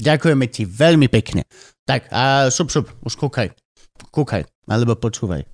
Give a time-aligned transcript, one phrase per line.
[0.00, 1.44] Ďakujeme ti veľmi pekne.
[1.84, 3.52] Tak a šup, šup, už kúkaj.
[4.10, 5.44] Kúkaj, alebo počúvaj.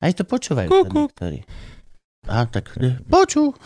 [0.00, 0.68] Aj to počúvajú.
[0.68, 1.08] Kúku.
[1.08, 1.40] Niektorí.
[2.28, 2.76] A tak,
[3.08, 3.52] počú.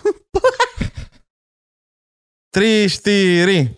[2.54, 3.74] 3, 4.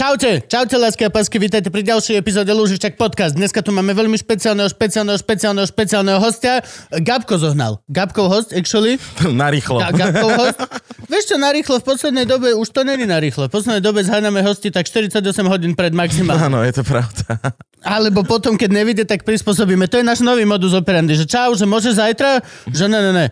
[0.00, 3.36] Čaute, čaute lásky a pásky, vítajte pri ďalšej epizóde Lúžičak podcast.
[3.36, 6.64] Dneska tu máme veľmi špeciálneho, špeciálneho, špeciálneho, špeciálneho hostia.
[6.88, 7.84] Gabko zohnal.
[7.84, 8.96] Gabkov host, actually.
[9.44, 9.76] Narýchlo.
[9.76, 10.56] Ga- Gabkov host.
[11.04, 13.52] Vieš čo, narýchlo v poslednej dobe, už to není narýchlo.
[13.52, 16.48] V poslednej dobe zháňame hosti tak 48 hodín pred maximálne.
[16.48, 17.36] Áno, je to pravda.
[17.84, 19.84] Alebo potom, keď nevidie, tak prispôsobíme.
[19.84, 22.40] To je náš nový modus operandi, že čau, že môže zajtra?
[22.72, 23.26] Že ne, ne, ne.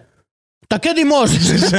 [0.69, 1.65] Tak kedy môžeš?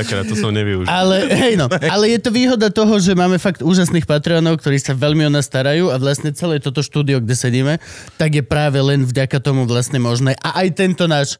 [0.00, 0.88] Takrát to som nevyužil.
[0.88, 4.96] Ale, hej no, ale je to výhoda toho, že máme fakt úžasných patronov, ktorí sa
[4.96, 7.76] veľmi o nás starajú a vlastne celé toto štúdio, kde sedíme,
[8.16, 10.40] tak je práve len vďaka tomu vlastne možné.
[10.40, 11.36] A aj tento náš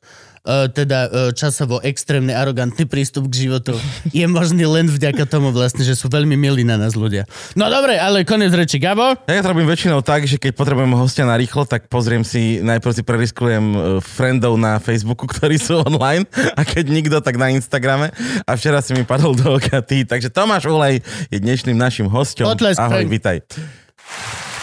[0.72, 3.76] teda uh, časovo extrémne arogantný prístup k životu
[4.10, 7.28] je možný len vďaka tomu vlastne, že sú veľmi milí na nás ľudia.
[7.52, 8.80] No dobre, ale konec reči.
[8.80, 9.12] Gabo?
[9.28, 12.92] Ja to robím väčšinou tak, že keď potrebujem hostia na rýchlo, tak pozriem si, najprv
[12.96, 16.24] si preriskujem e, friendov na Facebooku, ktorí sú online
[16.56, 18.08] a keď nikto, tak na Instagrame.
[18.48, 20.08] A včera si mi padol do oka ty.
[20.08, 22.48] Takže Tomáš Ulej je dnešným našim hosťom.
[22.48, 23.12] Potlesk, Ahoj, Frank.
[23.12, 23.36] vitaj.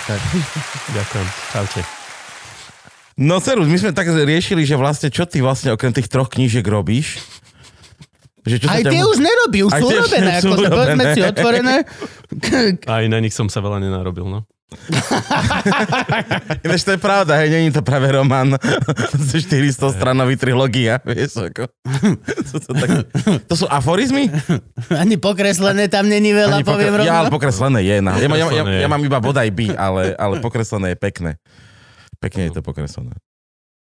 [0.10, 0.22] Tak,
[0.98, 1.28] ďakujem.
[1.54, 2.07] Čaute.
[3.18, 6.62] No Serus, my sme tak riešili, že vlastne čo ty vlastne okrem tých troch knížiek
[6.62, 7.18] robíš?
[8.46, 10.32] Že čo sa Aj tie už nerobí, už sú urobené.
[10.40, 11.04] Ako, povedzme urobené.
[11.18, 11.76] si otvorené.
[13.02, 14.46] Aj na nich som sa veľa nenarobil, no.
[16.68, 18.60] Ináč to je pravda, hej, není to práve román.
[18.60, 21.72] 400 stranový trilógia, vieš, ako.
[22.44, 23.08] Sú to, také,
[23.48, 24.28] to sú aforizmy?
[24.92, 27.08] Ani pokreslené tam není veľa, Ani poviem pokre- rovno.
[27.08, 27.96] Ja, ale pokreslené je.
[28.04, 31.32] Na, ja, ja, ja, ja, mám iba bodaj by, ale, ale pokreslené je pekné.
[32.18, 33.16] Pekne je to pokreslené.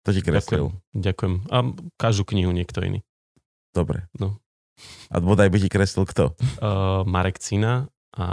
[0.06, 0.70] To ti kreslil.
[0.94, 1.02] Ďakujem.
[1.02, 1.34] Ďakujem.
[1.50, 1.58] A
[1.98, 3.02] každú knihu niekto iný.
[3.74, 4.06] Dobre.
[4.22, 4.38] No.
[5.10, 6.36] A bodaj by ti kreslil kto?
[6.62, 8.26] Uh, Marek Cina a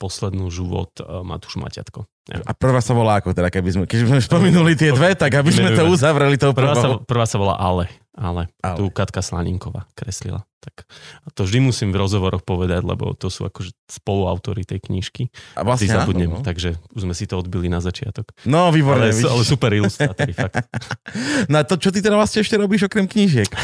[0.00, 2.08] poslednú život uh, Matúš Maťatko.
[2.32, 5.52] A prvá sa volá ako teda, keby sme, keď sme spomenuli tie dve, tak aby
[5.52, 7.04] sme to uzavreli tou Prvá sa, prvou.
[7.04, 7.86] prvá sa volá Ale.
[8.16, 8.48] Ale.
[8.64, 8.76] Ale.
[8.76, 10.42] Tu Katka Slaninková kreslila.
[10.56, 10.82] Tak,
[11.22, 15.30] a to vždy musím v rozhovoroch povedať, lebo to sú akože spoluautori tej knižky.
[15.54, 16.42] A vlastne, zabudnem, áno, no.
[16.42, 18.34] takže už sme si to odbili na začiatok.
[18.42, 19.14] No, výborné.
[19.14, 20.66] Ale, ale super ilustrátory, fakt.
[21.52, 23.46] No a to, čo ty teda vlastne ešte robíš okrem knížiek?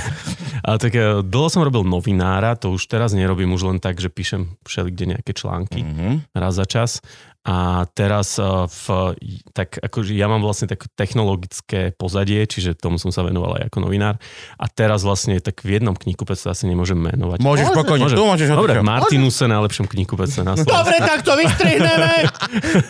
[0.63, 4.07] A tak e, dlho som robil novinára, to už teraz nerobím už len tak, že
[4.07, 6.31] píšem všelikde nejaké články Mhm.
[6.39, 7.03] raz za čas.
[7.43, 9.19] A teraz e, v,
[9.51, 13.83] tak akože ja mám vlastne také technologické pozadie, čiže tomu som sa venoval aj ako
[13.83, 14.15] novinár.
[14.63, 17.43] A teraz vlastne tak v jednom knihkupectve asi nemôžem menovať.
[17.43, 18.19] Môžeš Môže, pokojne, Môžem.
[18.19, 18.87] tu môžeš Dobre, odkiaľ.
[18.87, 20.71] Martinuse najlepšom knihkupectve na Slovensku.
[20.71, 22.15] Dobre, tak to vystrihneme.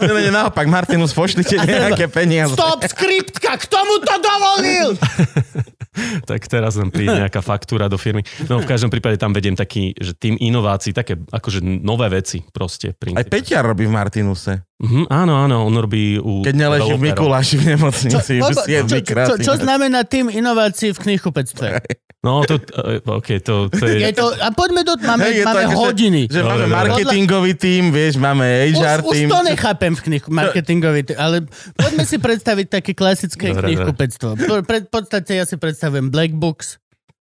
[0.04, 2.52] Ne, ne, naopak, Martinus, pošlite nejaké peniaze.
[2.52, 4.88] Stop, skriptka, k tomu to dovolil.
[6.30, 8.24] tak teraz len príde nejaká faktúra do firmy.
[8.48, 12.92] No v každom prípade tam vediem taký, že tým inovácií, také akože nové veci proste.
[12.92, 13.32] v Aj princípe.
[13.32, 14.64] Peťar robí v Martinuse.
[14.82, 16.42] Mhm, áno, áno, on robí u...
[16.42, 17.14] Keď neleží v.
[17.14, 18.32] Mikuláši v nemocnici.
[18.42, 21.78] Čo, už čo, čo, čo, čo znamená tým inovácií v knihkupectve?
[22.22, 23.98] No, to, uh, OK, to, to je...
[23.98, 24.98] Je to, a poďme do...
[24.98, 26.22] Máme, to máme ako, že- hodiny.
[26.26, 26.78] Že, máme Dobre, dobre.
[26.82, 29.28] marketingový tým, vieš, máme Už, HR už tým.
[29.30, 31.36] to nechápem v knihu, marketingový, tým, ale
[31.74, 34.28] poďme si predstaviť také klasické Dobre, knihkupectvo.
[34.38, 36.81] V podstate ja si predstavujem Black Books.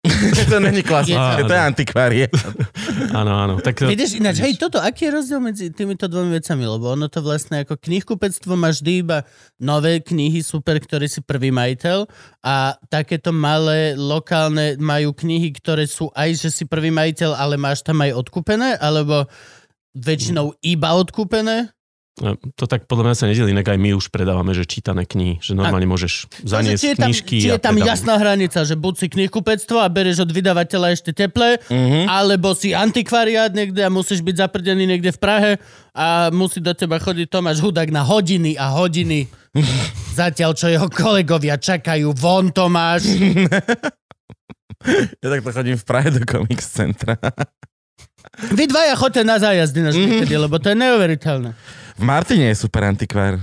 [0.52, 2.26] to není klasické, Je- to je antikvárie.
[3.14, 3.54] Áno, áno.
[3.60, 6.64] Tak, to- Vidíš ináč, hej, toto, aký je rozdiel medzi týmito dvomi vecami?
[6.64, 9.24] Lebo ono to vlastne ako knihkupectvo má vždy iba
[9.58, 12.08] nové knihy, super, ktorý si prvý majiteľ
[12.42, 17.84] a takéto malé lokálne majú knihy, ktoré sú aj, že si prvý majiteľ, ale máš
[17.84, 19.28] tam aj odkúpené, alebo
[19.98, 21.74] väčšinou iba odkúpené?
[22.54, 25.54] To tak podľa mňa sa nedelí, inak aj my už predávame, že čítané knihy, že
[25.54, 27.92] normálne môžeš zaniesť je tam, knižky či je tam predávať.
[27.94, 32.06] jasná hranica, že buď si knihkupectvo a bereš od vydavateľa ešte teple, Mhm.
[32.08, 35.52] alebo si antikvariát niekde a musíš byť zaprdený niekde v Prahe
[35.92, 39.30] a musí do teba chodiť Tomáš Hudák na hodiny a hodiny.
[40.14, 43.06] Zatiaľ, čo jeho kolegovia čakajú, von Tomáš.
[45.18, 47.18] Ja takto chodím v Prahe do Comics Centra.
[48.38, 51.50] Vy dvaja chodte na zájazdy na niekedy, lebo to je neuveriteľné.
[51.98, 53.42] V Martine je super antikvár.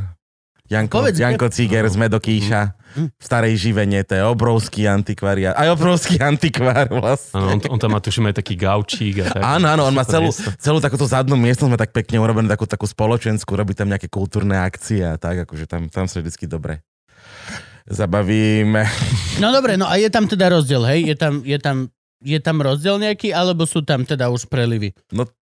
[0.64, 2.62] Janko, Povedz, Janko Ciger z Medokýša
[2.94, 3.10] Hm.
[3.10, 5.58] v starej živene, to je obrovský antikvariát.
[5.58, 7.42] Aj obrovský antikvár vlastne.
[7.42, 9.18] Áno, on, on tam má tuším aj taký gaučík.
[9.18, 9.42] A tak.
[9.42, 10.30] Áno, áno, on má celú,
[10.62, 14.54] celú takúto zadnú miestnosť, má tak pekne urobenú takú, takú spoločenskú, robí tam nejaké kultúrne
[14.62, 16.86] akcie a tak, akože tam, tam sa vždycky dobre
[17.84, 18.88] zabavíme.
[19.44, 21.12] No dobre, no a je tam teda rozdiel, hej?
[21.12, 21.92] Je tam, je tam,
[22.24, 24.96] je tam rozdiel nejaký, alebo sú tam teda už prelivy?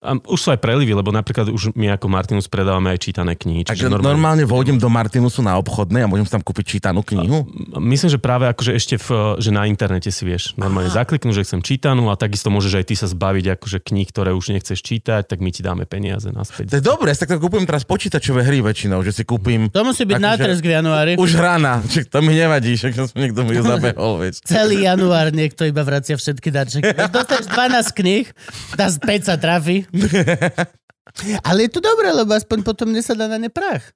[0.02, 3.62] A už sú aj prelivy, lebo napríklad už my ako Martinus predávame aj čítané knihy.
[3.62, 7.46] Takže normálne vojdem do Martinusu na obchodnej a môžem si tam kúpiť čítanú knihu?
[7.78, 9.08] Myslím, že práve akože ešte v,
[9.38, 12.94] že na internete si vieš normálne zakliknúť, že chcem čítanú a takisto môžeš aj ty
[12.94, 16.66] sa zbaviť akože kníh, ktoré už nechceš čítať, tak my ti dáme peniaze To naspäť.
[16.68, 20.12] je dobré, tak to kúpujem teraz počítačové hry väčšinou, že si kúpim To musí byť
[20.12, 21.12] Akože- nátresk v januári.
[21.14, 24.42] už rána, čiže to mi nevadí, že som niekto mi zabehol, vieš.
[24.42, 26.90] Celý január niekto iba vracia všetky darčeky.
[26.90, 28.26] Dostaneš 12 kníh,
[28.74, 29.86] tá z 5 sa trafi.
[31.48, 33.90] Ale je to dobré, lebo aspoň potom nesadá na ne prach.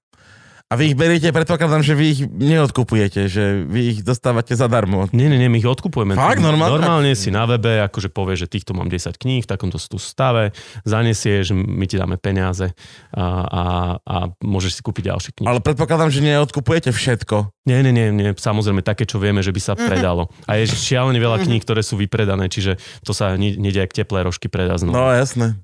[0.66, 5.06] A vy ich beriete, predpokladám, že vy ich neodkupujete, že vy ich dostávate zadarmo.
[5.14, 6.18] Nie, nie, nie, my ich odkupujeme.
[6.18, 6.42] Fakt?
[6.42, 6.74] Normálne?
[6.74, 10.50] Normálne si na webe, akože povieš, že týchto mám 10 kníh v takomto tu stave,
[10.82, 12.74] zanesieš, my ti dáme peniaze
[13.14, 13.62] a, a,
[14.02, 15.46] a môžeš si kúpiť ďalšie knihy.
[15.46, 17.54] Ale predpokladám, že neodkupujete všetko.
[17.70, 20.34] Nie, nie, nie, nie, samozrejme také, čo vieme, že by sa predalo.
[20.50, 24.26] A je šialene veľa kníh, ktoré sú vypredané, čiže to sa ne- nejde jak teplé
[24.26, 24.98] rožky predá znovu.
[24.98, 25.54] No jasné.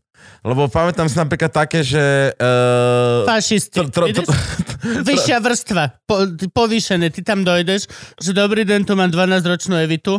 [0.42, 2.34] Lebo pamätám si napríklad také, že...
[2.34, 3.78] Uh, Fašisti.
[3.78, 6.02] tr- tr- tr- Vyššia vrstva.
[6.02, 7.14] Po, ty povýšené.
[7.14, 7.86] Ty tam dojdeš,
[8.18, 10.18] že dobrý deň, tu mám 12-ročnú Evitu.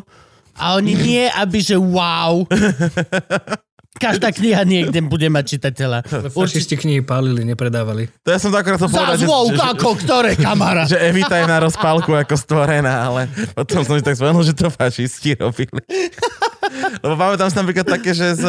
[0.55, 2.47] A oni nie, aby že wow.
[3.93, 6.01] Každá kniha niekde bude mať čitateľa.
[6.33, 8.09] Fašisti knihy pálili, nepredávali.
[8.25, 10.83] to ja som to akorát povedať, Zás že, ako, ktoré kamara?
[10.91, 14.73] že Evita je na rozpálku ako stvorená, ale potom som si tak spomenul, že to
[14.73, 15.83] fašisti robili.
[17.05, 18.45] Lebo pamätám si napríklad také, že z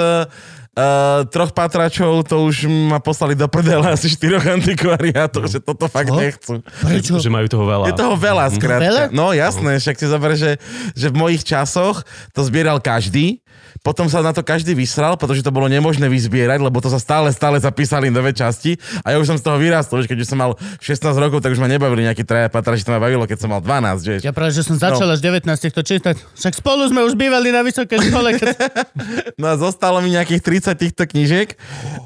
[0.74, 6.10] uh, troch patračov to už ma poslali do prdela asi štyroch antikvariátov, že toto fakt
[6.10, 6.18] Čo?
[6.18, 6.52] nechcú.
[6.82, 7.14] Prečo?
[7.22, 7.84] Že majú toho veľa.
[7.90, 8.84] Je toho veľa, skrátka.
[8.84, 9.04] Veľa?
[9.14, 10.58] No jasné, však si zober, že,
[10.98, 12.02] že v mojich časoch
[12.34, 13.43] to zbieral každý,
[13.84, 17.28] potom sa na to každý vysral, pretože to bolo nemožné vyzbierať, lebo to sa stále,
[17.30, 20.38] stále zapísali nové časti a ja už som z toho vyrastol, že keď už som
[20.40, 23.52] mal 16 rokov, tak už ma nebavili nejaké traja patrači, to ma bavilo, keď som
[23.52, 24.20] mal 12, vieš.
[24.24, 26.16] Ja práve, že som začal až 19 to čítať.
[26.16, 28.28] Však spolu sme už bývali na vysokej škole.
[28.40, 28.48] Keď...
[29.40, 30.40] No a zostalo mi nejakých
[30.70, 31.58] 30 týchto knížiek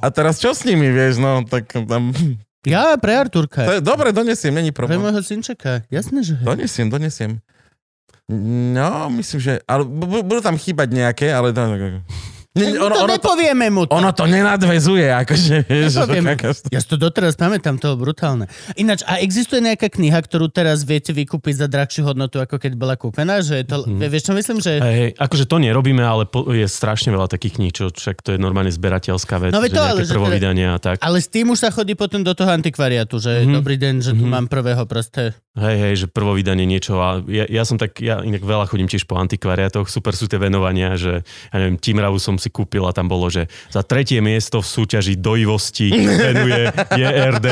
[0.02, 2.10] a teraz čo s nimi, vieš, no tak tam...
[2.66, 3.60] Ja, pre To Arturka.
[3.64, 4.98] je, dobre, donesiem, není Pre problém.
[4.98, 5.86] môjho synčeka.
[5.88, 6.34] Jasné, že.
[6.42, 7.38] Donesiem, donesiem.
[8.28, 9.52] No, myslím, že...
[9.64, 11.48] Ale bu- bu- budú tam chýbať nejaké, ale...
[11.50, 11.62] To,
[12.50, 13.94] Nie, No to nepovieme mu to.
[13.94, 16.26] Ono to nenadvezuje, akože, vieš, že Nepoviem.
[16.28, 18.50] taká- Ja si to doteraz pamätám, to bolo brutálne.
[18.74, 22.94] Ináč, a existuje nejaká kniha, ktorú teraz viete vykúpiť za drahšiu hodnotu, ako keď bola
[22.94, 23.38] kúpená?
[23.38, 24.00] Že je to, Mhm.
[24.02, 24.56] Vieš, čo myslím?
[24.58, 24.70] Že...
[24.76, 28.34] Hej, hej, akože to nerobíme, ale po, je strašne veľa takých kníh, čo však to
[28.34, 30.98] je normálne zberateľská vec, No že to, ale že prvovydania a tak.
[30.98, 33.54] Ale s tým už sa chodí potom do toho antikvariátu, že Mhm.
[33.54, 35.30] dobrý deň, že tu mám prvého proste.
[35.58, 39.10] Hej, hej, že prvovydanie niečo a ja, ja som tak, ja inak veľa chodím tiež
[39.10, 43.10] po antikvariátoch, super sú tie venovania, že ja neviem, Timravu som si kúpil a tam
[43.10, 47.48] bolo, že za tretie miesto v súťaži dojivosti venuje JRD,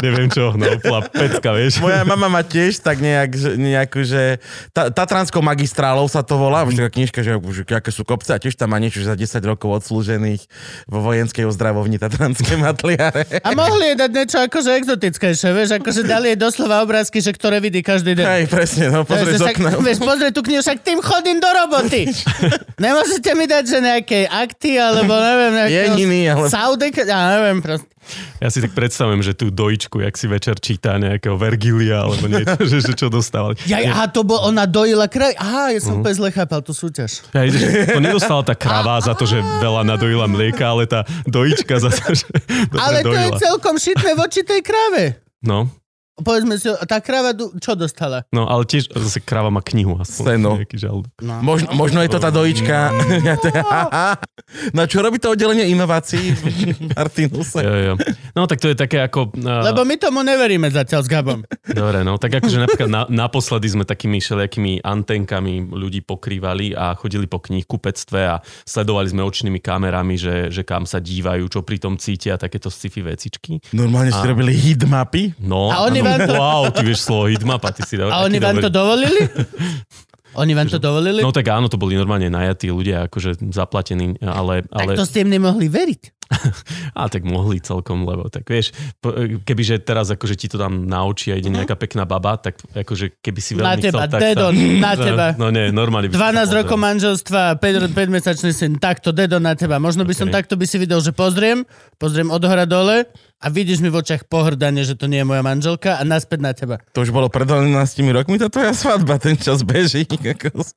[0.00, 1.84] neviem čo, no úplná pecka, vieš.
[1.84, 4.40] Moja mama má tiež tak nejak, nejakú, že
[4.72, 8.40] ta, Tatranskou magistrálou sa to volá, už taká knižka, že, že aké sú kopce a
[8.40, 10.48] tiež tam má niečo, že za 10 rokov odslúžených
[10.88, 13.28] vo vojenskej ozdravovni Tatranskej matliare.
[13.44, 17.66] A mohli jej dať niečo akože exotickejšie, vieš, akože dali jej doslova obrázky, že ktoré
[17.66, 18.26] vidí každý deň.
[18.30, 19.74] Hej, presne, no že z okna.
[19.82, 22.06] Vieš, pozri tú knihu, však tým chodím do roboty.
[22.86, 25.98] Nemôžete mi dať, že nejaké akty, alebo neviem, nejakého...
[25.98, 27.90] Jeniny, ale- Saudek, ja neviem, proste.
[28.38, 32.54] Ja si tak predstavujem, že tú dojičku, jak si večer číta nejakého Vergilia alebo niečo,
[32.70, 33.58] že, že čo dostávali.
[33.66, 35.34] Ja, aha, to bol, ona dojila kraj.
[35.34, 37.26] Aha, ja som úplne zle chápal tú súťaž.
[37.34, 37.50] Ja,
[37.90, 42.14] to nedostala tá krava za to, že veľa nadojila mlieka, ale tá dojička za to,
[42.14, 42.30] že
[42.78, 45.18] Ale to je celkom šitné voči tej krave.
[45.42, 45.79] No,
[46.20, 48.24] Povedzme si, tá krava du- čo dostala?
[48.30, 50.24] no, ale tiež zase kráva má knihu aspoň.
[50.24, 50.50] Scénu.
[50.62, 51.12] Nejaký žalúdok.
[51.20, 51.34] No.
[51.40, 52.76] Možno, možno je to tá dojička.
[54.74, 56.42] no čo robí to oddelenie inovácií v
[56.94, 57.60] Martinuse?
[57.62, 57.94] Jo, jo.
[58.36, 59.32] No tak to je také ako...
[59.36, 61.40] Uh, Lebo my tomu neveríme zatiaľ s Gabom.
[61.66, 67.26] Dobre, no tak akože napríklad na, naposledy sme takými všelijakými antenkami ľudí pokrývali a chodili
[67.26, 71.94] po knihkupectve a sledovali sme očnými kamerami, že, že kam sa dívajú, čo pri tom
[71.96, 73.62] cítia, takéto sci-fi vecičky.
[73.72, 75.38] Normálne ste A- robili hitmapy?
[75.40, 78.22] No, A oni no, vám to- wow, ty vieš slovo hitmapa, ty si dal, A
[78.22, 78.74] oni vám to dobrý.
[78.74, 79.20] dovolili?
[80.32, 81.18] Oni vám to dovolili?
[81.18, 84.62] No tak áno, to boli normálne najatí ľudia, akože zaplatení, ale...
[84.62, 86.02] tak ale to ste im nemohli veriť.
[86.94, 88.70] A tak mohli celkom, lebo tak vieš,
[89.42, 93.40] kebyže teraz akože ti to tam naučí a ide nejaká pekná baba, tak akože keby
[93.42, 93.58] si Mhm.
[93.58, 94.54] Na veľmi teba, chcel, tak dedo, sa...
[94.54, 95.26] na teba.
[95.34, 96.58] No nie, normálne by si 12 sa pozrel.
[96.62, 99.82] rokov manželstva, 5, 5-mesačný syn, takto, dedo na teba.
[99.82, 100.38] Možno by som Okay.
[100.38, 101.66] takto by si videl, že pozriem,
[101.98, 103.10] pozriem od hora dole
[103.40, 106.52] a vidíš mi v očiach pohrdanie, že to nie je moja manželka a naspäť na
[106.52, 106.76] teba.
[106.92, 107.72] To už bolo pred 11
[108.12, 110.04] rokmi, tá tvoja svadba, ten čas beží.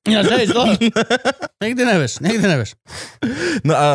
[0.03, 0.71] Ja, že je dlho.
[1.59, 2.71] Nikdy nevieš, nikdy nevieš.
[3.61, 3.87] No a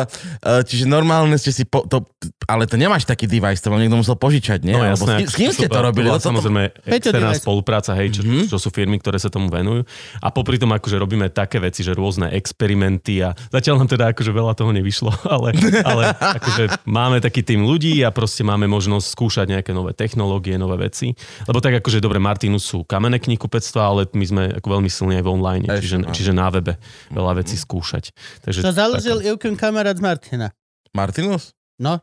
[0.61, 2.05] čiže normálne ste si, po, to,
[2.45, 4.71] ale to nemáš taký device, to vám niekto musel požičať, nie?
[4.71, 5.13] No Alebo jasné.
[5.15, 6.09] s, kým- s kým ste to robili?
[6.09, 8.41] toto- samozrejme externá spolupráca, hej, čo, Mhm.
[8.47, 9.85] čo sú firmy, ktoré sa tomu venujú.
[10.17, 14.29] A popri tom akože robíme také veci, že rôzne experimenty a zatiaľ nám teda akože
[14.29, 15.49] veľa toho nevyšlo, ale,
[15.79, 20.89] ale akože máme taký tým ľudí a proste máme možnosť skúšať nejaké nové technológie, nové
[20.89, 21.13] veci.
[21.45, 25.23] Lebo tak akože dobre, Martinus sú kamenné knihkupectva, ale my sme ako veľmi silní aj
[25.23, 26.75] v online, Ešte, čiže, čiže na webe
[27.13, 28.11] veľa vecí skúšať.
[28.43, 30.47] Takže To založil Ivkin kamarát z Martina.
[30.91, 31.53] Martinus?
[31.79, 32.01] No,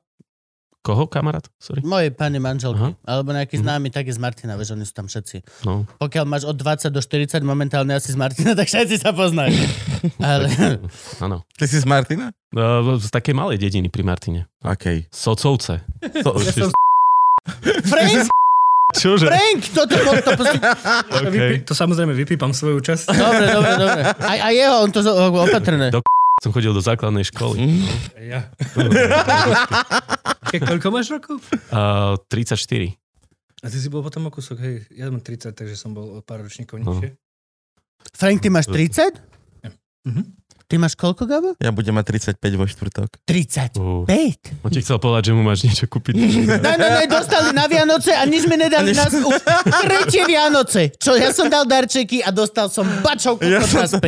[0.87, 1.43] Koho, kamarát?
[1.59, 1.83] Sorry.
[1.83, 2.79] mojej pani manželky.
[2.79, 2.95] Aha.
[3.03, 3.63] Alebo nejaký Mhm.
[3.67, 5.37] známy, tak je z Martina, vieš, oni sú tam všetci.
[5.67, 5.83] No.
[5.97, 9.59] Pokiaľ máš od 20 do 40 momentálne asi z Martina, tak všetci sa poznajú.
[10.17, 10.47] Ale
[11.25, 11.43] Áno.
[11.53, 12.31] Ty si z Martina?
[12.49, 14.47] No, Z takej malej dediny pri Martine.
[14.63, 15.11] Okej.
[15.11, 15.83] Socovce.
[16.23, 16.71] To, Ja som
[17.83, 18.31] Frank,
[18.93, 19.27] Čože?
[19.27, 20.59] Frank, toto bol to proste...
[21.05, 23.11] to, vypí, to samozrejme vypípam svoju časť.
[23.11, 24.01] Dobre, dobre, dobre.
[24.15, 25.03] A, a jeho, on to
[25.37, 25.91] opatrné.
[25.91, 27.81] Do- Som chodil do základnej školy.
[28.21, 28.53] Ja.
[30.47, 31.41] Ke, koľko máš rokov?
[31.73, 32.93] Uh, 34.
[33.65, 36.21] A ty si bol potom o kúsok, hej, ja mám 30, takže som bol o
[36.21, 36.93] pár ročníkov No.
[36.93, 37.17] nižšie.
[38.13, 39.17] Frank, ty máš 30?
[40.05, 40.23] Mhm.
[40.67, 41.55] Ty máš koľko, Gabo?
[41.63, 43.09] ja budem mať 35 vo štvrtok.
[43.23, 43.79] 35.
[43.79, 44.03] Uh,
[44.67, 46.15] on ti chcel povedať, že mu máš niečo kúpiť.
[46.47, 49.39] Ne, ne, ne, dostali na Vianoce a nič mi nedali na už
[49.85, 50.91] tretie Vianoce.
[50.99, 53.99] Čo, ja som dal darčeky a dostal som bačov Ja som to,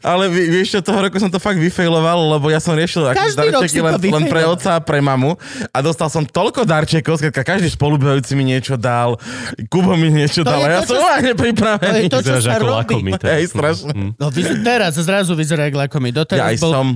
[0.00, 3.36] ale vi- vieš čo, toho roku som to fakt vyfailoval, lebo ja som riešil akože
[3.36, 5.36] darčeky len, len pre otca a pre mamu
[5.68, 9.20] a dostal som toľko darčekov, skrátka každý spolubehajúci mi niečo dal,
[9.68, 12.08] Kubo mi niečo To dal a ja to, som čo- úplne pripravený.
[12.08, 12.80] to je to, čo sa ako robí.
[12.80, 13.10] lakomý.
[13.20, 13.92] Hej, strašne.
[13.92, 14.10] Mm.
[14.16, 14.26] No,
[14.64, 15.68] teraz zrazu vyzerá
[16.10, 16.72] Ja Doteraz aj bol...
[16.72, 16.86] som.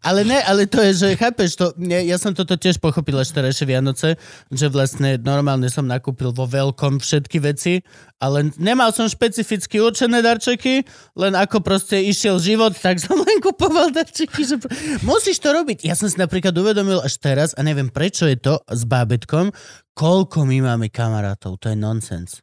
[0.00, 3.36] Ale ne, ale to je, že chápeš to, ne, ja som toto tiež pochopil až
[3.36, 4.16] terajšie Vianoce,
[4.48, 7.84] že vlastne normálne som nakúpil vo veľkom všetky veci,
[8.16, 10.88] ale nemal som špecificky určené darčeky,
[11.20, 14.40] len ako proste išiel život, tak som len kupoval darčeky.
[14.40, 14.56] Že...
[15.04, 15.84] Musíš to robiť.
[15.84, 19.52] Ja som si napríklad uvedomil až teraz, a neviem prečo je to s bábetkom,
[19.92, 21.60] koľko my máme kamarátov.
[21.60, 22.40] To je nonsens.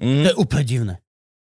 [0.00, 0.26] To Mm.
[0.26, 0.94] je úplne divné.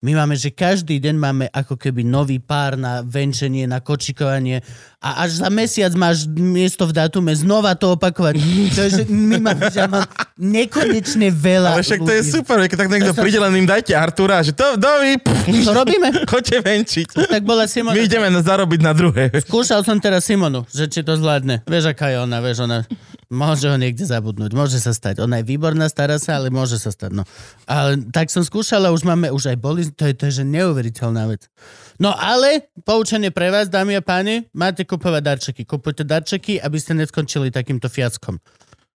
[0.02, 4.66] My máme, že každý deň máme ako keby nový pár na venčenie, na kočikovanie
[4.98, 8.34] a až za mesiac máš miesto v dátume znova to opakovať.
[8.74, 12.34] To je, že my máme, že ja mám nekonečne veľa Ale však to je ľudí.
[12.34, 15.22] super, keď tak niekto som- príde, len im dajte Artura, že to, dovi,
[15.62, 16.10] To robíme.
[16.34, 17.08] choďte venčiť.
[17.30, 17.94] Tak bola Simona.
[17.94, 19.30] My ideme zarobiť na druhé.
[19.38, 21.62] Skúšal som teraz Simonu, že či to zvládne.
[21.70, 22.90] Vieš, aká je ona, vieš, ona
[23.32, 25.24] môže ho niekde zabudnúť, môže sa stať.
[25.24, 27.24] Ona je výborná, stará sa, ale môže sa stať, no.
[27.64, 31.32] Ale tak som skúšala, už máme, už aj boli, to je, to je že neuveriteľná
[31.32, 31.48] vec.
[31.96, 35.64] No ale, poučenie pre vás, dámy a páni, máte kupovať darčeky.
[35.64, 38.38] Kupujte darčeky, aby ste neskončili takýmto fiackom.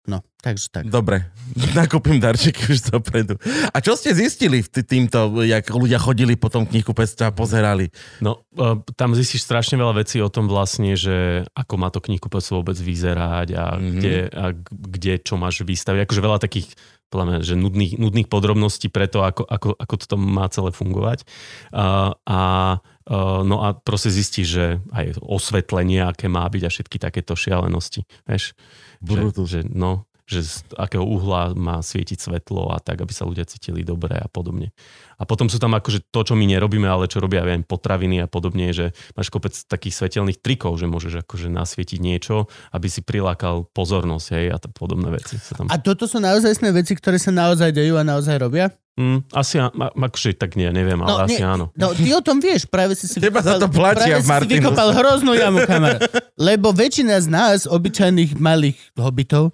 [0.07, 0.85] No, takže tak.
[0.87, 1.27] Dobre,
[1.79, 3.35] nakúpim darčeky už dopredu.
[3.75, 7.91] A čo ste zistili týmto, jak ľudia chodili po tom knihkupectve a pozerali?
[8.23, 12.63] No, uh, tam zistíš strašne veľa vecí o tom vlastne, že ako má to knihkupectvo
[12.63, 13.83] vôbec vyzerať a, Mhm.
[13.83, 13.97] mm-hmm.
[13.99, 16.07] kde, a kde čo máš vystaviť.
[16.07, 16.71] Akože veľa takých
[17.07, 21.23] podľa mňa, že nudných, nudných podrobností pre to, ako, ako, ako to má celé fungovať.
[21.71, 22.41] Uh, a
[22.83, 28.03] uh, no a proste zistíš, že aj osvetlenie, aké má byť a všetky takéto šialenosti.
[28.27, 28.59] Vieš?
[29.07, 29.47] Brutus.
[29.47, 33.47] Že, že, no, že z akého uhla má svietiť svetlo a tak, aby sa ľudia
[33.47, 34.75] cítili dobre a podobne.
[35.17, 38.27] A potom sú tam akože to, čo my nerobíme, ale čo robia aj potraviny a
[38.27, 43.71] podobne, že máš kopec takých svetelných trikov, že môžeš akože nasvietiť niečo, aby si prilákal
[43.71, 45.39] pozornosť, hej, a to podobné veci.
[45.39, 45.71] Sa tam...
[45.71, 48.75] A toto sú naozaj veci, ktoré sa naozaj dejú a naozaj robia?
[48.97, 51.69] Mm, asi, akože tak nie, neviem, ale asi nie, áno.
[51.77, 54.33] No, ty o tom vieš, práve si si Teba za to platia, práve si si
[54.33, 54.57] Martinus.
[54.57, 56.01] vykopal hroznú jamu, kamarát.
[56.41, 59.53] Lebo väčšina z nás, obyčajných malých hobitov,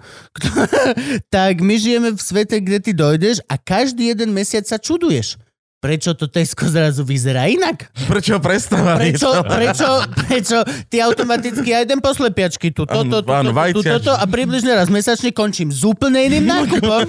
[1.35, 5.35] tak my žijeme v svete, kde ty dojdeš a každý jeden mesiac sa čuduješ.
[5.83, 7.91] Prečo to Tesco zrazu vyzerá inak?
[8.07, 9.19] Prečo prestávali?
[9.19, 13.99] Prečo, prečo, prečo ty automaticky aj idem po slepiačky tu, toto, tu, toto, tu, vajcia.
[13.99, 17.03] toto a približne raz mesačne končím s úplne iným nákupom,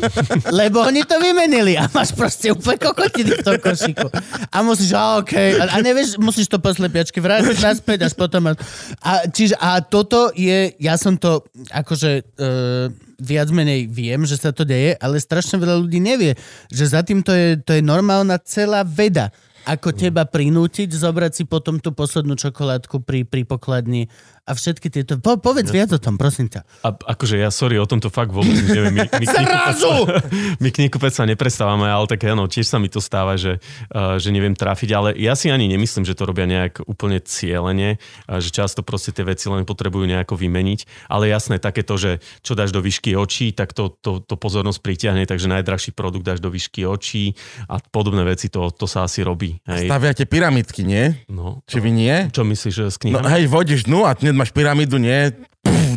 [0.58, 4.10] lebo oni to vymenili a máš proste úplne kokotiny v tom košiku.
[4.50, 8.58] A musíš, a okej, a, a nevieš, musíš to po slepiačky vrátiť naspäť, až potom.
[8.58, 14.51] A, čiže, a toto je, ja som to akože uh, viac menej viem, že sa
[14.51, 16.36] to deje, ale strašne veľa ľudí nevie,
[16.68, 19.32] že za tým to je, to je normálna celá veda
[19.63, 24.12] ako teba prinútiť zobrať si potom tú poslednú čokoládku pri, pri pokladni
[24.43, 25.15] a všetky tieto...
[25.23, 26.67] Po, povedz viac o tom, prosím ťa.
[26.83, 28.91] A akože ja, sorry, o tomto fakt vôbec neviem.
[28.91, 30.03] My, my, Zrazu!
[30.63, 33.63] my knihkupec sa neprestávame, ale tak áno, tiež sa mi to stáva, že,
[33.95, 37.95] uh, že neviem trafiť, ale ja si ani nemyslím, že to robia nejak úplne cieľene,
[38.27, 42.51] uh, že často proste tie veci len potrebujú nejako vymeniť, ale jasné, takéto, že čo
[42.51, 46.51] dáš do výšky očí, tak to, to, to pozornosť pritiahne, takže najdrahší produkt dáš do
[46.51, 47.39] výšky očí
[47.71, 49.55] a podobné veci, to, to sa asi robí.
[49.63, 49.88] Hej.
[49.88, 51.15] Staviate pyramidky, nie?
[51.31, 52.15] No, Či vy nie?
[52.27, 53.27] čo myslíš že s No knihami?
[53.39, 55.30] hej, vodíš dnu a hneď máš pyramídu, nie?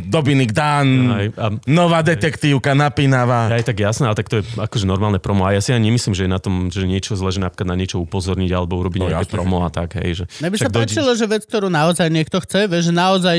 [0.06, 3.50] Dominik Dan, Hej, a- nová detektívka, napínavá.
[3.50, 5.42] Aj tak jasné, ale tak to je akože normálne promo.
[5.42, 7.74] A ja si ani nemyslím, že je na tom, že niečo zle, že napríklad na
[7.74, 10.22] niečo upozorniť alebo urobiť No nejaké jasné, promo a tak, hej.
[10.22, 13.36] Že, Mne by sa dojde- páčilo, že vec, ktorú naozaj niekto chce, vieš, že naozaj,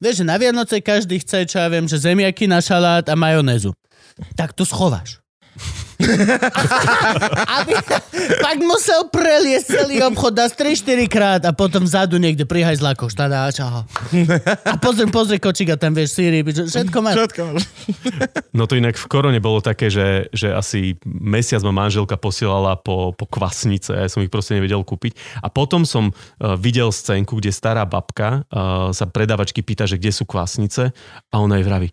[0.00, 3.70] vieš, že na Vianoce každý chce, čo ja viem, že zemiaky na šalát a majonézu.
[4.34, 5.22] Tak to schováš.
[7.60, 7.72] Aby
[8.40, 13.50] pak musel preliesť celý obchod dá 3-4 krát a potom vzadu niekde pri hajzlákoch štadá,
[13.52, 13.84] čaho.
[14.64, 17.16] A pozri, pozri kočík a tam vieš síry, všetko máš.
[17.26, 17.62] Všetko máš.
[18.50, 23.14] No to inak v korone bolo také, že, že asi mesiac ma manželka posielala po,
[23.14, 25.14] po kvasnice a ja som ich proste nevedel kúpiť.
[25.40, 30.10] A potom som uh, videl scénku, kde stará babka uh, sa predavačky pýta, že kde
[30.10, 30.90] sú kvasnice
[31.30, 31.88] a ona jej vraví,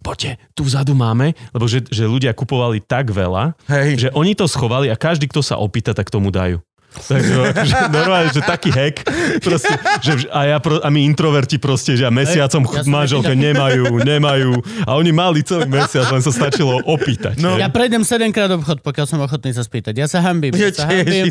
[0.00, 3.90] poďte, tu vzadu máme, lebo že, že ľudia kupovali tak veľa, Hej.
[3.98, 6.58] že oni to schovali a každý, kto sa opýta, tak tomu dajú.
[6.88, 9.04] Takže akože normálne, že taký hack.
[9.44, 14.56] Proste, že, a, ja a my introverti proste, že a mesiacom ja manželke nemajú, nemajú.
[14.88, 17.38] A oni mali celý mesiac, len sa stačilo opýtať.
[17.38, 17.60] No.
[17.60, 19.94] Ja prejdem 7 krát obchod, pokiaľ som ochotný sa spýtať.
[19.94, 20.56] Ja sa hambím.
[20.56, 21.28] Ja sa hambím.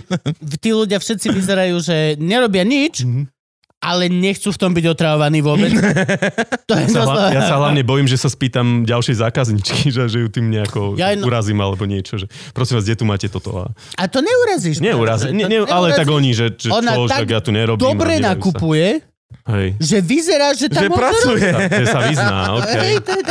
[0.62, 3.37] Tí ľudia všetci vyzerajú, že nerobia nič, Mhm.
[3.78, 5.70] Ale nechcú v tom byť otravovaní vôbec.
[6.68, 10.18] To je Sa hla, ja sa hlavne bojím, že sa spýtam ďalšej zákazničky, že, že
[10.20, 12.20] ju tým nejako Ja ja, no- urazím alebo niečo.
[12.20, 13.50] Že, prosím vás, kde tu máte toto?
[13.56, 14.84] A A to neurazíš.
[14.84, 15.32] neurazím.
[15.32, 16.18] To Nie, nie, ale tak neurazíš.
[16.18, 17.80] oni, že, že Ona čo, tak tak ja tu nerobím.
[17.82, 19.17] Dobre nedajú sa.
[19.46, 19.68] Hej.
[19.78, 21.40] že vyzerá, že tam Že pracuje.
[21.42, 22.68] Sa, že sa vyzná, OK.
[22.74, 23.26] Hej, to je-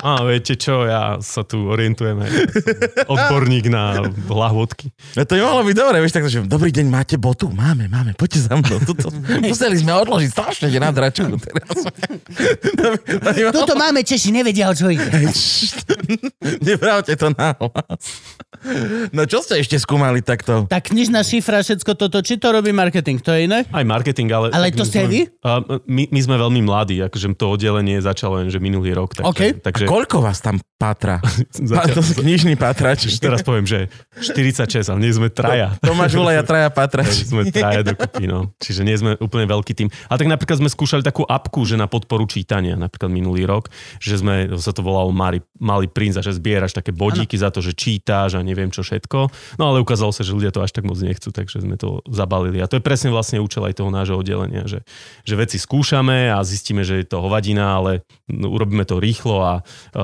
[0.00, 2.30] A viete čo, ja sa tu orientujem aj
[3.06, 4.88] odborník na lahvodky.
[5.12, 7.48] No to by mohlo byť dobre, vieš, takže dobrý deň, máte botu?
[7.48, 8.80] Máme, máme, poďte za mnou.
[9.40, 11.76] Museli sme odložiť strašne na dračku teraz.
[13.56, 15.04] Tuto máme Češi, nevedia, o čo ide.
[16.60, 18.04] Nepravte to na hlas.
[19.10, 20.64] No čo ste ešte skúmali takto?
[20.66, 23.64] Tá knižná šifra, všetko toto, či to robí marketing, to je iné?
[23.66, 24.46] Aj marketing, ale...
[24.50, 28.40] Ale tak to ste sme- A, my, my sme veľmi mladí, akože to oddelenie začalo
[28.40, 29.16] len, že minulý rok.
[29.16, 29.40] Takže, OK.
[29.64, 31.20] takže A koľko vás tam pátra?
[31.20, 33.08] Pá, zatiaľ, to knižný pátrač.
[33.24, 35.76] Teraz poviem, že 46, ale nie sme traja.
[35.80, 37.28] Tomáš Ulej a traja pátrač.
[37.28, 38.52] sme traja dokopy, no.
[38.60, 39.88] Čiže nie sme úplne veľký tým.
[40.08, 43.68] A tak napríklad sme skúšali takú apku, že na podporu čítania, napríklad minulý rok,
[44.00, 47.60] že sme, sa to volalo Mali, Malý princ a že zbieraš také bodíky za to,
[47.60, 49.28] že čítáš a neviem čo všetko.
[49.60, 52.60] No ale ukázalo sa, že ľudia to až tak moc nechcú, takže sme to zabalili.
[52.64, 54.80] A to je presne vlastne účel aj toho nášho oddelenia, že,
[55.22, 59.54] že veci skúšame a zistíme, že je to hovadina, ale urobíme to rýchlo a,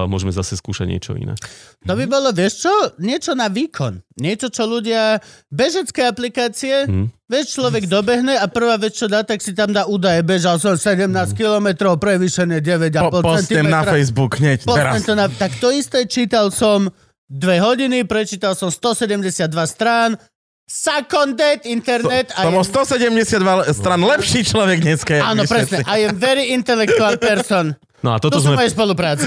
[0.07, 1.35] môžeme zase skúšať niečo iné.
[1.87, 4.03] To by bolo, vieš čo, niečo na výkon.
[4.17, 5.21] Niečo, čo ľudia,
[5.53, 7.13] bežecké aplikácie, Hm.
[7.29, 10.25] vieš, človek dobehne a prvá vec, čo dá, tak si tam dá údaje.
[10.25, 11.07] Bežal som 17
[11.37, 15.05] km, prevýšené 9,5 Po, postem na Facebook hneď teraz.
[15.05, 16.89] To na, tak to isté čítal som
[17.27, 20.15] dve hodiny, prečítal som 172 strán,
[20.67, 22.35] Sakondet, internet.
[22.35, 25.23] To bol I am, 172 stran lepší človek dneska.
[25.23, 25.87] áno, presne.
[25.87, 27.79] I am very intellectual person.
[28.07, 28.63] No a To toto sú sme...
[28.63, 29.27] moje spolupráce.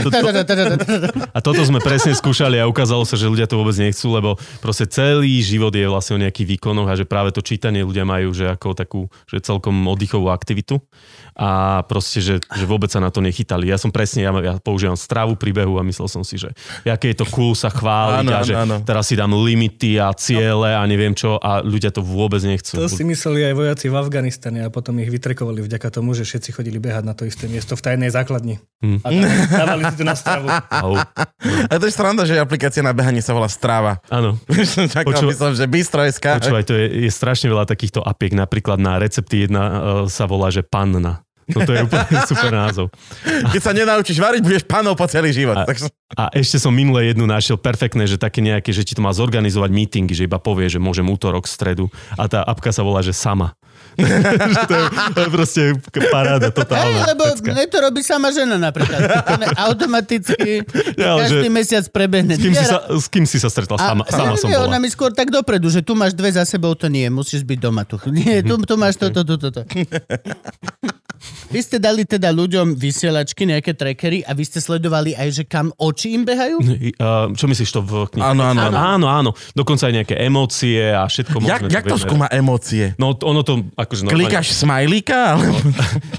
[1.35, 4.87] A toto sme presne skúšali a ukázalo sa, že ľudia to vôbec nechcú, lebo proste
[4.87, 8.47] celý život je vlastne o nejakých výkonoch a že práve to čítanie ľudia majú, že
[8.55, 10.79] ako takú, že celkom oddychovú aktivitu
[11.35, 13.67] a proste, že, že vôbec sa na to nechytali.
[13.67, 16.51] Ja som presne, ja, ja používam strávu príbehu a myslel som si, že
[16.87, 18.75] aké je to cool sa chváliť Áno, a že áno.
[18.83, 22.79] teraz si dám limity a ciele a neviem čo a ľudia to vôbec nechcú.
[22.79, 26.55] To si mysleli aj vojaci v Afganistane a potom ich vytrekovali vďaka tomu, že všetci
[26.55, 28.59] chodili behať na to isté miesto v tajnej základni.
[28.79, 29.03] Hm.
[29.03, 29.07] A
[29.51, 30.47] dávali si to na stravu.
[30.47, 30.95] Au.
[31.67, 33.99] A to je sranda, že aplikácia na behanie sa volá Strava.
[34.07, 34.39] Áno.
[34.47, 36.23] Čakal Poču- by som, že Bistro.sk.
[36.39, 38.31] Počúvaj, to je, je strašne veľa takýchto apiek.
[38.31, 39.75] Napríklad na recepty jedna uh,
[40.07, 41.27] sa volá, že panna.
[41.49, 42.87] Toto je úplne super názov.
[43.25, 45.57] Keď sa nenaučíš variť, budeš panov po celý život.
[45.59, 45.89] A- Takže...
[46.15, 49.69] A ešte som minule jednu našiel perfektné, že také nejaké, že ti to má zorganizovať
[49.69, 51.89] meetingy, že iba povie, že môžem útorok, stredu.
[52.15, 53.53] A tá apka sa volá, že sama.
[54.53, 55.61] že to, je, to je proste
[56.09, 56.99] paráda Hej, totálna.
[57.07, 57.49] lebo pecka.
[57.51, 58.99] mne to robí sama žena napríklad.
[59.57, 60.63] Automaticky
[61.01, 62.35] Ja, každý že- mesiac prebehne.
[62.35, 63.77] S kým, si sa, s kým si sa stretla?
[63.77, 64.83] Sama, A- sama ja som neviem, Ona bola.
[64.83, 67.83] mi skôr tak dopredu, že tu máš dve za sebou, to nie, musíš byť doma
[67.83, 67.95] tu.
[68.15, 69.61] Nie, tu, tu máš toto, toto, toto.
[71.49, 75.73] Vy ste dali teda ľuďom vysielačky, nejaké trackery a vy ste sledovali aj, že kam
[75.75, 76.61] oči im behajú?
[76.61, 78.21] Uh, čo myslíš to v knihe?
[78.23, 78.77] Áno, áno, áno.
[78.77, 79.31] áno, áno.
[79.51, 81.67] Dokonca aj nejaké emócie a všetko možné.
[81.73, 82.93] jak to skúma emócie?
[82.95, 84.29] No ono to akože normálne...
[84.29, 85.17] Klikáš smajlíka?
[85.33, 85.45] Ale...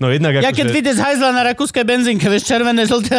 [0.03, 0.75] No jednak Ja keď akože...
[0.75, 3.15] vyjde z hajzla na rakúskej benzínke, vieš, červené, žlté,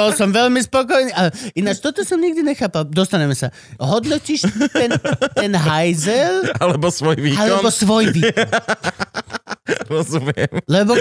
[0.00, 1.12] bol som veľmi spokojný.
[1.12, 2.88] Ale ináč, toto som nikdy nechápal.
[2.88, 3.52] Dostaneme sa.
[3.76, 4.96] Hodnotíš ten,
[5.36, 7.44] ten hajzel Alebo svoj výkon?
[7.44, 8.48] alebo svoj výkon?
[9.92, 10.50] Rozumiem.
[10.64, 10.96] Lebo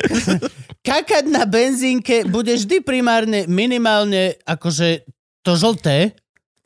[0.84, 5.08] kakať na benzínke bude vždy primárne minimálne akože
[5.41, 6.19] to žlté.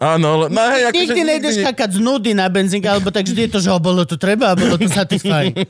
[0.04, 3.48] Áno, ale- no hej, akože Nikdy nejdeš kakať z nudy na benzínke, alebo tak vždy
[3.48, 5.56] je to, že ho bolo to treba a bolo to satisfying.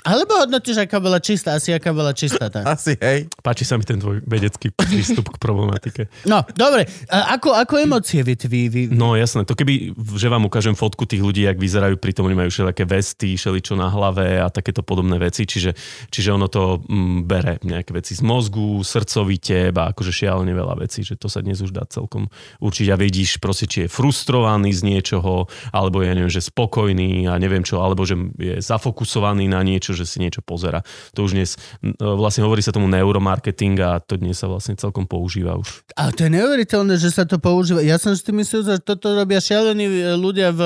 [0.00, 2.64] Alebo hodnotíš, aká bola čistá, asi aká bola čistá tá.
[2.64, 3.28] Asi, hej.
[3.44, 6.08] Páči sa mi ten tvoj vedecký prístup k problematike.
[6.24, 6.88] No, dobre.
[7.12, 11.04] A ako, ako emócie vy, vy, vy, No jasné, to keby, že vám ukážem fotku
[11.04, 15.20] tých ľudí, jak vyzerajú, pritom oni majú všelijaké vesty, šeličo na hlave a takéto podobné
[15.20, 15.76] veci, čiže,
[16.08, 21.04] čiže ono to mm, bere nejaké veci z mozgu, srdcovite a akože šialene veľa vecí,
[21.04, 22.32] že to sa dnes už dá celkom
[22.64, 27.38] určiť a vidíš proste, či je frustrovaný z niečoho, alebo ja neviem, že spokojný a
[27.38, 30.82] neviem čo, alebo že je zafokusovaný na niečo, že si niečo pozera.
[31.14, 35.04] To už dnes, mm, vlastne hovorí sa tomu neuromarketing a to dnes sa vlastne celkom
[35.04, 35.84] používa už.
[35.94, 37.84] Ale to je neuveriteľné, že sa to používa.
[37.84, 40.60] Ja som si myslel, že toto robia šialení e, ľudia v,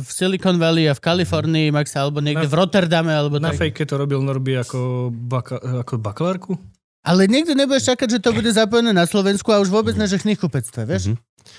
[0.00, 3.66] v Silicon Valley a v Kalifornii, Max, alebo niekde Na- v Rotterdame, alebo Na tak.
[3.66, 6.54] fejke to robil Norby ako, baka, ako bakalárku?
[7.06, 10.18] Ale niekto nebudeš čakať, že to bude zapojené na Slovensku a už vôbec na že
[10.18, 11.14] knihkupectve, vieš?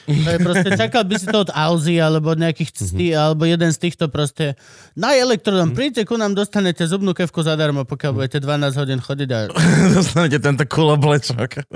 [0.06, 3.68] To je proste, čakal by si to od Alzy alebo od nejakých ctí, alebo jeden
[3.68, 4.56] z týchto proste
[4.94, 9.40] na elektrodom, príďte ku nám, dostanete zubnú kevku zadarmo, pokiaľ budete 12 hodín chodiť a
[9.98, 11.68] Dostanete tento kuloblečok.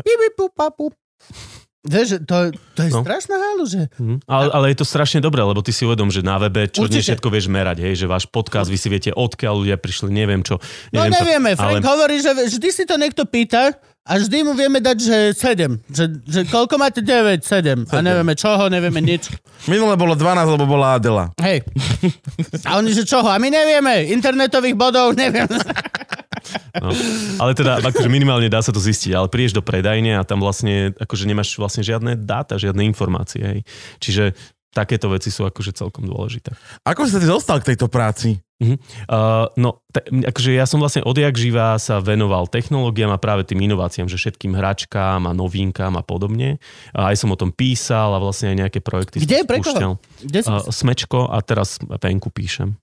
[1.82, 3.02] Vieš, to, to je No.
[3.02, 3.90] strašná halu, že...
[3.98, 4.22] Mhm.
[4.30, 7.02] Ale, ale je to strašne dobré, lebo ty si uvedom, že na webe čo dnes
[7.02, 7.18] Určite.
[7.18, 10.62] všetko vieš merať, hej, že váš podcast, vy si viete, odkiaľ ľudia prišli, neviem čo.
[10.94, 14.58] No Neviem nevieme, čo, Frank hovorí, že vždy si to niekto pýta a vždy mu
[14.58, 15.78] vieme dať, že 7.
[15.86, 17.86] Že, že koľko máte 9, 7.
[17.94, 19.30] A nevieme čoho, nevieme nič.
[19.72, 21.30] Minule bolo 12, lebo bola Adela.
[21.38, 21.62] Hej.
[22.66, 23.30] A oni, že čoho?
[23.30, 24.10] A my nevieme.
[24.10, 25.54] Internetových bodov nevieme.
[26.82, 26.90] No.
[27.38, 30.98] Ale teda, akože minimálne dá sa to zistiť, ale prídeš do predajne a tam vlastne,
[30.98, 33.60] akože nemáš vlastne žiadne dáta, žiadne informácie, hej.
[34.02, 34.34] Čiže
[34.72, 36.56] takéto veci sú akože celkom dôležité.
[36.88, 38.40] Ako si sa ty dostal k tejto práci?
[38.62, 43.66] Uh, no, te, akože ja som vlastne odjak živá sa venoval technológiám a práve tým
[43.66, 46.62] inováciám, že všetkým hračkám a novinkám a podobne.
[46.94, 49.42] A aj som o tom písal a vlastne aj nejaké projekty Kde?
[49.42, 49.94] som spúšťal.
[50.30, 50.40] Kde?
[50.46, 52.78] Uh, smečko a teraz venku píšem.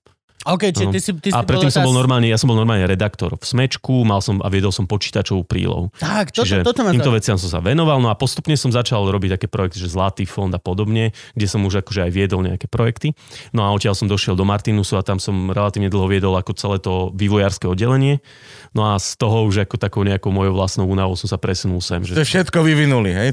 [0.47, 0.93] OK, čiže no.
[0.95, 3.43] ty si, ty si A predtým som bol normálne, ja som bol normálne redaktor v
[3.43, 5.91] Smečku, mal som a viedol som počítačovú prílohu.
[5.99, 9.03] Tak, toto, Čiže toto ma týmto veciam som sa venoval, no a postupne som začal
[9.03, 12.71] robiť také projekty, že Zlatý fond a podobne, kde som už akože aj viedol nejaké
[12.71, 13.11] projekty.
[13.51, 16.79] No a odtiaľ som došiel do Martinusu a tam som relatívne dlho viedol ako celé
[16.79, 18.23] to vývojárske oddelenie.
[18.69, 22.05] No a z toho už ako takou nejakou mojou vlastnou únavou som sa presunul sem.
[22.05, 22.13] Že...
[22.17, 23.29] To všetko vyvinuli, hej?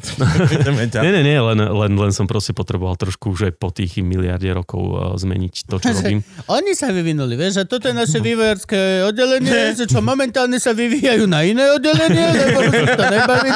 [1.05, 4.49] Nie, nie, nie, len, len, len som proste potreboval trošku už aj po tých miliarde
[4.53, 6.25] rokov uh, zmeniť to, čo robím.
[6.49, 11.29] Oni sa vyvinuli, vieš, a toto je naše vývojárske oddelenie, že čo momentálne sa vyvíjajú
[11.29, 12.59] na iné oddelenie, lebo
[12.97, 13.51] to nebaví.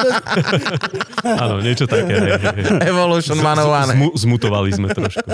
[1.25, 2.13] Áno, niečo také.
[2.13, 2.79] Hej, hej, hej.
[2.85, 3.97] Evolution 101.
[3.97, 5.27] zmu- zmutovali sme trošku.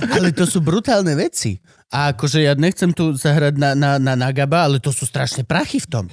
[0.00, 1.60] Ale to sú brutálne veci.
[1.92, 5.82] A akože ja nechcem tu zahrať na, na, na Nagaba, ale to sú strašné prachy
[5.84, 6.04] v tom.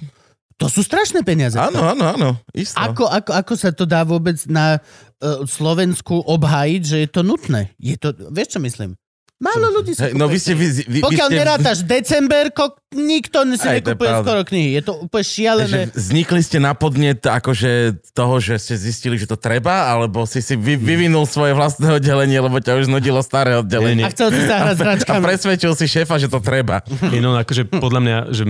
[0.60, 1.56] To sú strašné peniaze.
[1.56, 2.30] Áno, áno, áno.
[2.52, 2.76] Isto.
[2.76, 7.72] Ako, ako, ako sa to dá vôbec na uh, Slovensku obhájiť, že je to nutné?
[7.80, 9.00] Je to, vieš čo myslím?
[9.39, 10.52] Málo ľudí Hej, no vy ste...
[10.52, 14.75] Vy, vy, Pokiaľ vy ste, nerátaš december, ko, nikto si Aj, nekupuje skoro knihy.
[14.75, 15.71] Je to úplne šialené.
[15.71, 20.43] že vznikli ste na podnet akože toho, že ste zistili, že to treba, alebo si
[20.43, 24.04] si vy, vyvinul svoje vlastné oddelenie, lebo ťa už nudilo staré oddelenie.
[24.04, 26.84] A chcel si sa hrať s A presvedčil si šéfa, že to treba.
[27.15, 28.43] Je, no, akože podľa mňa, že,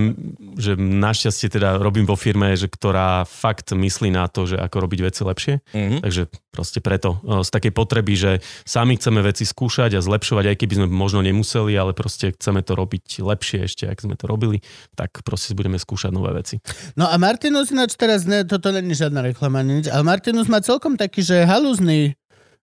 [0.57, 4.99] že našťastie teda robím vo firme, že ktorá fakt myslí na to, že ako robiť
[5.05, 5.53] veci lepšie.
[5.69, 6.01] Mhm.
[6.01, 7.21] Takže proste preto.
[7.23, 8.31] Z takej potreby, že
[8.65, 12.79] sami chceme veci skúšať a zlepšovať, aj keby sme možno nemuseli, ale proste chceme to
[12.79, 14.63] robiť lepšie ešte, ak sme to robili,
[14.95, 16.63] tak proste budeme skúšať nové veci.
[16.95, 20.95] No a Martinus ináč teraz, ne, toto není žiadna reklama, nič, ale Martinus má celkom
[20.95, 22.15] taký, že halúzny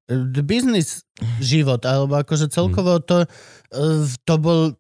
[0.09, 1.05] eh, biznis
[1.45, 3.29] život, alebo akože celkovo to,
[3.77, 4.73] eh, to bol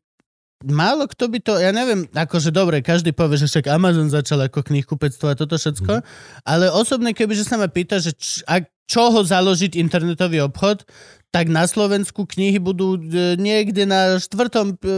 [0.64, 4.64] Málo kto by to, ja neviem, akože dobre, každý povie, že však Amazon začal ako
[4.64, 6.01] knihkupectvo a toto všetko,
[6.49, 10.88] ale osobne, kebyže sa ma pýta, že č, a čoho založiť internetový obchod,
[11.35, 14.89] tak na Slovensku knihy budú e, niekde na štvrtom, p-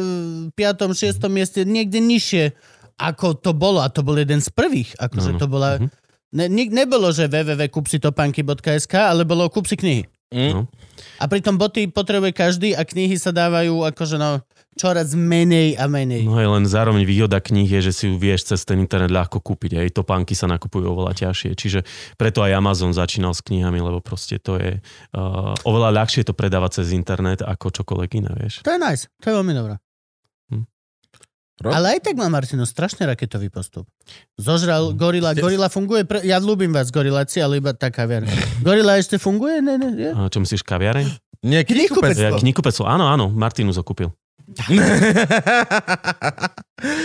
[0.54, 2.54] piatom, šiestom mieste, niekde nižšie,
[2.98, 3.82] ako to bolo.
[3.82, 4.94] A to bol jeden z prvých.
[4.98, 5.40] Akože Áno.
[5.40, 5.70] to bola...
[5.82, 5.88] Mhm.
[6.28, 10.04] Ne, ni- nebolo, že www.kupsitopanky.sk, ale bolo kup si knihy.
[10.28, 10.52] Mm.
[10.52, 10.60] No.
[11.16, 14.44] A pritom boty potrebuje každý a knihy sa dávajú akože no...
[14.78, 16.22] čoraz menej a menej.
[16.22, 19.42] No je len zároveň výhoda kníh je, že si ju vieš cez ten internet ľahko
[19.42, 19.82] kúpiť.
[19.82, 21.58] Aj topánky sa nakupujú oveľa ťažšie.
[21.58, 21.82] Čiže
[22.14, 26.80] preto aj Amazon začínal s knihami, lebo proste to je uh, oveľa ľahšie to predávať
[26.80, 28.62] cez internet ako čokoľvek iné, vieš.
[28.62, 29.74] To je nice, to je veľmi dobré.
[30.54, 30.64] Hm.
[31.66, 31.70] Rob?
[31.74, 33.90] Ale aj tak má Martino strašne raketový postup.
[34.38, 35.34] Zožral Gorila.
[35.34, 36.22] Gorila funguje, pre...
[36.22, 38.22] ja ľúbim vás Goriláci, ale iba taká vier.
[38.66, 39.58] Gorila ešte funguje?
[39.58, 40.10] Ne, ne, je?
[40.14, 41.28] A čo myslíš, kaviareň?
[41.38, 42.18] Nie, Knihkupec.
[42.18, 42.18] knihkupec.
[42.18, 44.10] Ja, knihkupectvo, áno, áno, Martinus ho kúpil.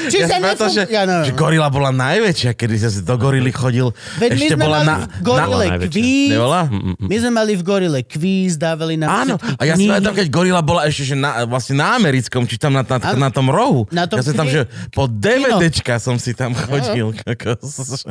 [0.05, 0.85] Či Ja sa som že?
[0.85, 1.25] Ja neviem.
[1.27, 3.89] že gorila bola najväčšia, kedy sa do gorily chodil.
[4.21, 6.29] Veď my ešte sme bola mali na- v Gorile na- kvíz.
[6.29, 6.61] Nebola?
[6.63, 7.07] Mm, mm, mm.
[7.09, 9.89] My sme mali v Gorile kvíz, dávali nám Áno, a ja knihy.
[9.89, 13.29] pamätám, keď gorila bola ešte že na, vlastne na americkom, či tam na, na, na
[13.33, 13.89] tom rohu.
[13.89, 17.09] Na tom ja som tam, že po DVDčka som si tam chodil.
[17.17, 18.05] kokos.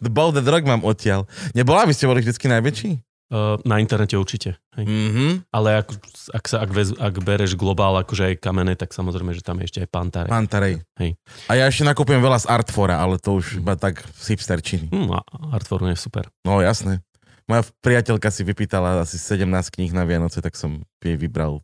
[0.00, 1.28] The Drug mám odtiaľ.
[1.52, 3.07] Nebola, vy ste boli vždycky najväčší?
[3.28, 4.56] Uh, na internete určite.
[4.72, 4.88] Hej.
[4.88, 5.52] Mhm.
[5.52, 5.88] Ale ak,
[6.32, 9.68] ak, sa, ak, vez, ak bereš globál, akože aj kamené, tak samozrejme, že tam je
[9.68, 10.28] ešte aj Pantare.
[10.32, 10.80] Pantarej.
[10.96, 11.20] Hej.
[11.44, 14.88] A ja ešte nakupujem veľa z Artfora, ale to už iba tak z hipsterčiny.
[14.88, 15.20] Hm, a
[15.52, 16.32] Artforum je super.
[16.40, 17.04] No jasné.
[17.44, 19.44] Moja priateľka si vypýtala asi 17
[19.76, 21.60] kníh na Vianoce, tak som jej vybral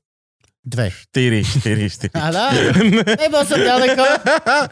[0.64, 0.88] Dve.
[1.12, 2.16] 4, 4, 4.
[2.16, 2.40] Áno,
[3.20, 4.00] nebol som ďaleko.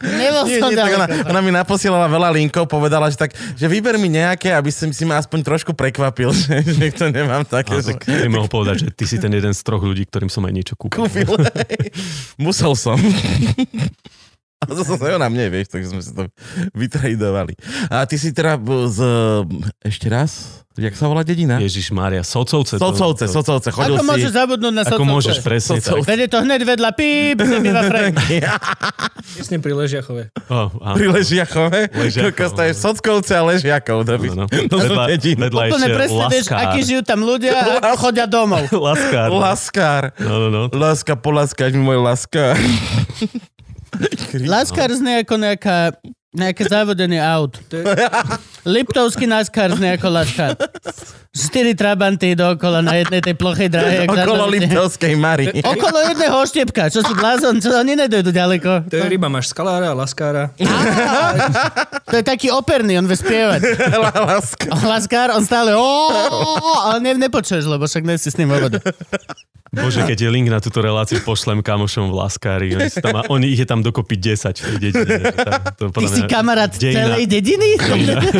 [0.01, 1.29] Nebol Nie, som nie, tak ona, ďaleko.
[1.29, 5.05] ona mi naposielala veľa linkov, povedala, že tak, že vyber mi nejaké, aby som si
[5.05, 7.93] ma aspoň trošku prekvapil, že, že to nemám také, A že
[8.25, 10.73] by mohol povedať, že ty si ten jeden z troch ľudí, ktorým som aj niečo
[10.73, 11.05] kúpil.
[11.05, 11.29] kúpil.
[12.41, 12.97] Musel som.
[14.63, 16.23] A to som sa ona mne, vieš, takže sme si to
[16.73, 17.53] vytradovali.
[17.87, 18.55] A ty si teda
[18.87, 18.99] z...
[19.81, 20.63] Ešte raz?
[20.73, 21.61] Jak sa volá dedina?
[21.61, 22.75] Ježiš Mária, Socovce.
[22.75, 23.69] to- Socovce, to- Socovce.
[23.69, 24.09] Chodil Ako si...
[24.09, 25.11] môžeš zabudnúť na Ako Socovce?
[25.13, 25.85] môžeš, presne tak.
[25.85, 26.07] Socovce.
[26.09, 28.15] Veď je to hneď vedľa píp, kde býva Frank.
[29.37, 30.23] Tesne pri Ležiachove.
[30.47, 30.95] Oh, áno.
[30.95, 31.93] Pri Ležiachove?
[31.93, 34.01] Ležiachov, Kokos, to je Sockovce a Ležiakov.
[34.01, 34.65] To, by, No, no.
[34.65, 35.37] to sú dediny.
[35.45, 36.57] vedľa Úplne presne vieš, Laskár.
[36.65, 38.65] akí žijú tam ľudia a chodia domov.
[38.73, 39.27] Laskár.
[39.29, 40.03] Laskár.
[40.17, 40.61] No, no, no.
[40.69, 42.57] Láska, polaskáš mi môj láska.
[44.45, 45.93] Laskar znie ako nejaká,
[46.33, 47.59] nejaké závodenie aut.
[48.65, 50.57] Liptovský NASCAR znie ako Laskar.
[51.33, 54.05] Štyri trabanty dookola na jednej tej plochej drahe.
[54.05, 54.69] jak Okolo závodenie.
[54.69, 55.49] Liptovskej Mary.
[55.73, 56.93] Okolo jedného oštiepka.
[56.93, 57.57] Čo si blázon?
[57.57, 58.85] Čo oni nedojdu ďaleko?
[58.85, 60.53] To je ryba, máš skalára, laskára.
[62.13, 63.65] To je taký operný, on vie spievať.
[64.93, 68.77] Laskár, on stále ale ne, nepočuješ, lebo však nie si s ním vo vode.
[69.73, 72.77] Bože, keď je link na túto reláciu, pošlem kamošom v Laskári.
[72.77, 75.33] Oni, tam, oni ich je tam dokopy 10 v tej dedine.
[75.81, 77.81] To, Ty si kamarát dejina- celej dediny?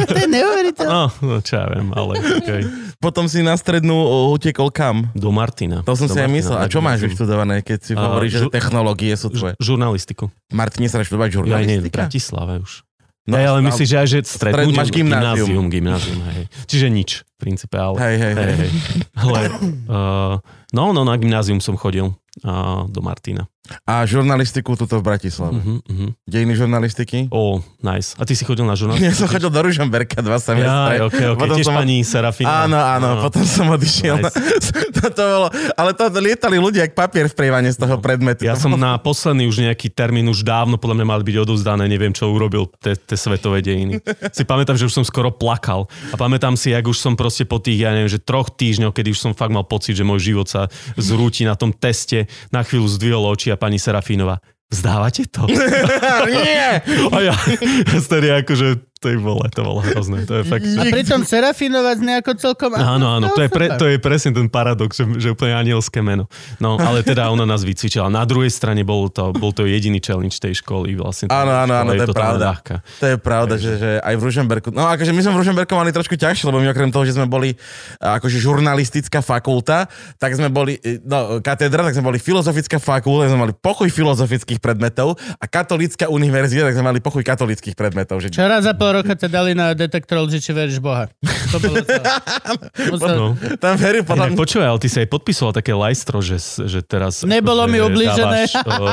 [0.05, 0.93] to je neuveriteľné.
[0.93, 2.61] No, no, čo ja viem, ale okay.
[2.99, 3.95] Potom si na strednú
[4.33, 5.09] utekol kam?
[5.13, 5.81] Do Martina.
[5.83, 6.57] To som Do si aj Martina, myslel.
[6.59, 9.53] A čo máš vyštudované, keď si hovoríš, že technológie sú tvoje?
[9.59, 10.31] Žurnalistiku.
[10.53, 11.43] Martine sa študovať Ja nie, v
[11.87, 12.07] žurnalistika?
[12.07, 12.85] Bratislave už.
[13.23, 15.47] No, ja, ale myslíš, že aj že strednú, Stred- máš gymnázium.
[15.47, 16.43] gymnázium, gymnázium hej.
[16.67, 17.95] Čiže nič, v princípe, ale...
[17.95, 18.53] Hej, hej, hej.
[18.59, 18.71] hej.
[19.15, 19.39] Ale,
[19.87, 20.35] uh,
[20.75, 23.47] no, no, na gymnázium som chodil uh, do Martina.
[23.87, 25.55] A žurnalistiku tuto v Bratislave.
[25.55, 26.11] Uh-huh, uh-huh.
[26.27, 27.31] Dejiny žurnalistiky?
[27.31, 28.11] Ó, nice.
[28.19, 29.15] A ty si chodil na Ja žurnalistiku?
[29.15, 30.95] som chodil do Ružomberka dva Ja, semestre.
[30.99, 31.39] ok, ok.
[31.39, 32.67] Potom Tiež som- pani Serafina.
[32.67, 34.19] Áno, áno, potom som odišiel.
[34.19, 34.35] Nice.
[34.99, 35.47] to, to bolo,
[35.79, 38.43] ale to lietali ľudia, jak papier v prievane z toho predmetu.
[38.43, 41.37] Ja To som bolo- na posledný už nejaký termín, už dávno podľa mňa mali byť
[41.39, 44.03] odovzdané, neviem čo urobil tie svetové dejiny.
[44.35, 47.61] Si pamätám, že už som skoro plakal a pamätám si, jak už som proste po
[47.63, 50.49] tých, ja neviem, že troch týždňoch, kedy už som fakt mal pocit, že môj život
[50.49, 54.41] sa zrúti na tom teste, na chvíľu zdvihol oči a pani Serafínova,
[54.73, 55.45] vzdávate to?
[56.29, 56.81] Nie!
[57.11, 57.35] A ja,
[58.05, 58.67] vtedy akože,
[59.03, 60.23] to bolo, to bolo hrozné.
[60.23, 60.91] To je fakt, A že...
[60.95, 62.71] pritom Serafinovať nejako celkom...
[62.79, 66.31] Áno, áno, to je, pre, to je presne ten paradox, že, že úplne anielské meno.
[66.63, 68.07] No, ale teda ona nás vycvičila.
[68.07, 70.95] Na druhej strane bol to, bol to jediný challenge tej školy.
[70.95, 72.45] Vlastne Áno, áno, áno, to je pravda.
[72.55, 72.75] ľahká.
[73.03, 75.91] To je pravda, že, že aj v Ružomberku, no akože my sme v Ružomberku mali
[75.91, 77.51] trošku ťažšie, lebo my okrem toho, že sme boli
[77.99, 83.41] akože žurnalistická fakulta, tak sme boli, no katedra, tak sme boli filozofická fakulta, tak sme
[83.49, 88.21] mali pokoj filozofických predmetov a katolícka univerzita, tak sme mali pokoj katolických predmetov.
[88.23, 88.31] Že...
[88.31, 91.09] Čo raz za pol roka ťa dali na detektor lži, či veríš Boha.
[91.53, 92.05] To bolo celé.
[92.93, 93.15] Musel...
[93.17, 93.27] No.
[93.57, 94.29] Tam verí potom...
[94.29, 97.25] Inak počúvaj, ale ty si aj podpisoval také lajstro, že, že teraz...
[97.25, 98.41] Nebolo mi akože ublížené.
[98.45, 98.85] dávaš, o,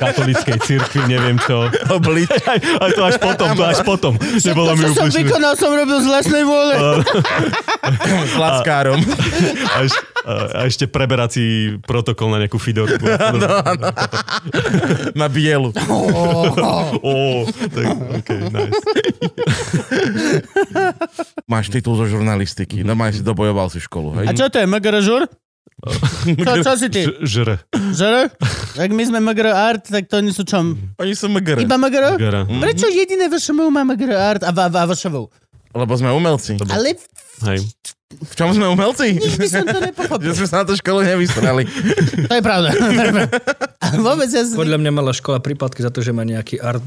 [0.00, 1.68] katolíckej cirkvi, nevem čo.
[2.00, 2.28] Obliť.
[2.48, 4.12] Aj, aj to až potom, to až potom.
[4.18, 5.20] Nebolo mi to, čo som ublížené.
[5.28, 6.74] vykonal, som robil z vlastnej vôle.
[8.32, 8.98] s laskárom.
[9.00, 13.02] A, eš, a, a ešte preberací protokol na nejakú fidorku.
[15.20, 15.70] Na bielu.
[17.02, 17.14] Ó,
[17.46, 17.86] tak,
[18.22, 18.82] okay, nice.
[21.46, 22.82] Máš titul zo žurnalistiky.
[22.82, 24.26] No máš si dobojoval si školu, hej?
[24.26, 25.22] A čo to je, MGR žur?
[26.22, 27.02] Čo, čo si ty?
[27.02, 27.48] Ž- Žr.
[27.90, 28.14] Žr?
[28.78, 30.78] Ak my sme MGR art, tak to oni sú čom?
[30.94, 31.58] Oni sú MGR.
[31.58, 32.14] Iba MGR?
[32.14, 32.46] Gara.
[32.46, 35.26] Prečo jediné VŠMU má MGR art a, a, a VŠMU?
[35.74, 36.54] Lebo sme umelci.
[36.70, 36.94] Ale
[37.42, 37.66] Hej.
[38.22, 39.18] V čom sme umelci?
[39.18, 40.32] nikdy som to Že nepochopil.
[40.32, 41.66] sme sa na to školu nevysrali.
[42.28, 42.70] To je pravda.
[43.98, 44.54] vôbec ja si...
[44.54, 46.80] Podľa mňa mala škola prípadky za to, že má nejaký art...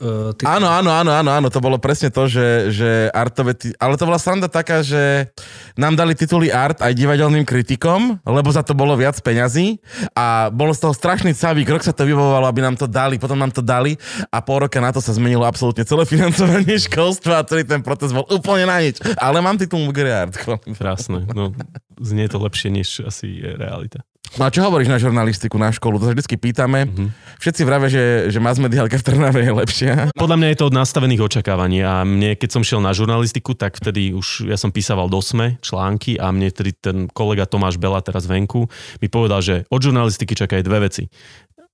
[0.00, 0.46] Uh, typ...
[0.46, 3.52] Áno, áno, áno, áno, áno, to bolo presne to, že, že artové...
[3.58, 3.74] Ty...
[3.76, 5.28] Ale to bola sranda taká, že
[5.76, 9.82] nám dali tituly art aj divadelným kritikom, lebo za to bolo viac peňazí
[10.16, 13.36] a bolo z toho strašný cavík, rok sa to vybavovalo, aby nám to dali, potom
[13.36, 13.98] nám to dali
[14.32, 18.14] a pol roka na to sa zmenilo absolútne celé financovanie školstva a celý ten proces
[18.14, 19.02] bol úplne na nič.
[19.20, 20.34] Ale mám titul Mugre Art.
[20.76, 21.24] Krásne.
[21.32, 21.56] No,
[21.98, 24.04] znie to lepšie, než asi je realita.
[24.34, 26.02] No a čo hovoríš na žurnalistiku, na školu?
[26.02, 26.90] To sa vždy pýtame.
[26.90, 27.14] Mhm.
[27.38, 29.94] Všetci vravia, že, že mass mediálka v Trnave je lepšia.
[30.18, 33.78] Podľa mňa je to od nastavených očakávaní a mne, keď som šiel na žurnalistiku, tak
[33.78, 38.02] vtedy už ja som písaval do SME články a mne tedy ten kolega Tomáš Bela
[38.02, 38.66] teraz venku
[38.98, 41.06] mi povedal, že od žurnalistiky čakajú dve veci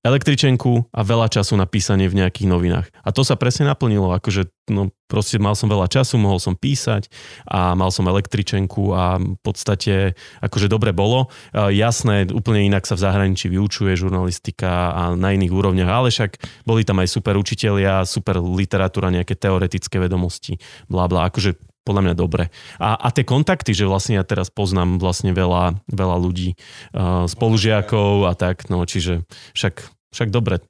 [0.02, 2.86] električenku a veľa času na písanie v nejakých novinách.
[3.06, 7.06] A to sa presne naplnilo, akože no, proste mal som veľa času, mohol som písať
[7.46, 11.30] a mal som električenku a v podstate akože dobre bolo.
[11.54, 16.66] E, jasné, úplne inak sa v zahraničí vyučuje žurnalistika a na iných úrovniach, ale však
[16.66, 20.58] boli tam aj super učitelia, super literatúra, nejaké teoretické vedomosti,
[20.90, 22.48] bla bla, akože podľa mňa dobre.
[22.78, 26.54] A, a tie kontakty, že vlastne ja teraz poznám vlastne veľa, veľa ľudí,
[26.94, 29.82] uh, spolužiakov a tak, no čiže však,
[30.14, 30.62] však dobre.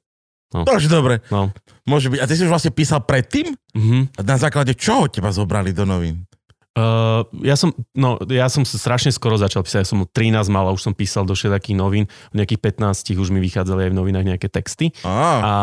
[0.53, 0.69] No.
[0.69, 1.25] Takže dobre.
[1.33, 1.49] No.
[1.89, 2.19] Môže byť.
[2.21, 3.57] A ty si už vlastne písal predtým?
[3.73, 4.13] Mhm.
[4.17, 6.29] A na základe čoho teba zobrali do novín?
[6.73, 10.65] Uh, ja, som, no, ja som sa strašne skoro začal písať, ja som 13 mal
[10.65, 13.97] a už som písal do všetkých novín, v nejakých 15 už mi vychádzali aj v
[13.97, 14.89] novinách nejaké texty.
[15.05, 15.53] Á, A,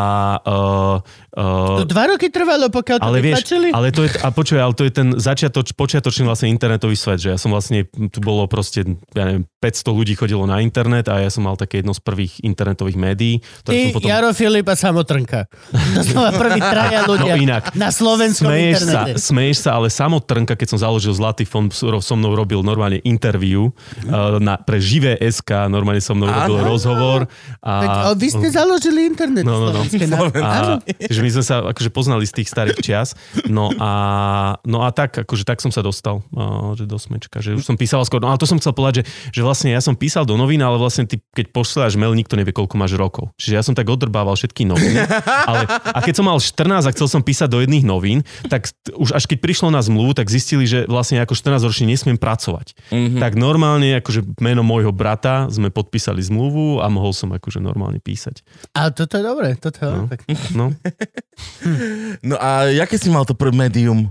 [0.47, 0.97] uh,
[1.35, 3.43] uh, To dva roky trvalo, pokiaľ to ale vieš,
[3.75, 7.35] ale to je, a počuj, ale to je ten začiatoč, počiatočný vlastne internetový svet, že
[7.35, 11.29] ja som vlastne, tu bolo proste, ja neviem, 500 ľudí chodilo na internet a ja
[11.29, 13.35] som mal také jedno z prvých internetových médií.
[13.61, 14.09] ktoré Ty, som potom...
[14.09, 15.41] Jaro Filip a Samotrnka.
[15.75, 17.63] To sú prví traja ľudia No inak.
[17.75, 19.19] na slovenskom smeješ sa, internete.
[19.19, 23.73] smeješ sa, ale samotrnka, keď som založil Zlatý fond, so mnou robil normálne interview
[24.05, 26.69] uh, na, pre živé SK, normálne so mnou robil Áno.
[26.69, 27.21] rozhovor.
[27.65, 29.49] A, o, vy ste založili internet.
[29.49, 29.83] No, no, no.
[30.37, 33.17] a, že my sme sa akože poznali z tých starých čias.
[33.49, 33.91] No a,
[34.69, 37.81] no a tak, akože tak som sa dostal a, že do smečka, že už som
[37.81, 38.21] písal skôr.
[38.21, 40.77] No ale to som chcel povedať, že, že vlastne ja som písal do novín, ale
[40.77, 43.33] vlastne ty, keď pošľaš mail, nikto nevie, koľko máš rokov.
[43.41, 45.01] Čiže ja som tak odrbával všetky noviny.
[45.51, 49.15] Ale, a keď som mal 14 a chcel som písať do jedných novín, tak už
[49.15, 52.75] až keď prišlo na zmluvu, tak zistili, že vlastne ako 14-ročný nesmiem pracovať.
[52.91, 53.21] Mm-hmm.
[53.23, 58.43] Tak normálne, akože meno môjho brata sme podpísali zmluvu a mohol som akože normálne písať.
[58.75, 60.05] A toto je dobré, toto je No.
[60.11, 60.35] pekné.
[60.53, 60.67] No.
[62.21, 64.11] no a jaké si mal to prvé médium?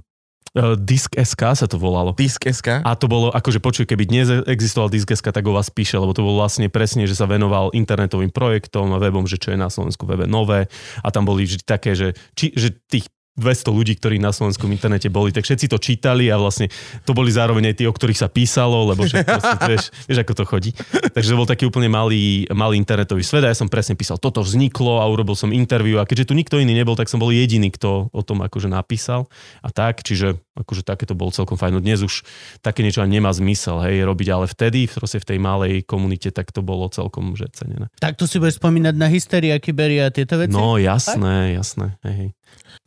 [0.57, 2.17] Uh, Disk SK sa to volalo.
[2.17, 2.81] Disk SK?
[2.81, 6.09] A to bolo, akože počuj, keby dnes existoval Disk SK, tak o vás píše, lebo
[6.09, 9.69] to bolo vlastne presne, že sa venoval internetovým projektom a webom, že čo je na
[9.69, 10.65] Slovensku webe nové.
[11.05, 15.07] A tam boli vždy také, že, či, že tých 200 ľudí, ktorí na slovenskom internete
[15.07, 16.67] boli, tak všetci to čítali a vlastne
[17.07, 20.33] to boli zároveň aj tí, o ktorých sa písalo, lebo že proste, vieš, vieš, ako
[20.35, 20.71] to chodí.
[21.15, 24.43] Takže to bol taký úplne malý, malý internetový svet a ja som presne písal, toto
[24.43, 27.71] vzniklo a urobil som interviu a keďže tu nikto iný nebol, tak som bol jediný,
[27.71, 29.31] kto o tom akože napísal
[29.63, 31.79] a tak, čiže akože také to bolo celkom fajn.
[31.79, 32.27] No dnes už
[32.59, 36.51] také niečo ani nemá zmysel, hej, robiť, ale vtedy proste v tej malej komunite tak
[36.51, 37.87] to bolo celkom že cenené.
[38.03, 40.51] Tak tu si budeš spomínať na hysteria, kyberia a tieto veci?
[40.51, 42.29] No jasné, jasné, hej, hej.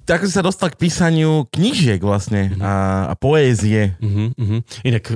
[0.03, 3.95] Tak ako si sa dostal k písaniu knížiek vlastne a, a poézie.
[4.03, 4.61] Uh-huh, uh-huh.
[4.83, 5.15] Inak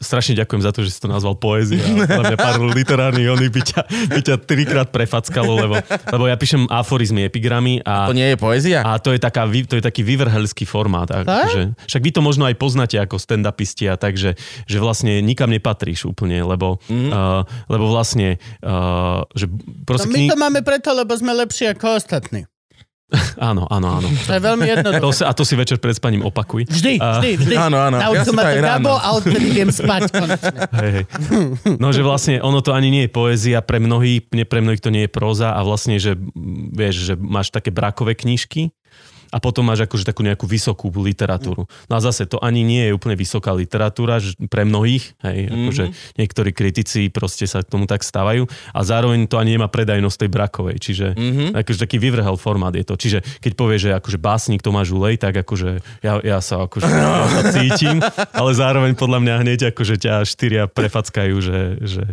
[0.00, 1.84] strašne ďakujem za to, že si to nazval poézia.
[1.84, 5.76] Mňa pár literárnych oni by ťa, by ťa trikrát prefackalo, lebo,
[6.08, 8.80] lebo ja píšem aforizmy, epigramy a, To nie je poézia?
[8.80, 11.12] a to, je taká, to je taký vyvrhelský formát.
[11.12, 15.20] A, že, však vy to možno aj poznáte ako stand-upisti a tak, že, že vlastne
[15.20, 17.12] nikam nepatríš úplne, lebo, mm.
[17.12, 22.00] uh, lebo vlastne uh, že No my kni- to máme preto, lebo sme lepší ako
[22.00, 22.48] ostatní.
[23.38, 24.08] Áno, áno, áno.
[24.08, 25.12] To je veľmi To jednoduché.
[25.12, 26.66] si, a to si večer pred spaním opakuj.
[26.66, 27.54] Vždy, A- vždy, vždy.
[27.68, 27.96] Áno, áno.
[28.00, 28.64] Ja Naučil si ma to to.
[28.64, 30.56] Gabo a odtedy idem spať konečne.
[30.80, 31.04] Hej, hej.
[31.76, 35.04] No, že vlastne ono to ani nie je poézia, pre mnohých, pre mnohých to nie
[35.04, 36.16] je próza a vlastne, že
[36.70, 38.72] vieš, že máš také brakové knižky
[39.34, 41.66] a potom máš akože takú nejakú vysokú literatúru.
[41.90, 46.54] No a zase to ani nie je úplne vysoká literatúra pre mnohých, hej, akože niektorí
[46.54, 50.76] kritici proste sa k tomu tak stávajú a zároveň to ani nemá predajnosť tej brakovej,
[50.78, 51.06] čiže
[51.50, 52.94] akože taký vyvrhel formát je to.
[52.94, 57.26] Čiže keď povieš, že akože básnik Tomáš Ulej, tak akože ja, ja sa akože ja
[57.26, 57.98] sa cítim,
[58.30, 62.04] ale zároveň podľa mňa hneď akože ťa štyria prefackajú, že, že,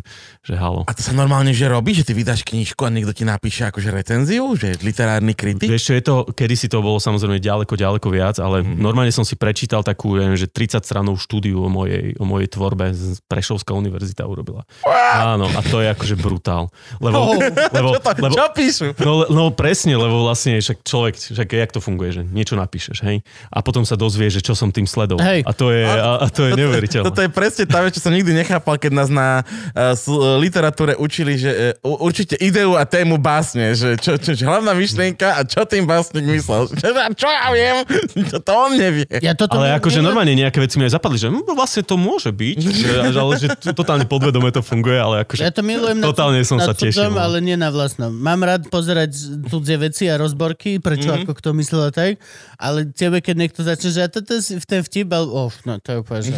[0.42, 0.90] že halo.
[0.90, 3.94] A to sa normálne že robí, že ty vydáš knižku a niekto ti napíše akože
[3.94, 5.70] recenziu, že literárny kritik?
[5.70, 8.80] Vieš čo je to, kedy si to bolo samozrejme ďaleko, ďaleko viac, ale mm-hmm.
[8.80, 12.48] normálne som si prečítal takú, ja neviem, že 30 stranov štúdiu o mojej, o mojej
[12.52, 14.64] tvorbe z Prešovská univerzita urobila.
[15.12, 16.70] Áno, a to je akože brutál.
[17.02, 17.38] Lebo, Oh.
[17.76, 18.86] lebo, Čo, to, lebo, čo píšu?
[19.02, 23.24] No, no presne, lebo vlastne však človek, však jak to funguje, že niečo napíšeš, hej?
[23.54, 25.22] A potom sa dozvie, že čo som tým sledoval.
[25.22, 25.42] Hej.
[25.46, 27.06] A to je, a, a to je neuveriteľné.
[27.08, 29.96] Toto je presne tá vec, čo som nikdy nechápal, keď nás na uh,
[30.40, 35.38] literatúre učili, že uh, určite ideu a tému básne, že čo, čo, čo hlavná myšlienka
[35.38, 36.68] a čo tým básnik myslel.
[36.72, 37.76] Čo, čo ja viem?
[38.24, 39.06] Čo to on nevie.
[39.18, 42.30] Ja toto Ale akože normálne nejaké veci mi aj zapadli, že hm, vlastne to môže
[42.30, 46.42] byť, že, ale že totálne podvedome to funguje, ale akože Ja to milujem na, totálne
[46.42, 46.98] som na sa tešil.
[47.02, 47.22] cudzom, no.
[47.22, 48.10] ale nie na vlastnom.
[48.10, 49.14] Mám rád pozerať
[49.48, 51.10] cudzie veci a rozborky, prečo Mhm.
[51.14, 51.24] mm-hmm.
[51.24, 52.22] ako kto myslel tak,
[52.56, 55.98] ale tebe, keď niekto začne, že toto v ten vtip, ale oh, no to je
[56.00, 56.34] úplne, že...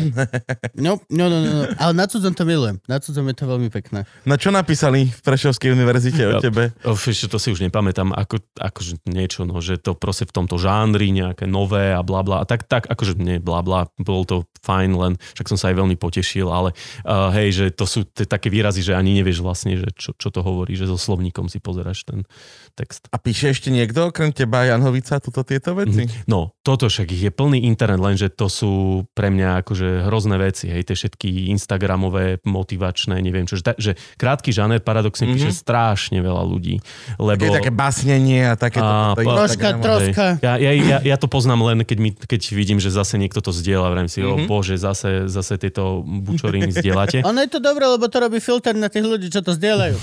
[0.74, 2.82] No, no, no, no, no, ale na cudzom to milujem.
[2.86, 4.04] Na cudzom je to veľmi pekné.
[4.24, 6.74] No čo napísali v Prešovskej univerzite o Ja- tebe?
[6.82, 10.60] O, vieš, to si už nepamätám, ako, akože niečo, no, že to proste v tomto
[10.60, 12.44] žánri nejaké nové a bla bla.
[12.44, 15.80] A tak, tak, akože nie bla bla, bolo to fajn, len však som sa aj
[15.80, 16.76] veľmi potešil, ale
[17.08, 20.28] uh, hej, že to sú t- také výrazy, že ani nevieš vlastne, že čo, čo
[20.28, 22.28] to hovorí, že so slovníkom si pozeráš ten
[22.76, 23.08] text.
[23.14, 26.10] A píše ešte niekto, okrem teba, Jan Hovica, túto tieto veci?
[26.28, 30.68] No, toto však ich je plný internet, lenže to sú pre mňa akože hrozné veci,
[30.72, 35.38] hej, tie všetky Instagramové, motivačné, neviem čo, že, ta- že krátky žáner paradoxne mm-hmm.
[35.39, 36.82] píše strašne veľa ľudí,
[37.22, 37.52] lebo...
[37.52, 38.88] Také, také básnenie a takéto.
[38.88, 40.26] A, to- Troška, troška.
[40.39, 43.51] Ja, ja, ja, ja to poznám len, keď, mi, keď vidím, že zase niekto to
[43.51, 44.25] zdieľa, vrem si, Mhm.
[44.25, 44.45] mm-hmm.
[44.45, 47.21] o bože, zase, zase tieto bučoriny zdieľate.
[47.21, 49.95] Ono je to dobré, lebo to robí filter na tých ľudí, čo to zdieľajú.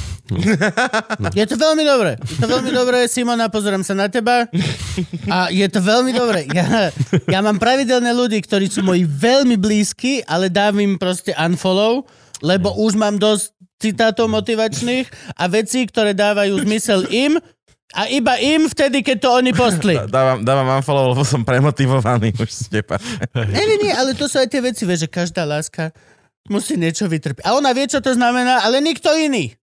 [1.19, 1.29] No.
[1.39, 2.15] Je to veľmi dobré.
[2.21, 4.47] Je to veľmi dobré, Simona, pozerám sa na teba.
[5.27, 6.45] A je to veľmi dobré.
[6.51, 6.93] Ja,
[7.25, 12.05] ja mám pravidelné ľudí, ktorí sú moji veľmi blízki, ale dám im proste unfollow,
[12.39, 17.41] lebo už mám dosť citátov motivačných a vecí, ktoré dávajú zmysel im
[17.91, 19.95] a iba im vtedy, keď to oni postli.
[19.97, 22.97] Dá- Dávam, dávam unfollow, lebo som premotivovaný už z teba.
[23.51, 25.91] Nie, nie, nie, ale to sú aj tie veci, vieš, že každá láska
[26.47, 27.43] musí niečo vytrpiť.
[27.43, 29.55] A ona vie, čo to znamená, ale nikto iný.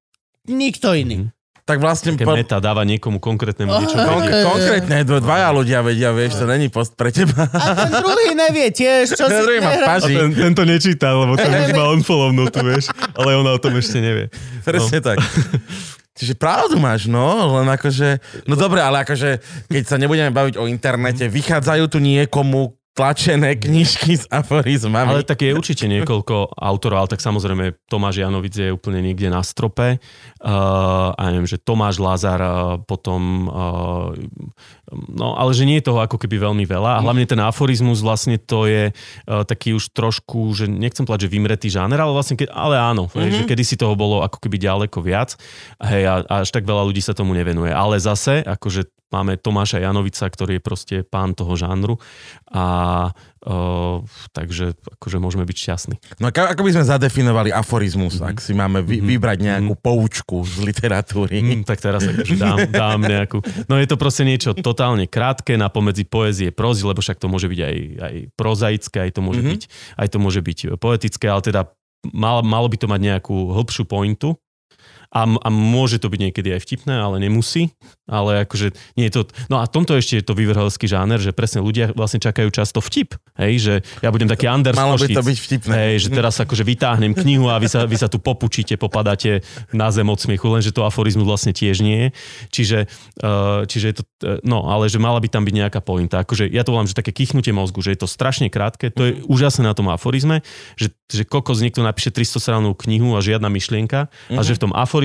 [0.43, 1.27] Nikto iný.
[1.63, 3.95] Tak vlastne Keď po, meta dáva niekomu konkrétnemu niečo.
[3.95, 4.07] Aha.
[4.07, 7.43] kon, konkrétne dvaja ľudia vedia, vieš, to není post pre teba.
[7.43, 10.15] A ten druhý nevie tiež, čo si Ten druhý A paži.
[10.15, 13.99] ten, ten to nečíta, lebo ten už má unfollownutu, vieš, ale ona o tom ešte
[13.99, 14.31] nevie.
[14.63, 15.19] Presne tak.
[16.17, 18.17] Čiže pravdu máš, no, len akože,
[18.49, 19.37] no dobre, ale akože,
[19.69, 25.21] keď sa nebudeme baviť o internete, vychádzajú tu niekomu tlačené knižky s aforizmami.
[25.21, 29.45] Ale tak je určite niekoľko autorov, ale tak samozrejme Tomáš Janovic je úplne niekde na
[29.45, 30.01] strope.
[30.41, 33.45] Uh, a neviem, že Tomáš Lazar uh, potom...
[33.45, 34.17] Uh,
[35.13, 36.97] no, ale že nie je toho ako keby veľmi veľa.
[36.97, 41.33] A hlavne ten aforizmus vlastne to je uh, taký už trošku, že nechcem povedať, že
[41.37, 43.37] vymretý žáner, ale vlastne, ke, ale áno, mm-hmm.
[43.37, 45.37] že kedy si toho bolo ako keby ďaleko viac.
[45.77, 47.69] Hej, a, a až tak veľa ľudí sa tomu nevenuje.
[47.69, 51.95] Ale zase, akože máme Tomáša Janovica, ktorý je proste pán toho žánru
[52.51, 52.65] a
[53.47, 54.03] uh,
[54.35, 55.95] takže akože môžeme byť šťastní.
[56.19, 60.67] No ako, ako by sme zadefinovali aforizmus, ak si máme vy, vybrať nejakú poučku z
[60.67, 61.39] literatúry.
[61.39, 63.39] Mm, tak teraz akože dám, dám nejakú...
[63.71, 67.47] No je to proste niečo totálne krátke na pomedzi poezie, prózy, lebo však to môže
[67.47, 69.49] byť aj, aj prozaické, aj to môže, Mhm.
[69.55, 69.61] byť,
[70.03, 71.61] aj to môže byť poetické, ale teda
[72.11, 74.35] mal, malo by to mať nejakú hĺbšiu pointu
[75.07, 77.71] a, a môže to byť niekedy aj vtipné, ale nemusí.
[78.07, 79.21] Ale akože nie je to...
[79.47, 83.15] No a tomto ešte je to vyvrholský žáner, že presne ľudia vlastne čakajú často vtip.
[83.35, 85.75] Hej, že ja budem taký Anders Malo by to byť vtipné.
[85.75, 89.43] Hej, že teraz akože vytáhnem knihu a vy sa, vy sa tu popučíte, popadáte
[89.75, 92.09] na zem od smiechu, lenže to aforizmus vlastne tiež nie je.
[92.51, 92.79] Čiže,
[93.23, 96.23] uh, čiže je to, uh, no, ale že mala by tam byť nejaká pointa.
[96.23, 99.11] Akože ja to volám, že také kichnutie mozgu, že je to strašne krátke, to je
[99.27, 100.43] úžasné na tom aforizme,
[100.79, 104.73] že, že kokos niekto napíše 300 stranovú knihu a žiadna myšlienka, a že v tom
[104.73, 104.96] aforizme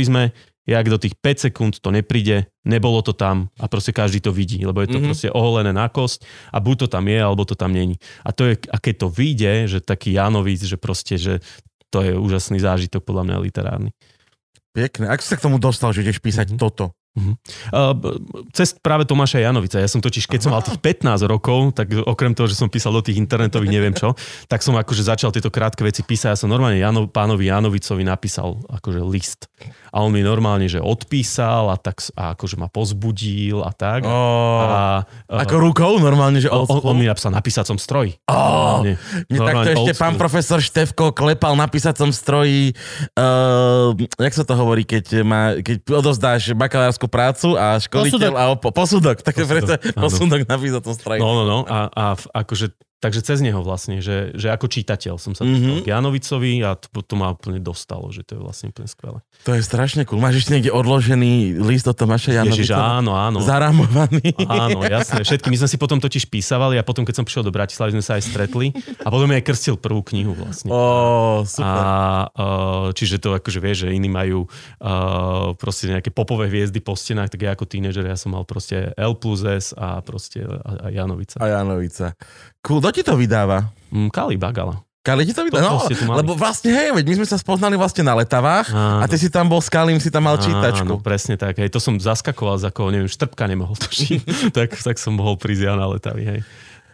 [0.63, 4.63] jak do tých 5 sekúnd to nepríde, nebolo to tam a proste každý to vidí,
[4.63, 5.11] lebo je to mm-hmm.
[5.11, 6.23] proste oholené na kosť
[6.55, 7.99] a buď to tam je, alebo to tam není.
[8.23, 11.43] A, to je, a keď to vyjde, že taký Janovic, že proste, že
[11.91, 13.91] to je úžasný zážitok podľa mňa literárny.
[14.73, 15.13] Pekne.
[15.13, 16.59] Ako sa k tomu dostal, že ideš písať Mhm.
[16.59, 16.97] toto?
[17.13, 17.93] Uh,
[18.57, 19.77] cez práve Tomáša Janovica.
[19.77, 22.97] Ja som totiž, keď som mal tých 15 rokov, tak okrem toho, že som písal
[22.97, 24.17] do tých internetových neviem čo,
[24.49, 26.33] tak som akože začal tieto krátke veci písať.
[26.33, 29.45] Ja som normálne Jano, pánovi Janovicovi napísal akože list.
[29.93, 34.09] A on mi normálne, že odpísal a, tak, a akože ma pozbudil a tak.
[34.09, 38.17] Oh, A, ako rukou normálne, že on, on, mi napísal na písacom stroji.
[38.25, 38.97] Oh, Nie,
[39.29, 42.73] Mne takto normálne ešte pán profesor Števko klepal na písacom stroji,
[43.21, 46.57] uh, jak sa to hovorí, keď, má, keď odovzdáš
[47.03, 48.35] bakalárskú prácu a školiteľ Posudok.
[48.39, 51.21] a opo, posudok, tak Posudok, preto posudok na písacom stroji.
[51.21, 51.59] No, no, no.
[51.67, 52.05] A, a
[52.45, 55.51] akože takže cez neho vlastne, že, že ako čítateľ som sa Mhm.
[55.53, 59.19] dostal k Janovicovi a to, to ma úplne dostalo, že to je vlastne úplne skvelé.
[59.43, 60.17] To je strašne cool.
[60.17, 62.79] Máš ešte niekde odložený list od Tomáša Ježiš, Janovica?
[62.79, 63.39] áno, áno.
[63.43, 64.31] Zarámovaný.
[64.47, 65.21] Áno, jasné.
[65.23, 68.05] Všetky my sme si potom totiž písavali a potom, keď som prišiel do Bratislavy, sme
[68.05, 68.71] sa aj stretli
[69.03, 70.71] a potom aj krstil prvú knihu vlastne.
[70.71, 71.67] Ó, super.
[71.67, 71.91] A
[72.31, 72.47] uh,
[72.93, 77.43] čiže to akože vieš, že iní majú uh, proste nejaké popové hviezdy po stenách, tak
[77.43, 81.43] ja ako tínežer ja som mal proste L plus S a proste a, a Janovica.
[81.43, 82.15] A Janovica.
[82.63, 83.75] Kto ti to vydáva?
[83.91, 84.79] Mm, Kali Bagala.
[85.03, 85.83] Kali ti to vydáva?
[85.83, 89.11] No, lebo vlastne, hej, veď my sme sa spoznali vlastne na letavách a Áno.
[89.11, 91.03] ty si tam bol s Kalim, si tam mal Áno, čítačku.
[91.03, 91.59] presne tak.
[91.59, 94.23] Hej, to som zaskakoval, za koho, neviem, štrbka nemohol tušiť.
[94.57, 96.41] tak, tak som mohol prísť ja na letavy, hej.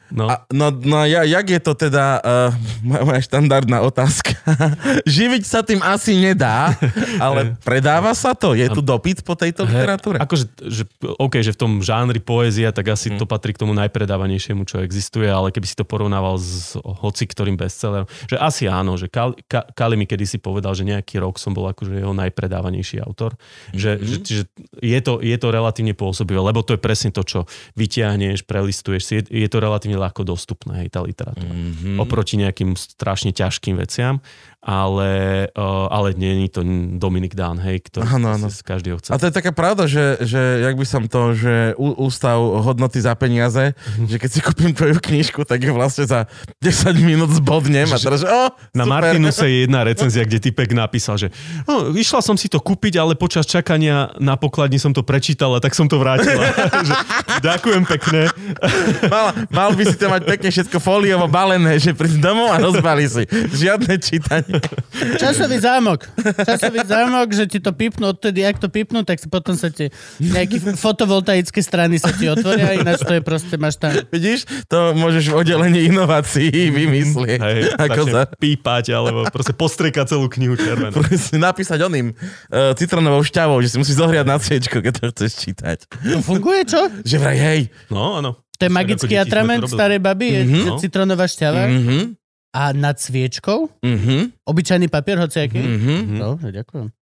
[0.08, 2.48] No, A, no, no ja, jak je to teda, uh,
[2.80, 4.32] moja, štandardná otázka.
[5.04, 6.72] Živiť sa tým asi nedá,
[7.24, 8.56] ale predáva sa to?
[8.56, 10.16] Je tu dopyt po tejto literatúre?
[10.16, 10.88] Akože, že,
[11.20, 13.20] OK, že v tom žánri poézia, tak asi Hm.
[13.20, 17.60] to patrí k tomu najpredávanejšiemu, čo existuje, ale keby si to porovnával s hoci ktorým
[17.60, 21.52] bestsellerom, že asi áno, že Kali, Ka, Kali mi kedysi povedal, že nejaký rok som
[21.52, 23.36] bol akože jeho najpredávanejší autor,
[23.76, 24.04] že, Mhm.
[24.08, 24.42] že, že
[24.80, 27.44] je, to, je to relatívne pôsobivé, lebo to je presne to, čo
[27.74, 31.50] vyťahneš, prelistuješ si, je, je to relatívne ľahko dostupné, hej, tá literatúra.
[31.50, 31.98] Mhm.
[31.98, 34.22] Oproti nejakým strašne ťažkým veciam,
[34.58, 35.10] ale,
[35.48, 36.60] uh, ale nie je to
[36.94, 38.46] Dominik Dán, hej, ktorý Áno, áno.
[38.46, 39.10] z každého chce.
[39.10, 43.14] A to je taká pravda, že, že jak by som to, že ústav hodnoty za
[43.14, 44.06] peniaze, Mhm.
[44.06, 46.26] že keď si kúpim tvoju knižku, tak ju vlastne za
[46.58, 46.66] 10
[46.98, 48.92] minút zbodnem a teraz, že o, Na super.
[49.00, 51.28] Martinuse je jedna recenzia, kde typek napísal, že
[51.64, 55.72] no, išla som si to kúpiť, ale počas čakania na pokladni som to prečítala, tak
[55.72, 56.44] som to vrátila.
[56.88, 56.94] že,
[57.40, 58.26] ďakujem pekne.
[59.08, 63.06] Mal, mal by si to mať pekne všetko foliovo balené, že príď domov a rozbali
[63.06, 63.22] si.
[63.30, 64.47] Žiadne čítanie.
[65.20, 66.08] Časový zámok.
[66.38, 69.88] Časový zámok, že ti to pipnú, odtedy, ak to pipnú, tak potom sa ti
[70.18, 75.28] nejaké fotovoltaické strany sa ti otvoria, ináč to je proste, máš tam Vidíš, to môžeš
[75.28, 77.38] v oddelení inovácií vymyslieť.
[77.38, 78.22] Hej, Ako za...
[78.30, 80.96] pípať, alebo proste postriekať celú knihu červenú.
[81.10, 85.32] si napísať oným uh, citronovou šťavou, že si musíš zohriať na sviečku, keď to chceš
[85.38, 85.78] čítať.
[85.86, 86.80] To funguje, čo?
[87.02, 87.60] Že vraj, hej.
[87.88, 88.40] No, áno.
[88.58, 90.58] To je magický atrament starej baby, je Mhm.
[90.58, 92.17] že citronová šťava Mhm,
[92.52, 95.60] a nad sviečkou mhm, obyčajný papier, hociaký.
[95.60, 96.18] mhm.
[96.18, 96.97] Dobre, ďakujem.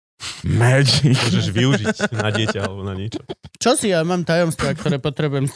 [0.43, 1.15] Magic.
[1.15, 3.23] Môžeš využiť na dieťa alebo na niečo.
[3.63, 5.47] Čo si ja mám tajomstvá, ktoré potrebujem.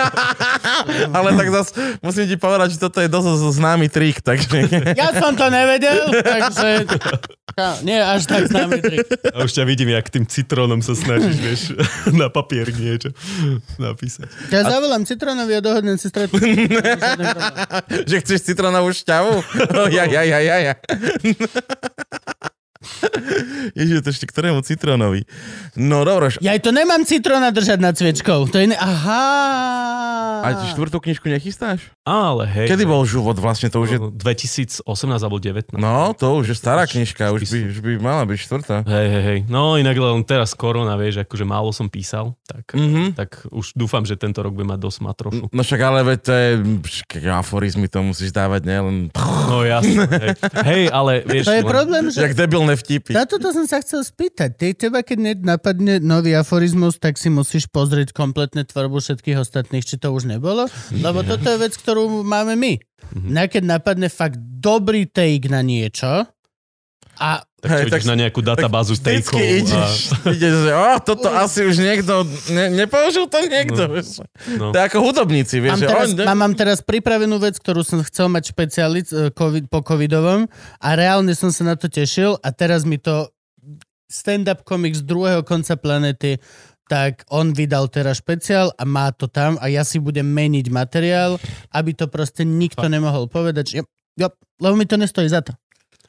[1.16, 4.70] Ale tak zas musím ti povedať, že toto je dosť známy trik, takže...
[5.00, 6.86] Ja som to nevedel, takže...
[7.82, 9.06] Nie až tak známy trik.
[9.34, 11.62] A už ťa vidím, jak tým citrónom sa snažíš, vieš,
[12.20, 13.10] na papier niečo
[13.80, 14.30] napísať.
[14.54, 16.46] Ja zavolám citronovi a dohodnem si stretnúť.
[18.06, 19.42] že chceš citronovú šťavu?
[19.90, 20.74] Ja, ja, ja, ja, ja.
[23.78, 25.24] Ježiš, to ešte ktorému citrónovi?
[25.74, 28.48] No dobro, Ja aj to nemám citrona držať nad sviečkou.
[28.48, 28.76] To je iné.
[28.76, 29.24] Aha.
[30.46, 31.90] a ty štvrtú knižku nechystáš?
[32.06, 32.70] Ale hej.
[32.70, 33.66] Kedy bol život vlastne?
[33.66, 33.98] To už je...
[33.98, 34.86] 2018
[35.18, 35.74] alebo 19.
[35.74, 38.76] No, to už je stará knižka, už by, už by mala byť štvrtá.
[38.86, 39.38] Hej, hej, hej.
[39.50, 43.18] No inak len teraz korona, vieš, akože málo som písal, tak, Mhm.
[43.18, 45.44] tak už dúfam, že tento rok bude mať dosť ma trochu.
[45.50, 46.50] No však ale veď to je,
[47.26, 48.76] aforizmy to musíš dávať, ne?
[48.78, 48.96] Len,
[49.46, 50.06] No jasne.
[50.06, 50.30] Hej,
[50.62, 51.46] hej ale vieš...
[51.46, 52.22] To je problém, že...
[52.22, 53.10] jak debilné vtipy.
[53.10, 54.54] Na toto som sa chcel spýtať.
[54.54, 59.82] Ty, teba, keď ne- napadne nový aforizmus, tak si musíš pozrieť kompletne tvorbu všetkých ostatných,
[59.82, 60.70] či to už nebolo.
[60.94, 62.78] Lebo toto je vec, ktorú máme my.
[63.12, 66.26] Na keď napadne fakt dobrý take na niečo
[67.18, 67.30] a
[67.66, 69.42] Tak Hej, čo ideš tak- na nejakú databázu s tejkou a...
[69.42, 69.94] ideš,
[70.38, 72.22] ideš, že oh, toto asi už niekto,
[72.54, 73.90] ne, nepoužil to niekto.
[73.90, 73.92] No.
[73.98, 74.22] vieš.
[74.54, 74.70] No.
[74.70, 75.74] To je ako hudobníci, vieš.
[75.74, 79.34] mám že teraz, on, mám, mám teraz pripravenú vec, ktorú som chcel mať špecialic eh,
[79.34, 80.46] COVID, po covidovom
[80.78, 83.26] a reálne som sa na to tešil a teraz mi to
[84.06, 86.38] stand-up komik z druhého konca planety
[86.86, 91.34] tak on vydal teraz špeciál a má to tam a ja si budem meniť materiál,
[91.74, 94.28] aby to proste nikto nemohol povedať, že jo, jo,
[94.62, 95.52] lebo mi to nestojí za to.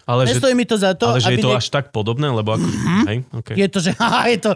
[0.07, 1.91] Ale že, Nestojí mi to za to, ale že aby je to ne- až tak
[1.91, 2.63] podobné, lebo ako...
[3.11, 3.55] Hej, okay.
[3.59, 4.51] je to, že haha, je to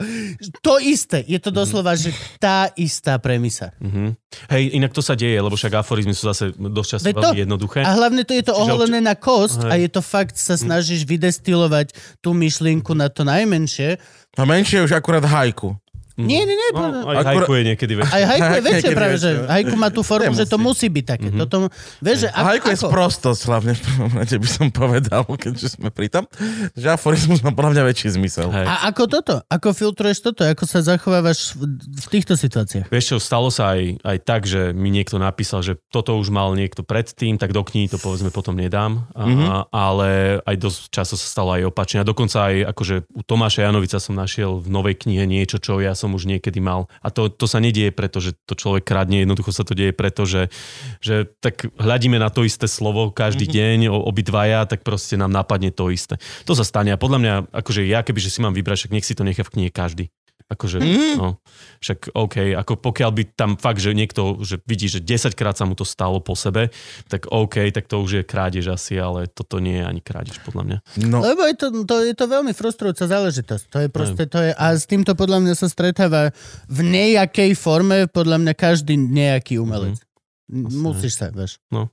[0.63, 1.19] to isté.
[1.27, 3.75] Je to doslova, že tá istá premisa.
[3.83, 4.15] Mhm.
[4.47, 7.41] Hej, inak to sa deje, lebo však aforizmy sú zase dosť často Veď to- veľmi
[7.43, 7.79] jednoduché.
[7.83, 9.79] A hlavne to je to Čiže oholené na kosť a Hej.
[9.83, 11.91] je to fakt, sa snažíš vydestilovať
[12.23, 13.99] tú myšlienku na to najmenšie.
[14.39, 15.75] A menšie je už akurát hajku.
[16.13, 16.69] Nie, nie, nie.
[16.71, 18.13] No, aj Akurát- hajku je niekedy väčšie.
[18.13, 21.27] aj hajku je väčšie práve, že hajku má tú formu, že to musí byť také.
[21.31, 25.23] Toto, vieš, že A ako, hajku je sprostosť, hlavne v prvom rade by som povedal,
[25.25, 26.23] keďže sme pri tom,
[26.71, 28.47] že aforizmus má podľa mňa väčší zmysel.
[28.47, 28.65] Hej.
[28.65, 29.35] A ako toto?
[29.45, 30.43] Ako filtruješ toto?
[30.43, 32.87] Ako sa zachovávaš v, v týchto situáciách?
[32.87, 36.51] Vieš čo, stalo sa aj, aj tak, že mi niekto napísal, že toto už mal
[36.51, 39.07] niekto predtým, tak do knihy to povedzme potom nedám.
[39.11, 39.45] A, Mhm.
[39.71, 40.09] Ale
[40.41, 41.97] aj dosť často sa stalo aj opačne.
[41.97, 45.95] A dokonca aj akože u Tomáša Janovica som našiel v novej knihe niečo, čo ja
[46.01, 46.89] som už niekedy mal.
[47.05, 50.25] A to, to sa nedieje preto, že to človek kradne, jednoducho sa to deje preto,
[50.25, 50.49] že,
[50.97, 53.89] že tak hľadíme na to isté slovo každý mm-hmm.
[53.89, 56.17] deň, obidvaja, tak proste nám napadne to isté.
[56.49, 59.05] To sa stane a podľa mňa, akože ja keby, že si mám vybrať, však nech
[59.05, 60.09] si to nechá v knihe každý.
[60.51, 61.15] Akože, mm.
[61.15, 61.39] no,
[61.79, 65.63] však OK, ako pokiaľ by tam fakt, že niekto, že vidí, že 10 krát sa
[65.63, 66.75] mu to stalo po sebe,
[67.07, 70.63] tak OK, tak to už je krádež asi, ale toto nie je ani krádež podľa
[70.67, 70.77] mňa.
[71.07, 73.63] No, Lebo je to, to, je to veľmi frustrujúca záležitosť.
[73.71, 76.35] To je proste, to je, a s týmto podľa mňa sa stretáva
[76.67, 80.03] v nejakej forme podľa mňa každý nejaký umelec.
[80.51, 80.67] Mm.
[80.83, 81.63] Musíš sa, vieš.
[81.71, 81.87] No.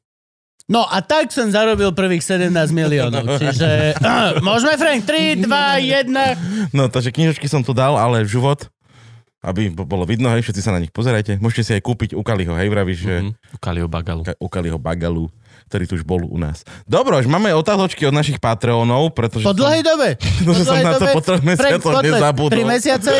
[0.68, 3.24] No a tak som zarobil prvých 17 miliónov.
[3.40, 3.96] Čiže
[4.46, 5.02] môžeme, Frank?
[5.02, 6.70] 3, 2, 1.
[6.70, 8.68] no takže knižočky som tu dal, ale život,
[9.40, 11.40] aby bo- bolo vidno, hej, všetci sa na nich pozerajte.
[11.40, 13.54] Môžete si aj kúpiť u Kaliho, hej, vravíš, že Mm-hmm.
[13.54, 14.22] U Kalio Bagalu.
[14.22, 15.24] Ka- u Kaliho Bagalu,
[15.68, 16.64] ktorý tu už bol u nás.
[16.88, 19.44] Dobro, už máme otázočky od našich Patreonov, pretože...
[19.44, 20.16] Po dlhej dobe.
[20.38, 22.56] Pretože som na to po troch mesiacoch nezabudol.
[22.56, 23.10] Tri mesiace?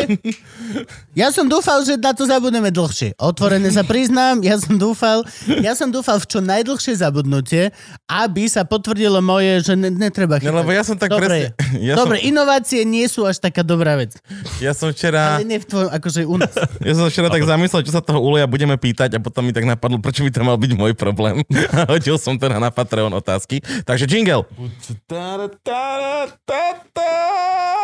[1.13, 3.13] Ja som dúfal, že na to zabudneme dlhšie.
[3.21, 5.21] Otvorene sa priznám, ja som dúfal,
[5.61, 7.69] ja som dúfal v čo najdlhšie zabudnutie,
[8.09, 10.49] aby sa potvrdilo moje, že ne, netreba chytať.
[10.49, 11.77] No, lebo ja som tak Dobre, presne...
[11.91, 14.15] Ja Dobre, inovácie nie sú až taká dobrá vec.
[14.17, 15.37] Som, ja som včera...
[15.37, 16.53] Ale nie v tvojom, akože u nás.
[16.87, 19.67] Ja som včera tak zamyslel, čo sa toho Uleja budeme pýtať a potom mi tak
[19.67, 21.43] napadlo, prečo by to mal byť môj problém.
[21.75, 23.59] A hodil som teda na Patreon otázky.
[23.83, 24.47] Takže jingle.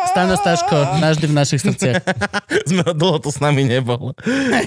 [0.05, 1.99] Stano Staško, navždy v našich srdciach.
[2.71, 4.15] Sme dlho tu s nami nebol.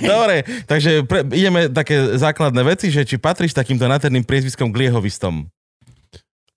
[0.04, 5.48] Dobre, takže pre, ideme také základné veci, že či patríš takýmto náterným priezviskom gliehovistom.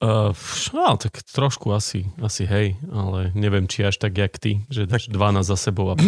[0.02, 0.34] Uh,
[0.74, 5.06] no, tak trošku asi, asi hej, ale neviem, či až tak, jak ty, že dáš
[5.14, 5.96] 12 za sebou a.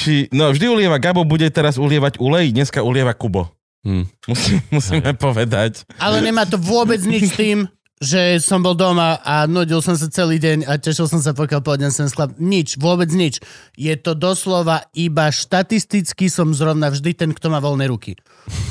[0.00, 3.52] Či, no vždy ulieva Gabo, bude teraz ulievať Ulej, dneska ulieva Kubo.
[3.84, 4.08] Hm.
[4.28, 5.84] Musím, musíme povedať.
[6.00, 7.68] Ale nemá to vôbec nič s tým,
[8.02, 11.60] že som bol doma a nudil som sa celý deň a tešil som sa, pokiaľ
[11.62, 12.34] pôjdem sem sklap.
[12.36, 13.38] Nič, vôbec nič.
[13.78, 18.18] Je to doslova iba štatisticky som zrovna vždy ten, kto má voľné ruky.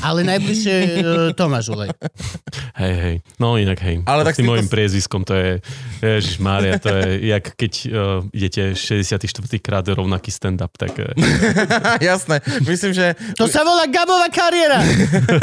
[0.04, 0.94] Ale najbližšie uh,
[1.34, 1.90] Tomáš Ulej.
[2.78, 3.16] Hej, hej.
[3.42, 4.06] No inak hej.
[4.06, 5.50] Ale tak s tým to- môjim priezviskom to je,
[5.98, 7.90] Ježiš Mária, to je jak keď uh,
[8.30, 9.18] idete 64.
[9.58, 11.10] krát rovnaký stand-up, tak uh,
[11.98, 14.78] Jasné, myslím, že To sa volá Gabová kariéra.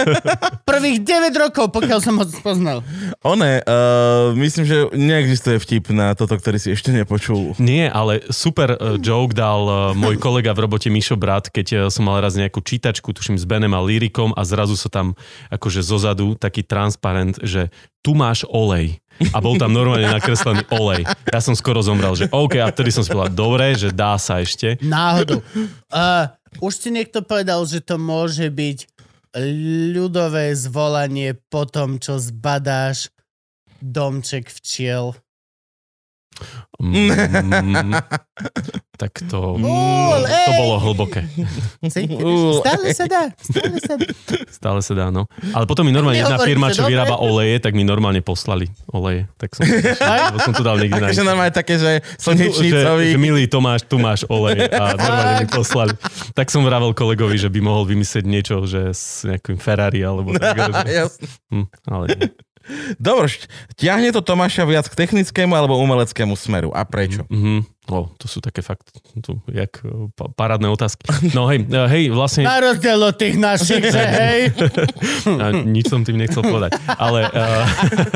[0.70, 2.80] Prvých 9 rokov, pokiaľ som ho spoznal.
[3.26, 7.56] one, uh, myslím, že neexistuje vtip na toto, ktorý si ešte nepočul.
[7.56, 11.80] Nie, ale super uh, joke dal uh, môj kolega v robote Mišo Brat, keď uh,
[11.88, 15.16] som mal raz nejakú čítačku, tuším s Benem a Lyrikom a zrazu sa tam
[15.48, 17.72] akože zozadu taký transparent, že
[18.04, 19.00] tu máš olej.
[19.32, 21.06] A bol tam normálne nakreslený olej.
[21.30, 24.42] Ja som skoro zomrel, že OK, a vtedy som si povedal, dobre, že dá sa
[24.42, 24.82] ešte.
[24.82, 25.46] Náhodou.
[25.94, 26.26] Uh,
[26.58, 28.90] už ti niekto povedal, že to môže byť
[29.96, 33.14] ľudové zvolanie po tom, čo zbadáš
[33.82, 35.18] domček včiel.
[36.82, 37.94] Mm,
[39.02, 41.22] tak to, Úl, to bolo hlboké.
[41.86, 43.24] Stále sa dá.
[43.38, 44.08] Stále sa dá.
[44.50, 45.30] Stále sa dá, no.
[45.54, 49.30] Ale potom mi normálne jedna firma, čo vyrába oleje, tak mi normálne poslali oleje.
[49.38, 49.66] Tak som,
[50.50, 53.08] som to dal niekde na Takže normálne také, že že, že slnečnicový.
[53.20, 55.94] milý Tomáš, tu máš olej a normálne mi poslali.
[56.34, 60.58] Tak som vravel kolegovi, že by mohol vymyslieť niečo, že s nejakým Ferrari alebo tak.
[60.58, 61.12] Že,
[61.54, 62.30] hm, ale nie.
[63.02, 63.34] Dobre,
[63.76, 66.70] ťahne to Tomáša viac k technickému alebo umeleckému smeru.
[66.72, 67.26] A prečo?
[67.30, 67.66] Mhm.
[67.92, 68.88] O, to sú také fakt,
[69.20, 71.04] tu, jak eh, pa- parádne otázky.
[71.36, 72.48] No hej, eh, hej, vlastne...
[72.48, 74.42] Na rozdiel od tých našich, že hej.
[75.28, 76.80] A nič som tým nechcel povedať.
[76.88, 77.68] Ale uh,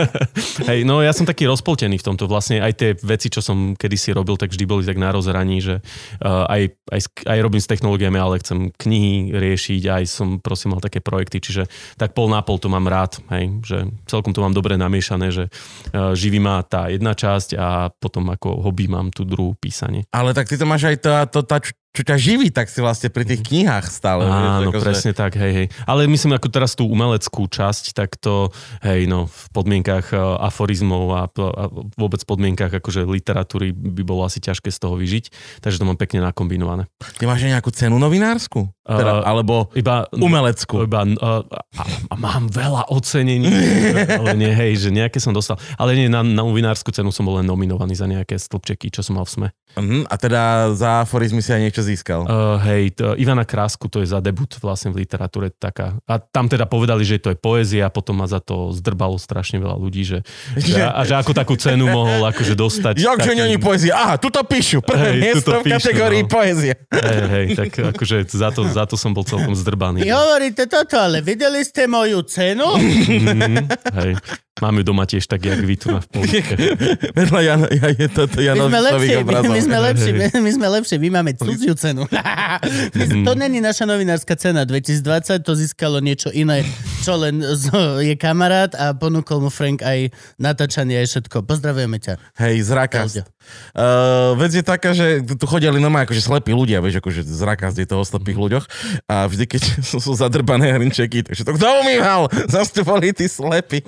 [0.71, 2.32] hej, no ja som taký rozpoltený v tomto.
[2.32, 5.84] Vlastne aj tie veci, čo som kedysi robil, tak vždy boli tak na rozhraní, že
[6.23, 10.80] uh, aj, aj, aj robím s technológiami, ale chcem knihy riešiť, aj som prosím mal
[10.80, 11.67] také projekty, čiže
[11.99, 15.51] tak pol na pol to mám rád, hej, že celkom to mám dobre namiešané, že
[15.51, 20.05] uh, živí ma tá jedna časť a potom ako hobby mám tú druhú písanie.
[20.13, 22.84] Ale tak ty to máš aj to, to tá, čo, čo ťa živí, tak si
[22.84, 24.22] vlastne pri tých knihách stále.
[24.22, 25.68] vieš, Áno, akože- presne tak, hej, hej.
[25.89, 28.53] Ale myslím, ako teraz tú umeleckú časť, tak to,
[28.84, 31.63] hej, no, v podmienkach eh, aforizmov a, a
[31.95, 35.26] vôbec podmienkach akože literatúry by bolo asi ťažké z toho vyžiť,
[35.63, 36.86] takže to mám pekne nakombinované.
[37.16, 38.74] Ty máš aj nejakú cenu novinársku?
[38.86, 40.86] Teda, Uh, alebo Iba, umeleckú?
[40.86, 41.41] iba uh,
[41.73, 43.49] a, a mám veľa ocenení,
[44.13, 45.57] ale nie, hej, že nejaké som dostal.
[45.81, 49.17] Ale nie, na, na novinárskú cenu som bol len nominovaný za nejaké stĺpčeky, čo som
[49.17, 49.49] mal v SME.
[49.75, 50.05] Uh-huh.
[50.05, 52.29] A teda za aforizmy si aj niečo získal.
[52.29, 55.97] Uh, hej, to, Ivana Krásku, to je za debut vlastne v literatúre taká.
[56.05, 59.57] A tam teda povedali, že to je poézia a potom ma za to zdrbalo strašne
[59.57, 60.21] veľa ľudí, že,
[60.61, 63.01] že, a že ako takú cenu mohol akože dostať.
[63.01, 63.97] Jak, že taký- není poézia?
[63.97, 64.86] Aha, tuto píšu.
[64.86, 66.29] Prvé Hej, miesto v kategórii no.
[66.29, 66.77] poézia.
[66.93, 70.03] Hej, hej, tak akože za to, za to som bol celkom zdrbaný.
[70.03, 72.76] Vy hovoríte toto, ale videli ste moju cenu?
[72.76, 74.11] Mm, hej.
[74.56, 75.99] Mám ju doma tiež tak, jak vy tu na.
[77.20, 80.68] Vedľa Jan, ja, je toto My sme lepší, my, my sme lepší, my, my sme
[80.80, 82.08] lepší, my máme cudziu cenu.
[83.28, 86.64] to není naša novinárska cena 2020, to získalo niečo iné,
[87.03, 87.43] čo len
[87.99, 91.43] je kamarát a ponúkol mu Frank aj natáčanie aj všetko.
[91.43, 92.16] Pozdravujeme ťa.
[92.39, 93.28] Hej, zrakast.
[93.76, 97.84] Uh, vec je taká, že tu chodili normálne akože slepí ľudia, vieš, akože zrakast je
[97.84, 98.66] to o slepých ľuďoch
[99.12, 102.32] a vždy, keď sú zadrbané hrnčeky, takže to kto umýval?
[102.47, 103.84] Zas tu boli tí slepí.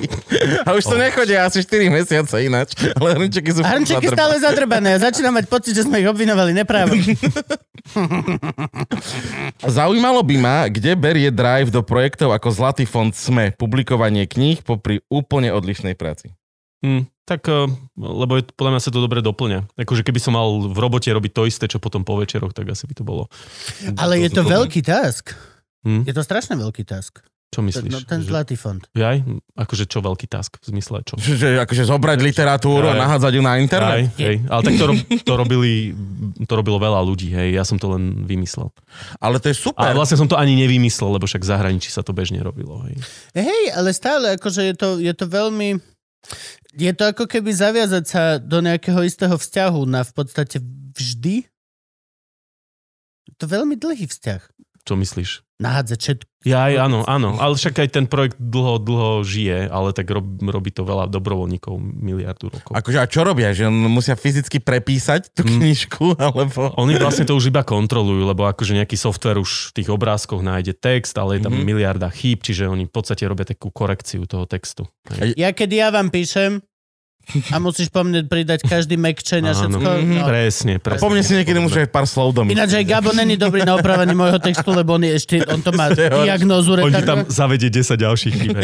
[0.66, 4.18] A už to nechodia asi 4 mesiace ináč, ale hrnčeky sú A hrnčeky zadrbané.
[4.18, 4.92] stále zadrbané.
[4.98, 6.96] Začínam mať pocit, že sme ich obvinovali neprávo.
[9.78, 15.04] Zaujímalo by ma, kde berie Drive do projektov ako Zlatý fond SME, publikovanie kníh popri
[15.12, 16.34] úplne odlišnej práci.
[16.86, 17.66] Hm, tak, eh,
[17.98, 19.66] lebo je, podľa mňa sa to dobre doplňa.
[19.82, 22.86] Akože keby som mal v robote robiť to isté, čo potom po večeroch, tak asi
[22.86, 23.28] by to bolo.
[23.98, 25.34] Ale je to veľký task.
[25.84, 26.06] Hm?
[26.06, 27.26] Je to strašne veľký task.
[27.58, 27.90] Čo Ten, myslíš?
[27.90, 28.86] no, ten zlatý fond.
[28.94, 29.26] Jaj?
[29.58, 30.62] Akože čo veľký task?
[30.62, 31.18] V zmysle čo?
[31.18, 33.02] Že, že akože zobrať literatúru a Aj.
[33.02, 34.14] nahádzať ju na Aj, internet.
[34.14, 34.46] hej.
[34.46, 35.74] Ale tak to, rob, to, robili,
[36.46, 37.58] to robilo veľa ľudí, hej.
[37.58, 38.70] Ja som to len vymyslel.
[39.18, 39.90] Ale to je A super.
[39.98, 42.94] vlastne som to ani nevymyslel, lebo však v zahraničí sa to bežne robilo, hej.
[43.34, 45.82] Hej, ale stále, akože je to, je to veľmi...
[46.78, 50.62] Je to ako keby zaviazať sa do nejakého istého vzťahu na v podstate
[50.94, 51.50] vždy.
[53.26, 54.42] Je to veľmi dlhý vzťah.
[54.86, 55.47] Čo myslíš?
[55.58, 56.30] Nahádzať všetko.
[56.46, 57.34] Ja aj, áno, áno.
[57.42, 61.74] Ale však aj ten projekt dlho, dlho žije, ale tak rob, robí to veľa dobrovoľníkov,
[61.76, 62.72] miliardu rokov.
[62.72, 63.52] Akože a čo robia?
[63.52, 65.52] Že on musia fyzicky prepísať tú Mm.
[65.60, 66.06] knižku?
[66.22, 66.72] Alebo...
[66.78, 70.78] Oni vlastne to už iba kontrolujú, lebo akože nejaký software už v tých obrázkoch nájde
[70.78, 71.60] text, ale je tam Mhm.
[71.60, 71.68] mm-hmm.
[71.74, 74.86] miliarda chýb, čiže oni v podstate robia takú korekciu toho textu.
[75.36, 76.62] Ja keď ja vám píšem
[77.52, 79.90] a musíš po mne pridať každý mekčeň a všetko.
[80.00, 80.16] Mhm.
[80.16, 80.26] No.
[80.28, 81.02] Presne, A presne.
[81.04, 82.56] po mne si niekedy môže aj pár slov domyslieť.
[82.56, 85.76] Ináč aj Gabo není dobrý na opravenie môjho textu, lebo on, je ešte, on to
[85.76, 85.92] má
[86.28, 88.58] diagnózu On ti tam zavedie 10 ďalších chýb.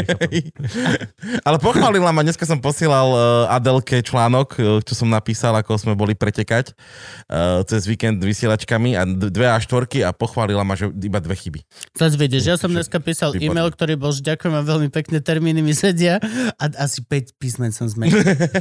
[1.43, 5.93] Ale pochválila ma, dneska som posielal uh, Adelke článok, uh, čo som napísal, ako sme
[5.95, 11.19] boli pretekať uh, cez víkend vysielačkami a dve a štvorky a pochválila ma, že iba
[11.19, 11.59] dve chyby.
[11.99, 13.59] Zas vidieš, ja som dneska písal Výborné.
[13.59, 16.19] e-mail, ktorý bol, že ďakujem vám veľmi pekne, termíny mi sedia
[16.55, 18.21] a asi 5 písmen som zmenil.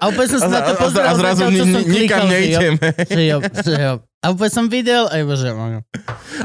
[0.00, 2.86] A úplne som sa na to a, a, pozrel, a zrazu vedel, ni, nikam nejdeme.
[3.08, 3.92] Že jo, že jo.
[4.22, 5.82] A úplne som videl, aj bože, no.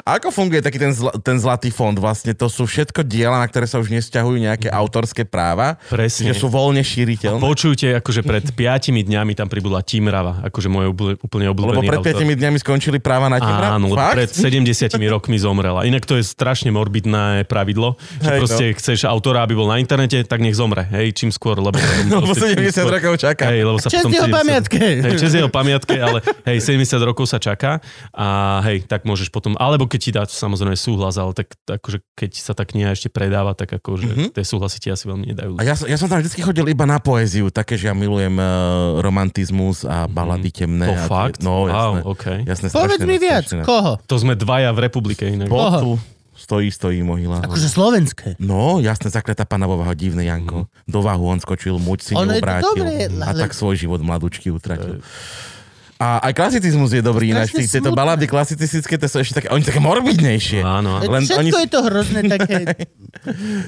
[0.01, 1.93] A ako funguje taký ten, zla, ten zlatý fond?
[1.93, 6.33] Vlastne to sú všetko diela, na ktoré sa už nesťahujú nejaké autorské práva, Presne.
[6.33, 7.37] že sú voľne šíriteľné.
[7.37, 10.89] Počujte, akože pred 5 dňami tam pribudla Timrava, akože môj
[11.21, 12.25] úplne Lebo obľúbený pred autor.
[12.25, 13.77] 5 dňami skončili práva na tebra?
[13.77, 14.25] Áno, lebo Fakt?
[14.25, 15.85] pred 70 rokmi zomrela.
[15.85, 20.25] Inak to je strašne morbidné pravidlo, že Hej, proste chceš autora, aby bol na internete,
[20.25, 21.77] tak nech zomre, hej, čím skôr, lebo...
[22.09, 23.43] Lebo proste čím 70 skôr- rokov čaká.
[23.53, 24.77] Hej, lebo sa Čest potom jeho 70 pamiatke.
[24.81, 26.19] Hej, čest jeho pamiatke, ale
[26.49, 27.66] hej, 70 rokov sa čaká
[28.11, 28.27] a
[28.63, 32.51] hej, tak môžeš potom, alebo keď ti dá samozrejme súhlas, ale tak akože keď sa
[32.51, 34.11] tá kniha ešte predáva, tak akože Mhm.
[34.13, 34.29] mm-hmm.
[34.31, 35.53] tie súhlasy ti asi veľmi nedajú.
[35.55, 38.33] A ja, som- ja som tam vždy chodil iba na poéziu, také, že ja milujem
[38.33, 38.47] uh,
[38.99, 40.85] romantizmus a balady temné.
[40.85, 41.39] To a fakt?
[41.39, 41.99] No, jasné.
[41.99, 42.37] wow, okay.
[42.43, 43.63] jasné Povedz mi viac, strašne.
[43.63, 43.99] koho?
[43.99, 45.47] To sme dvaja v republike inak.
[45.47, 45.79] Koho?
[45.79, 45.91] tu,
[46.37, 47.41] stojí, stojí mohyla.
[47.41, 48.27] Akože slovenské.
[48.37, 50.69] No, jasné, zakletá pana vo váho, divné Janko.
[50.85, 52.77] Do váhu on skočil, muď si neobrátil.
[52.77, 55.01] dobré, a ale- tak svoj život mladučky utratil.
[55.97, 59.81] A aj klasicizmus je dobrý, ináč tieto balady klasicistické, to sú ešte také, oni také
[59.81, 60.61] morbidnejšie.
[60.61, 61.09] Áno, áno.
[61.09, 62.57] Len Všetko oni- je to hrozné také...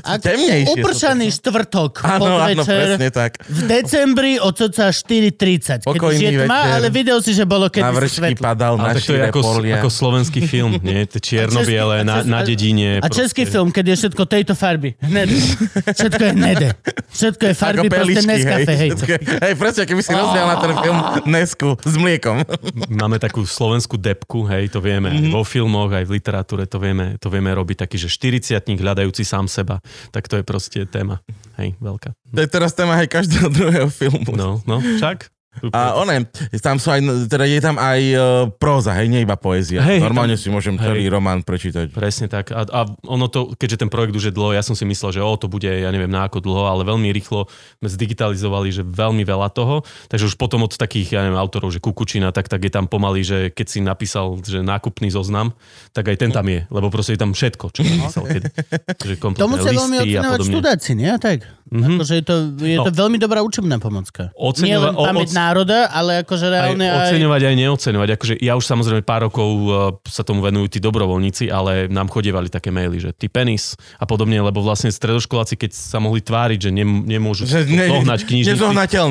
[0.06, 3.42] Ako temnejšie upršaný štvrtok Áno, áno, presne tak.
[3.42, 5.82] v decembri od coca 4.30.
[5.82, 6.76] Keď už Pokojný je tma, večer.
[6.76, 8.46] ale videl si, že bolo keď Na vršky svetlo.
[8.46, 9.76] padal, na to je ako, polia.
[9.82, 11.02] ako slovenský film, nie?
[11.10, 13.02] To čierno-biele, na, na dedine.
[13.02, 14.94] A český film, keď je všetko tejto farby.
[15.02, 15.34] Hnedé.
[15.98, 16.68] Všetko je hnedé.
[17.10, 18.22] Všetko je farby, proste.
[18.22, 18.90] Nescafe, hej.
[19.18, 22.44] Hej, presne, keby si rozdiel na ten film Nesku s mliekom.
[23.00, 25.16] Máme takú slovenskú depku, hej, to vieme Mhm.
[25.16, 25.32] mm-hmm.
[25.32, 29.24] aj vo filmoch, aj v literatúre, to vieme, to vieme robiť taký, že 40 hľadajúci
[29.24, 29.80] sám seba.
[30.12, 31.24] Tak to je proste téma,
[31.56, 32.12] hej, veľká.
[32.36, 34.36] To je teraz téma aj každého druhého filmu.
[34.36, 35.32] No, no, však.
[35.68, 36.24] A one,
[36.58, 38.22] tam sú aj, teda je tam aj uh,
[38.54, 39.82] próza, hej, nie iba poézia.
[39.82, 40.86] Hej, Normálne tam- si môžem hej.
[40.86, 41.90] celý román prečítať.
[41.90, 42.50] Presne tak.
[42.50, 45.22] A, a ono to, keďže ten projekt už je dlho, ja som si myslel, že
[45.22, 49.22] o, to bude, ja neviem na ako dlho, ale veľmi rýchlo sme zdigitalizovali, že veľmi
[49.22, 49.82] veľa toho.
[50.06, 53.20] Takže už potom od takých, ja neviem, autorov, že Kukučina, tak, tak je tam pomaly,
[53.20, 55.52] že keď si napísal, že nákupný zoznam,
[55.92, 58.24] tak aj ten tam je, lebo proste je tam všetko, čo napísal.
[58.30, 58.44] Keď,
[59.02, 61.12] že To kompletné musia veľmi ocenovať študáci, nie?
[61.12, 61.40] Tak.
[61.70, 61.98] Mhm.
[61.98, 62.98] Akože je to, je to No.
[62.98, 64.30] veľmi dobrá učebná pomocka.
[64.30, 64.94] Nie Oceňova-
[65.40, 67.16] na národa, ale akože reálne aj...
[67.16, 68.10] oceňovať, aj neoceňovať.
[68.20, 69.72] Akože ja už samozrejme pár rokov uh,
[70.04, 74.36] sa tomu venujú tí dobrovoľníci, ale nám chodievali také maily, že ty penis a podobne,
[74.44, 78.60] lebo vlastne stredoškoláci, keď sa mohli tváriť, že nem, nemôžu Že ne- dohnať knižnici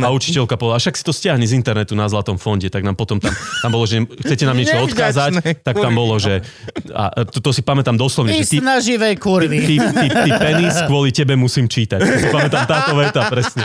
[0.05, 3.16] a učiteľka povedala, však si to stiahni z internetu na Zlatom fonde, tak nám potom
[3.18, 6.45] tam, tam bolo, že chcete nám niečo odkázať, tak tam bolo, že
[6.93, 9.59] a to, to si pamätám doslovne, Ty že ty, snaživé ty, kurvy.
[9.64, 11.99] ty, ty, ty penis, kvôli tebe musím čítať.
[12.03, 13.64] To si pamätám táto veta presne.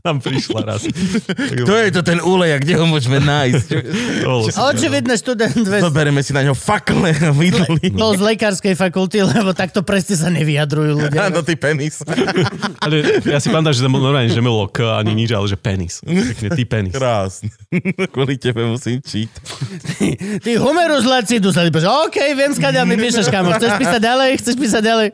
[0.00, 0.82] Tam prišla raz.
[1.60, 3.68] To je to ten úlej, a kde ho môžeme nájsť?
[4.72, 5.54] Očividne študent.
[5.54, 7.92] Zoberieme si na ňo fakle a vydli.
[7.92, 11.28] Bol z lekárskej fakulty, lebo takto presne sa nevyjadrujú ľudia.
[11.28, 12.00] Áno, ty penis.
[12.80, 14.40] Ale ja si pamätám, že tam normálne, že
[14.72, 16.00] k ani nič, ale že penis.
[16.02, 16.94] Pekne, ty penis.
[16.96, 17.52] Krásne.
[18.10, 19.42] Kvôli tebe musím čítať.
[20.40, 21.54] Ty Homerus Lacidus.
[21.54, 21.70] Ty
[22.08, 23.52] OK, viem, skáďal mi píšeš, kamo.
[23.54, 24.30] Chceš písať ďalej?
[24.40, 25.08] Chceš písať ďalej?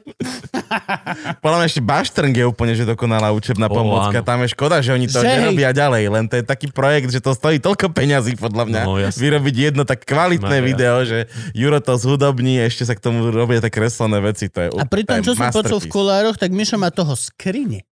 [1.42, 4.20] Podľa mňa ešte Baštrng je úplne že dokonalá učebná pomôcka.
[4.22, 5.34] Tam je škoda, že oni to Že hej.
[5.38, 6.02] nerobia ďalej.
[6.08, 8.80] Len to je taký projekt, že to stojí toľko peňazí podľa mňa.
[8.82, 9.18] No, jasne.
[9.18, 10.64] Vyrobiť jedno tak kvalitné No, ja.
[10.64, 11.18] video, že
[11.52, 14.48] Juro to zhudobní, ešte sa k tomu robia také kreslené veci.
[14.48, 16.88] To je, A pri tom, to je čo som počul v kulároch, tak Mišo má
[16.88, 17.84] toho skrine.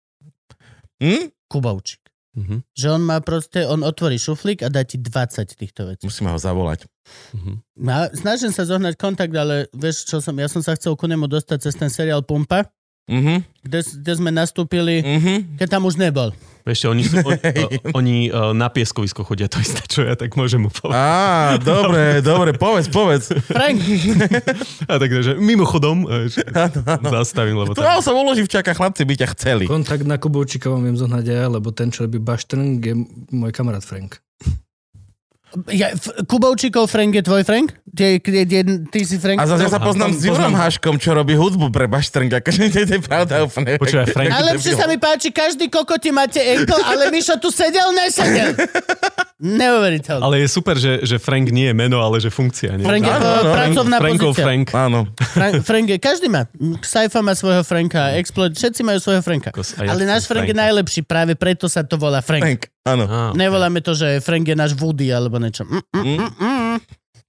[0.98, 1.30] Hm?
[1.46, 2.00] Kubovčík.
[2.34, 6.02] Mhm, Že on má proste, on otvorí šuflík a dá ti 20 týchto vecí.
[6.04, 6.90] Musíme ho zavolať.
[7.32, 7.62] mhm.
[7.76, 11.26] No, snažím sa zohnať kontakt, ale vieš, čo som, ja som sa chcel ku nemu
[11.26, 12.66] dostať cez ten seriál Pumpa,
[13.04, 15.60] Mhm, kde, kde sme nastúpili, mhm.
[15.60, 16.32] keď tam už nebol.
[16.64, 17.36] Čo, oni, sú, on,
[18.00, 20.96] oni uh, na pieskovisko chodia, to isté, čo ja, tak môžem mu povedať.
[20.96, 23.36] Á, dobre, dobre, povedz, povedz.
[23.52, 23.84] Frank,
[24.92, 26.40] A tak, že mimochodom, uh, že
[27.04, 28.00] zastavím, lebo tam...
[28.00, 29.68] sa uloží v čaka, chlapci by ťa chceli.
[29.68, 32.96] Kontakt na Kubovčíka vám viem zohnať ja, lebo ten, čo robí Baštrng, je
[33.36, 34.24] môj kamarát Frank.
[35.70, 37.72] Ja, F- Kubovčíkov Frank je tvoj Frank?
[37.88, 39.38] Ty, ty, ty, ty si Frank?
[39.38, 42.42] A zase ja sa poznám s Jurom Haškom, čo robí hudbu pre Baštrnga.
[42.42, 43.78] Akože to je pravda úplne.
[43.78, 48.58] Počúvaj, Frank- Najlepšie sa mi páči, každý kokoti máte enko, ale Mišo tu sedel, nesedel.
[49.40, 50.24] Neuveriteľné.
[50.24, 52.74] Ale je super, že, že Frank nie je meno, ale že funkcia.
[52.74, 52.82] Nie?
[52.82, 54.46] Frank je Áno, áno, pracovná Frankov pozícia.
[54.46, 54.66] Frank.
[54.72, 55.00] Áno.
[55.20, 56.48] Frank, Frank je, každý má.
[56.80, 59.52] Saifa má svojho Franka, Exploit, všetci majú svojho Franka.
[59.80, 60.64] Ale náš Frank je Franka.
[60.64, 62.42] najlepší, práve preto sa to volá Frank.
[62.42, 63.04] Frank, áno.
[63.08, 63.40] Á, ok.
[63.40, 65.64] Nevoláme to, že Frank je náš Woody alebo niečo.
[65.68, 66.78] Mm, mm, mm, mm.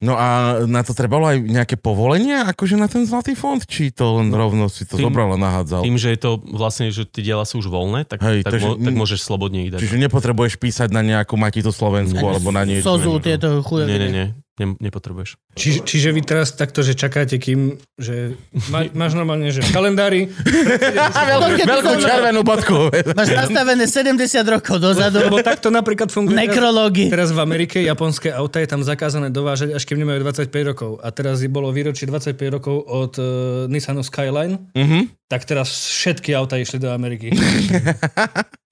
[0.05, 4.21] No a na to trebalo aj nejaké povolenia, akože na ten zlatý fond, či to
[4.21, 5.81] len rovno si to Tým- zobral a nahádzal?
[5.81, 8.69] Tým, že je to vlastne, že tie diela sú už voľné, tak, Hej, tak, takže-
[8.69, 9.81] mo, tak môžeš slobodne ich dať.
[9.81, 12.85] Čiže nepotrebuješ písať na nejakú Matitu Slovensku alebo na niečo.
[12.85, 13.89] Sozu, tieto chuje.
[13.89, 14.27] Nie, nie, nie,
[14.57, 15.37] ne, nepotrebuješ.
[15.53, 18.35] Či, čiže vy teraz takto, že čakáte, kým, že
[18.69, 20.21] má, máš normálne, že v kalendári,
[21.31, 22.91] Veľkú, Veľkú červenú bodku.
[23.19, 24.15] Máš nastavené 70
[24.49, 25.19] rokov dozadu.
[25.21, 27.05] lebo takto napríklad funguje teraz, Nekrológy.
[27.09, 30.91] teraz v Amerike, japonské auta je tam zakázané dovážať, až kým nemajú 25 rokov.
[31.01, 33.25] A teraz bolo výročie 25 rokov od uh,
[33.67, 35.24] Nissanu Skyline, Mhm.
[35.25, 37.33] Tak teraz všetky auta išli do Ameriky.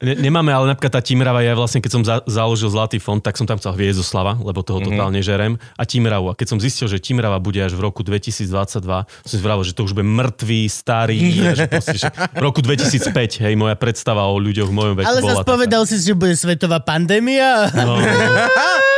[0.03, 3.39] Ne, nemáme, ale napríklad tá Timrava, ja vlastne keď som za, založil Zlatý fond, tak
[3.39, 4.87] som tam chcel Hviezdoslava, lebo toho Mhm.
[4.91, 5.63] totálne žerem.
[5.79, 6.27] A Timravu.
[6.27, 9.79] A keď som zistil, že Timrava bude až v roku 2022, som si vravil, že
[9.79, 11.23] to už bude mrtvý, starý.
[11.55, 15.23] že proste, že v roku 2005, hej, moja predstava o ľuďoch v mojom veku Ale
[15.23, 17.71] bola zase povedal si, že bude svetová pandémia.
[17.71, 18.03] No,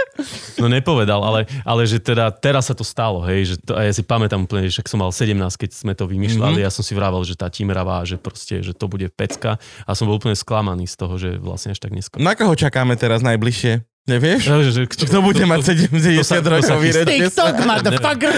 [0.62, 3.92] no nepovedal, ale, ale že teda teraz sa to stalo, hej, že to, a ja
[3.92, 6.66] si pamätám úplne, že však som mal 17, keď sme to vymýšľali, mm-hmm.
[6.66, 10.07] ja som si vravel, že tá Timrava, že proste, že to bude pecka a som
[10.07, 12.22] bol úplne sklamaný z toho, že vlastne až tak neskôr.
[12.22, 13.82] Na koho čakáme teraz najbližšie?
[14.05, 14.52] Nevieš?
[14.52, 17.09] No, že, že, Kto bude mať 70 to to sa rokov chystá.
[17.09, 17.24] výročie?
[17.24, 18.34] TikTok, motherfucker.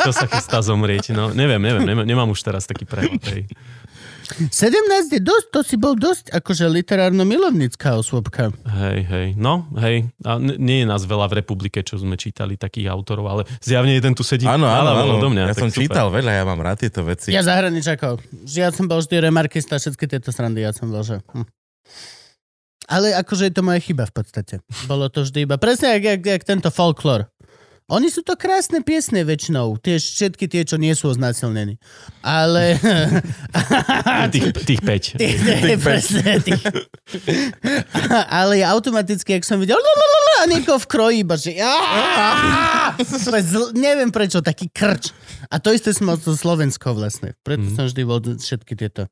[0.00, 1.12] To sa chystá zomrieť.
[1.12, 3.20] No, neviem, neviem, nemám, nemám už teraz taký prehľad.
[4.30, 4.46] Hej.
[4.50, 8.54] 17 je dosť, to si bol dosť akože literárno-milovnícká osôbka.
[8.66, 9.26] hej, hej.
[9.34, 10.06] No, hej.
[10.22, 13.92] A n- nie je nás veľa v republike, čo sme čítali takých autorov, ale zjavne
[13.92, 14.44] jeden tu sedí.
[14.44, 15.18] Áno, áno, áno.
[15.18, 15.80] odo mňa, Ja som super.
[15.82, 17.30] čítal veľa, ja mám rád tieto veci.
[17.30, 18.22] Ja zahraničakov.
[18.44, 21.18] Že ja som bol vždy remarkista, všetky tieto srandy, ja som bol, že...
[21.34, 21.46] Hm.
[22.90, 24.54] Ale akože je to moja chyba v podstate.
[24.84, 27.30] Bolo to vždy iba presne jak, jak, jak tento folklór.
[27.90, 29.74] Oni sú to krásne piesne väčšinou.
[29.82, 31.74] Tie, všetky tie, čo nie sú oznasilnení.
[32.22, 32.78] Ale...
[34.32, 35.18] Tých, tých 5.
[35.20, 36.62] Tých, tých, presne, tých.
[38.40, 39.76] Ale automaticky, ak som videl
[40.40, 41.52] a niekoho v kroji, iba že!
[43.44, 45.12] Zl- neviem prečo, taký krč.
[45.52, 47.36] A to isté som mal so Slovenskou vlastne.
[47.44, 47.74] Preto Mhm.
[47.76, 49.04] som vždy bol všetky tieto.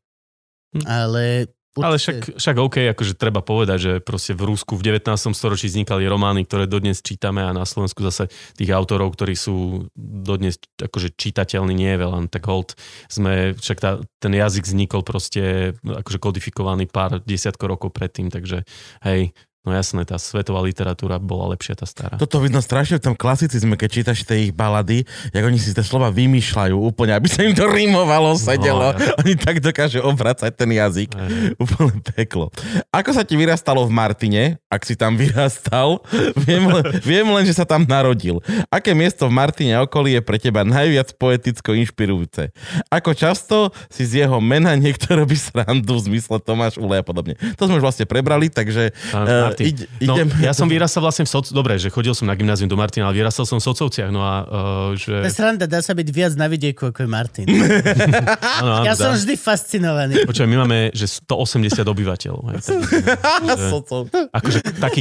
[0.86, 1.50] Ale...
[1.76, 5.36] Ale určite- však, však OK, akože treba povedať, že proste v Rusku v 19.
[5.36, 10.58] storočí vznikali romány, ktoré dodnes čítame a na Slovensku zase tých autorov, ktorí sú dodnes
[10.80, 12.74] akože čitateľní, nie je veľa, tak hold
[13.06, 18.66] sme, však tá, ten jazyk vznikol proste akože kodifikovaný pár desiatkov rokov predtým, takže
[19.06, 19.30] hej,
[19.68, 22.16] No jasné, tá svetová literatúra bola lepšia, tá stará.
[22.16, 25.84] Toto vidno strašne v tom klasicizme, keď čítaš tie ich balady, jak oni si tie
[25.84, 28.96] slova vymýšľajú úplne, aby sa im to rímovalo, sedelo.
[28.96, 29.12] ja.
[29.20, 31.12] Oni tak dokážu obracať ten jazyk.
[31.60, 32.48] Úplne peklo.
[32.88, 36.00] Ako sa ti vyrastalo v Martine, ak si tam vyrastal?
[36.48, 38.40] Viem len, viem len, že sa tam narodil.
[38.72, 42.56] Aké miesto v Martine a okolí je pre teba najviac poeticko inšpirujúce?
[42.88, 47.36] Ako často si z jeho mena niekto robí srandu v zmysle Tomáš Ule a podobne.
[47.60, 50.28] To sme už vlastne prebrali, takže A, uh, ide, no, idem...
[50.38, 51.50] ja som vyrastal vlastne v Soc...
[51.50, 54.34] Dobre, že chodil som na gymnázium do Martina, ale vyrastal som v Socovciach, no a
[54.44, 55.24] uh, že...
[55.24, 57.46] To je sranda, dá sa byť viac na vidieku, ako je Martin.
[58.58, 59.08] Áno, áno, Ja dá.
[59.08, 60.12] som vždy fascinovaný.
[60.26, 62.42] Počuaj, my máme, že 180 obyvateľov.
[62.52, 64.10] Hej, tak, Socov.
[64.10, 65.00] akože taký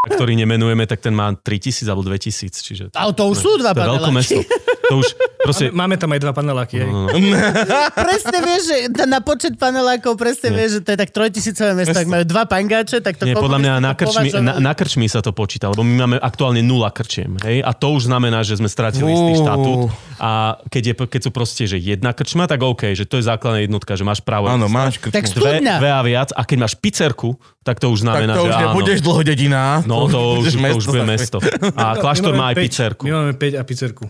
[0.00, 3.76] ktorý nemenujeme, tak ten má 3000 alebo 2000, čiže to, A to už sú dva
[3.76, 4.40] to je veľké mesto.
[4.40, 4.64] paneláky.
[4.90, 5.06] To už
[5.38, 5.70] proste...
[5.70, 6.82] Máme tam aj dva paneláky.
[6.82, 7.36] No, no, no.
[8.10, 8.76] Presne vieš, že
[9.06, 11.94] na počet panelákov presne vieš, že to je tak trojtisícové mesto.
[11.94, 15.22] Ak majú dva pangáče, tak to Nie, podľa mňa na krčmi, na, na krčmi sa
[15.22, 17.38] to počíta, lebo my máme aktuálne nula krčiem.
[17.40, 17.62] Hej?
[17.62, 19.40] A to už znamená, že sme stratili istý Uú.
[19.40, 19.80] štatút.
[20.18, 20.30] A
[20.66, 23.94] keď, je, keď sú proste, že jedna krčma, tak OK, že to je základná jednotka,
[23.94, 24.50] že máš právo.
[24.50, 25.38] Áno, máš Tak krčmu.
[25.38, 25.74] dve, studňa.
[25.78, 26.28] dve a viac.
[26.34, 28.62] A keď máš pizzerku, tak to už Tak znamená, to už že áno.
[28.66, 29.62] nebudeš dlho dedina.
[29.86, 31.36] No, to už, to už bude za- mesto.
[31.76, 33.04] A kláštor má aj pizzerku.
[33.06, 34.04] My máme 5 a pizzerku.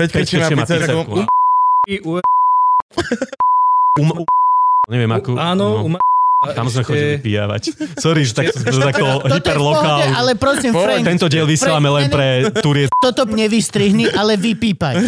[0.00, 1.12] 5 krčí má Krčie má pizzerku.
[4.00, 4.24] Um, um,
[4.88, 5.36] neviem, ako...
[5.36, 6.00] Áno, no.
[6.40, 7.62] Tam sme ešte- chodili vyjavať.
[8.00, 9.98] Sorry, že tak, to Toto- takto je pohode, hyperlokál.
[10.08, 12.88] ale prosím, Frank, Tento diel vysielame len pre turie.
[12.96, 15.04] toto nevystrihni, ale vypípaj.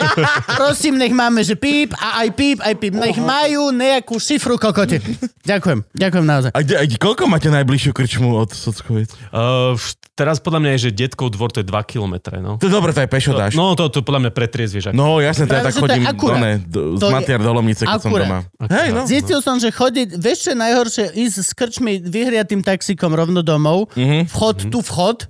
[0.56, 2.94] Prosím, nech máme, že píp a aj píp, aj píp.
[2.94, 5.02] Nech majú nejakú šifru kokote.
[5.42, 6.50] Ďakujem, ďakujem naozaj.
[6.50, 9.10] A, kde- a kde- koľko máte najbližšiu krčmu od Sockoviec?
[9.30, 9.74] Uh,
[10.12, 12.14] teraz podľa mňa je, že Detkov dvor to je 2 km.
[12.36, 13.54] No, To je dobre, to aj pešo dáš.
[13.54, 14.84] no to, to podľa mňa pretriezvieš.
[14.92, 17.98] No, jasne, teda tak je chodím do, ne, do, z je Matiar do Lomnice, keď
[17.98, 18.46] som doma.
[18.64, 19.02] Hej, no.
[19.04, 23.88] Zistil som, že chodiť, vieš čo je najhoršie, ísť s krčmi vyhriatým taxikom rovno domov,
[23.96, 24.28] Mhm.
[24.28, 25.24] vchod tu vchod,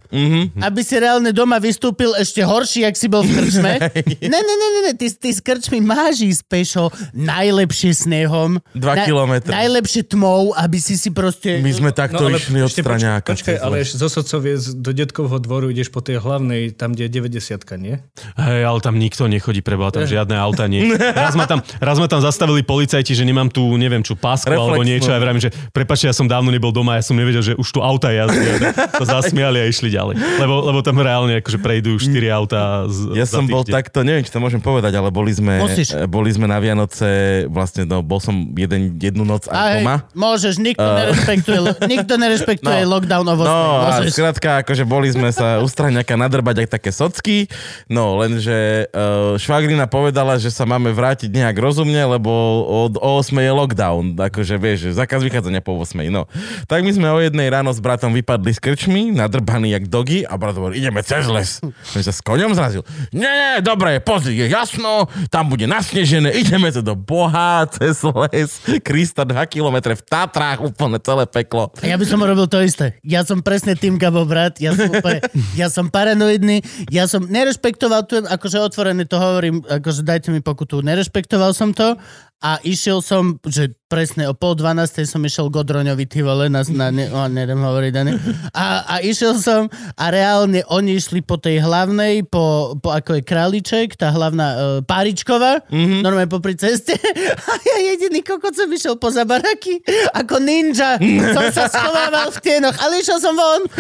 [0.58, 3.72] aby si reálne doma vystúpil ešte horší, ak si bol v krčme.
[4.32, 8.58] ne, ne, ne, ne, ne, ty, ty s krčmi máš ísť pešo, najlepšie snehom.
[8.74, 9.54] Dva kilometre.
[9.54, 11.62] Najlepšie tmou, aby si si proste...
[11.62, 13.36] My sme takto No, ale išli od straňáka.
[13.36, 17.12] Počkaj, ale ešte zo Socovie do Detkovho dvoru ideš po tej hlavnej, tam, kde je
[17.38, 18.00] 90 nie?
[18.34, 20.96] Hej, ale tam nikto nechodí, preboha, tam žiadne auta nie.
[21.26, 24.80] Raz ma tam, raz ma tam zastavili policajti, že nemám tu, neviem, čo, pásku alebo
[24.80, 24.88] Reflexnú.
[24.88, 25.10] niečo.
[25.12, 27.68] A ja vravím, že prepačte, ja som dávno nebol doma, ja som nevedel, že už
[27.68, 28.72] tu auta jazdia.
[28.90, 30.16] To zasmiali a išli ďalej.
[30.38, 33.74] Lebo, lebo tam reálne akože prejdú 4 auta z, Ja za som bol týždeň.
[33.74, 35.92] takto, neviem, či to môžem povedať, ale boli sme, Musíš.
[35.92, 37.06] e, boli sme na Vianoce,
[37.46, 39.96] vlastne, no, bol som jeden, jednu noc A aj hej, doma.
[40.12, 42.90] môžeš, nikto nerespektuje, lo- nikto nerespektuje No.
[42.90, 43.24] lockdown.
[43.26, 43.34] No
[43.82, 44.14] a môžeš.
[44.14, 47.50] skrátka, akože boli sme sa u straňaka nadrbať aj také socky,
[47.86, 52.30] no lenže uh, švagrina povedala, že sa máme vrátiť nejak rozumne, lebo
[52.64, 54.92] od o 8 je lockdown, akože vieš, že
[55.26, 56.30] vychádzania po 8, no.
[56.70, 60.38] Tak my sme o jednej ráno s bratom vypadli s krčmi, nadrbaní jak dogy a
[60.38, 61.58] brat hovorí, ideme cez les.
[61.60, 62.86] Som sa s koňom zrazil.
[63.10, 68.50] Nie, nie, dobre, pozri, je jasno, tam bude nasnežené, ideme to do Boha, cez les,
[68.86, 71.74] Krista 2 km v Tatrách, úplne celé peklo.
[71.82, 72.96] A Ja by som robil to isté.
[73.02, 75.20] Ja som presne tým Gabo brat, ja som, úplne,
[75.60, 80.84] ja som paranoidný, ja som nerešpektoval, tu, akože otvorené to hovorím, akože dajte mi pokutu,
[80.84, 81.96] nerešpektoval som to
[82.44, 86.90] a išiel som, že presne o pol dvanástej som išiel Godroňovi, ty vole, na, na
[86.90, 88.18] ne, o, nedem hovoriť, Dani.
[88.50, 93.22] A, a išiel som a reálne oni išli po tej hlavnej, po, po ako je
[93.22, 96.02] Králiček, tá hlavná uh, Páričková, mm-hmm.
[96.02, 96.98] normálne popri ceste.
[97.50, 99.78] A ja jediný kokot som išiel poza baraky,
[100.12, 100.98] ako ninja.
[101.30, 103.70] Som sa schovával v tienoch, ale išiel som von.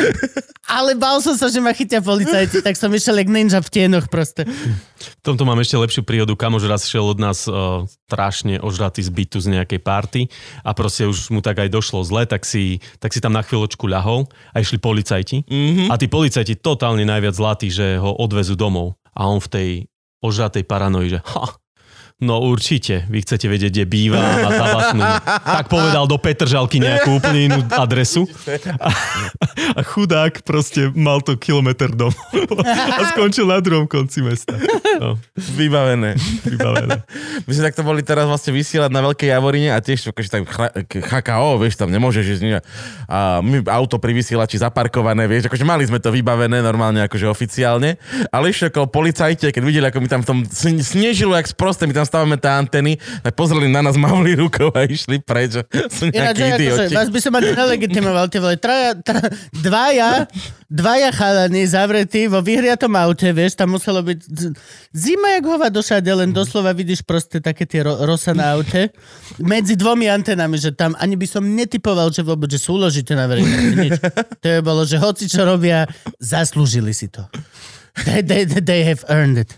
[0.66, 4.06] Ale bál som sa, že ma chytia policajti, tak som išiel jak ninja v tienoch
[4.06, 4.46] proste.
[4.96, 6.34] V tomto mám ešte lepšiu príhodu.
[6.38, 10.28] Kamož raz šiel od nás uh, strašne ožratý z bytu z nejakej party
[10.60, 13.88] a proste už mu tak aj došlo zle, tak si, tak si tam na chvíľočku
[13.88, 15.48] ľahol a išli policajti.
[15.48, 15.88] Mm-hmm.
[15.88, 19.00] A tí policajti totálne najviac zlatí, že ho odvezú domov.
[19.16, 19.68] A on v tej
[20.20, 21.56] ožratej paranoji, že ha,
[22.16, 25.04] No určite, vy chcete vedieť, kde bývam a tabasnú.
[25.36, 28.24] Tak povedal do Petržalky nejakú úplne inú adresu.
[28.80, 28.88] A,
[29.76, 32.16] a chudák proste mal to kilometr domov
[32.64, 34.56] a skončil na druhom konci mesta.
[34.96, 35.20] No,
[35.60, 36.16] Vybavené.
[36.42, 37.04] vybavené.
[37.44, 40.28] My sme takto boli teraz vlastne vysielať na Veľkej Javorine a tiež akože
[40.88, 42.42] k- HKO, vieš, tam nemôžeš ísť.
[42.42, 42.56] nie.
[43.06, 48.00] A my auto pri vysielači zaparkované, vieš, akože mali sme to vybavené normálne, akože oficiálne,
[48.32, 51.84] ale išli okolo policajti, keď videli, ako mi tam v tom sn- snežilo, jak sprosté,
[51.84, 52.92] my tam nastavíme tie anteny,
[53.26, 55.58] tak pozreli na nás, mávli rukou a išli preč.
[55.90, 56.94] Sú nejakí akože, idioti.
[56.94, 59.18] vás by som ani nelegitimoval, ty vole, traja, tra,
[59.50, 60.30] dvaja,
[60.70, 64.18] dvaja chalani zavretí vo vyhriatom aute, vieš, tam muselo byť
[64.94, 68.94] zima jak hovado všade, len doslova vidíš proste také tie ro- rosa na aute,
[69.42, 73.98] medzi dvomi antenami, že tam ani by som netypoval, že vôbec, že súložíte na verejnosti.
[74.40, 75.90] To je bolo, že hoci čo robia,
[76.22, 77.26] zaslúžili si to.
[78.04, 79.56] They, they, they have earned it.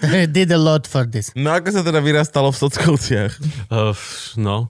[0.00, 1.32] They did a lot for this.
[1.34, 3.32] No ako sa teda vyrastalo v Sockovciach?
[3.68, 3.92] Uh,
[4.38, 4.68] no,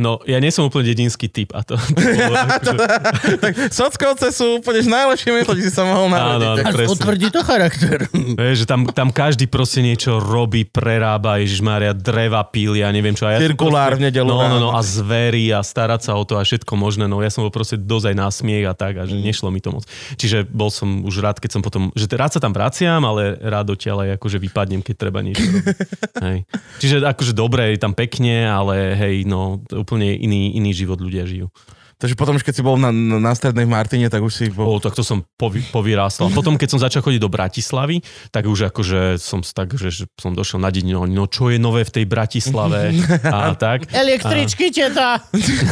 [0.00, 1.76] no, ja nie som úplne dedinský typ a to...
[1.76, 6.64] to bolo, akože, tak Sockovce sú úplne najlepšie miesto, kde si sa mohol narodiť.
[6.64, 6.92] Áno,
[7.34, 7.98] to charakter.
[8.40, 13.26] vieš, že tam, tam každý proste niečo robí, prerába, Ježišmária, dreva píli a neviem čo.
[13.26, 16.38] A ja Cirkulár v nedelu No, no, no, a zvery a starať sa o to
[16.38, 17.10] a všetko možné.
[17.10, 19.58] No ja som bol proste dosť aj na smiech a tak a že nešlo mi
[19.58, 19.84] to moc.
[20.16, 23.74] Čiže bol som už rád, keď som potom, že rád sa tam vraciam, ale rád
[23.74, 25.76] odtiaľ aj akože vypadnem, keď treba niečo robiť.
[26.22, 26.38] Hej.
[26.78, 29.33] Čiže akože dobre, je tam pekne, ale hej, no
[29.74, 31.50] úplne iný, iný život ľudia žijú.
[31.94, 34.76] Takže potom, keď si bol na, na strednej v Martine, tak už si bol...
[34.76, 36.28] O, tak to som povy, povyrástol.
[36.28, 38.02] A potom, keď som začal chodiť do Bratislavy,
[38.34, 41.86] tak už akože som tak, že, som došiel na deň, no, no čo je nové
[41.86, 42.92] v tej Bratislave
[43.24, 43.88] a tak.
[43.94, 45.22] Električky, teta!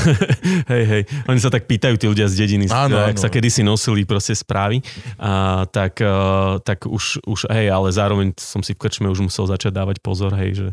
[0.73, 1.03] hej, hej.
[1.27, 3.23] Oni sa tak pýtajú tí ľudia z dediny, Áno, ak áno.
[3.23, 4.81] sa kedysi nosili proste správy.
[5.19, 9.51] A, tak, uh, tak už, už, hej, ale zároveň som si v krčme už musel
[9.51, 10.69] začať dávať pozor, hej, že,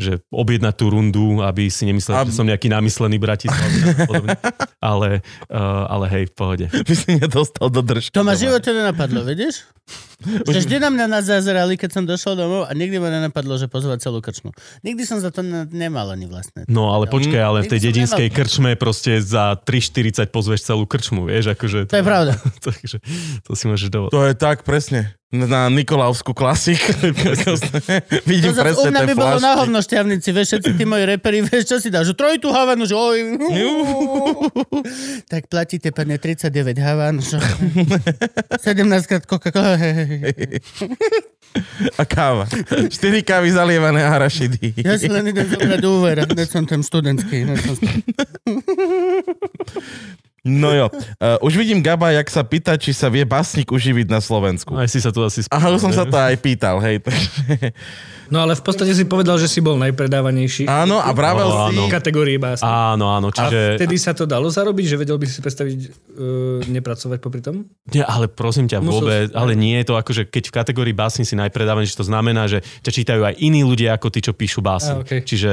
[0.00, 3.68] že objednať tú rundu, aby si nemyslel, A- že som nejaký namyslený Bratislav.
[4.94, 5.20] ale,
[5.50, 6.66] uh, ale hej, v pohode.
[6.88, 8.14] By si nedostal do držky.
[8.14, 9.66] To ma živote nenapadlo, vidíš?
[10.48, 13.68] Že vždy na mňa nás zazerali, keď som došiel domov a nikdy ma nenapadlo, že
[13.68, 14.56] pozvať celú krčmu.
[14.80, 16.64] Nikdy som za to ne- nemal ani vlastne.
[16.64, 21.28] No ale počkaj, ale v tej dedinskej nemal- krčme proste za 3,40 pozveš celú krčmu,
[21.28, 21.92] vieš, akože...
[21.92, 22.40] To je pravda.
[22.66, 23.04] Takže
[23.44, 24.12] to si môžeš dovoliť.
[24.16, 25.12] To je tak, presne.
[25.34, 26.78] Na Nikolavskú klasik.
[28.30, 31.04] Vidím To u presne mňa tie by bolo na hovno šťavnici, vieš, všetci tí moji
[31.10, 33.42] reperi, vieš, čo si dá, že trojitú havanu, že oj.
[35.32, 39.74] tak platíte, pane, 39 havan, že 17 krát Coca-Cola.
[41.98, 42.46] A káva.
[42.50, 42.90] 4
[43.26, 44.74] kávy zalievané arašidy.
[44.86, 46.16] Ja si len idem zobrať úver,
[46.46, 47.46] som ten študentský.
[50.44, 50.92] No jo.
[51.16, 54.76] Uh, už vidím Gaba, jak sa pýta, či sa vie básnik uživiť na Slovensku.
[54.76, 57.00] Aj si sa tu asi Aha, už som sa to aj pýtal, hej.
[58.24, 61.76] No ale v podstate si povedal, že si bol najpredávanejší Áno, a vravel O, si...
[61.76, 61.82] áno.
[61.86, 62.64] v kategórii básni.
[62.64, 63.76] Áno, áno, A čiže...
[63.76, 65.92] vtedy sa to dalo zarobiť, že vedel by si predstaviť uh,
[66.64, 67.68] nepracovať popri tom?
[67.92, 70.52] Nie, ale prosím ťa, Musel vôbec, si- ale nie je to ako, že keď v
[70.56, 74.32] kategórii básni si najpredávanejší, to znamená, že ťa čítajú aj iní ľudia ako tí, čo
[74.32, 74.96] píšu Á, básni.
[75.04, 75.20] okej.
[75.20, 75.50] Čiže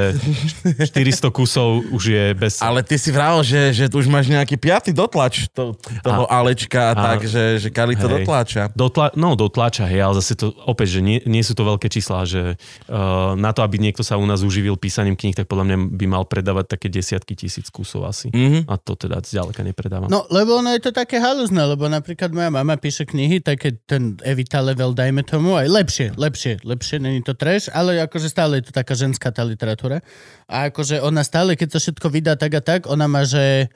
[0.80, 2.56] 400 kusov už je bez...
[2.58, 6.90] Ale ty si vravel, že, že tu už máš nejaký piatý dotlač to, toho Alečka
[6.90, 8.74] a a- tak, že, že Kali to dotláča.
[8.74, 12.26] Dotla, no, dotlača, hej, ale zase to, opäť, že nie, nie sú to veľké čísla,
[12.26, 12.58] že
[12.90, 16.06] uh, na to, aby niekto sa u nás uživil písaním kníh, tak podľa mňa by
[16.10, 18.34] mal predávať také desiatky tisíc kusov asi.
[18.34, 18.66] Mhm.
[18.66, 20.10] A to teda zďaleka nepredávam.
[20.10, 24.18] No, lebo ono je to také halúzne, lebo napríklad moja mama píše knihy, také ten
[24.26, 28.66] Evita level, dajme tomu, aj lepšie, lepšie, lepšie, není to trash, ale akože stále je
[28.66, 30.02] to taká ženská tá literatúra.
[30.50, 33.68] A akože ona stále, keď to všetko vydá tak a tak, ona má, že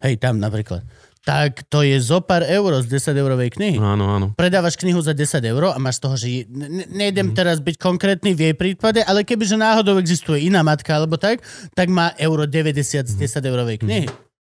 [0.00, 0.82] hej, tam napríklad,
[1.20, 3.76] tak to je zo pár eur z 10 eurovej knihy.
[3.76, 4.26] Áno, áno.
[4.32, 7.36] predávaš knihu za 10 eur a máš z toho, že ne, nejdem Mhm.
[7.36, 11.86] teraz byť konkrétny v jej prípade, ale kebyže náhodou existuje iná matka alebo tak, tak
[11.86, 13.20] má euro 90 z Mhm.
[13.20, 14.08] 10 eurovej knihy.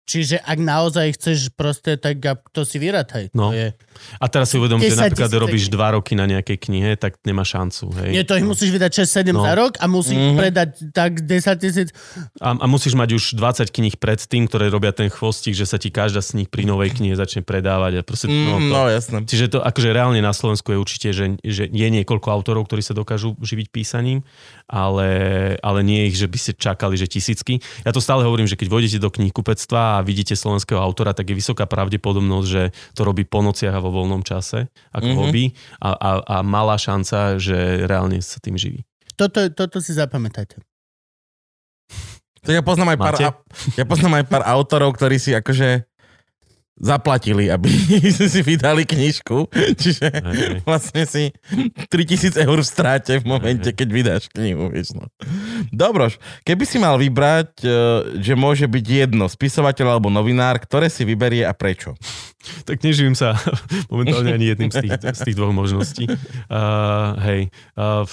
[0.03, 2.19] Čiže ak naozaj chceš proste, tak
[2.51, 3.31] to si vyrataj.
[3.31, 3.51] No.
[3.51, 3.71] To je...
[4.17, 5.73] A teraz si uvedom, že 10 napríklad tisíc robíš kníh.
[5.73, 7.89] dva roky na nejakej knihe, tak nemá šancu.
[7.95, 8.09] Hej.
[8.11, 9.41] Nie, to ich musíš vydať 6-7 No.
[9.41, 10.35] za rok a musíš Mhm.
[10.35, 11.89] predať tak 10 tisíc.
[12.37, 15.75] A, a musíš mať už 20 kníh pred tým, ktoré robia ten chvostík, že sa
[15.75, 17.97] ti každá z nich pri novej knihe začne predávať.
[17.97, 19.17] A proste, no, Mm, to, no jasné.
[19.23, 22.91] Čiže to akože reálne na Slovensku je určite, že, že je niekoľko autorov, ktorí sa
[22.91, 24.21] dokážu živiť písaním,
[24.65, 25.07] ale,
[25.59, 27.57] ale nie ich, že by ste čakali, že tisícky.
[27.81, 31.35] Ja to stále hovorím, že keď vojdete do knihkupectva a vidíte slovenského autora, tak je
[31.35, 35.11] vysoká pravdepodobnosť, že to robí po nociach a vo voľnom čase, ako Mhm.
[35.11, 35.19] mm-hmm.
[35.19, 35.45] hobby
[35.83, 38.87] a, a, a malá šanca, že reálne sa tým živí.
[39.19, 40.63] Toto, toto si zapamätajte.
[42.43, 43.15] To ja poznám aj pár,
[43.79, 45.87] ja poznám aj pár autorov, ktorí si akože
[46.77, 47.69] zaplatili, aby
[48.33, 49.49] si vydali knižku.
[49.53, 50.65] Čiže hej.
[50.65, 51.29] vlastne si
[51.89, 54.73] 3000 eur v stráte v momente, keď vydáš knihu.
[54.73, 55.05] Vieš, no.
[55.69, 57.69] Dobroš, keby si mal vybrať, e,
[58.21, 61.93] že môže byť jedno, spisovateľ alebo novinár, ktoré si vyberie a prečo?
[62.67, 63.37] Tak neživím sa
[63.93, 66.11] momentálne ani jedným z tých, z tých dvoch možností.
[66.51, 67.41] Uh, hej.
[67.79, 68.03] Uh,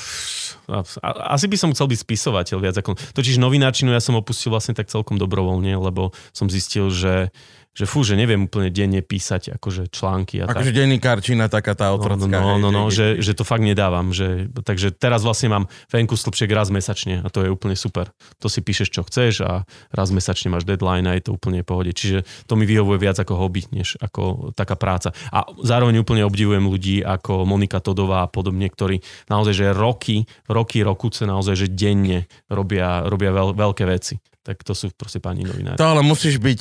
[1.27, 2.95] asi by som chcel byť spisovateľ viac ako...
[2.95, 7.35] Totiž novináčinu ja som opustil vlastne tak celkom dobrovoľne, lebo som zistil, že
[7.71, 10.59] že fú, že neviem úplne denne písať akože články a tak.
[10.59, 12.27] Akože denníkarčina taká tá No, otrocká.
[12.29, 14.11] no, no, hej, no, že- že, že to fakt nedávam.
[14.11, 18.11] Že, takže teraz vlastne mám venku stĺpček raz mesačne a to je úplne super.
[18.39, 21.66] To si píšeš, čo chceš a raz mesačne máš deadline a je to úplne v
[21.66, 21.91] pohode.
[21.91, 25.14] Čiže to mi vyhovuje viac ako hobby, než ako taká práca.
[25.31, 30.83] A zároveň úplne obdivujem ľudí ako Monika Todová a podobne, ktorí naozaj, že roky, roky,
[30.83, 34.18] rokuce naozaj, že denne robia, robia veľ, veľké veci.
[34.41, 35.77] Tak to sú proste pani novinári.
[35.77, 36.59] To ale musíš byť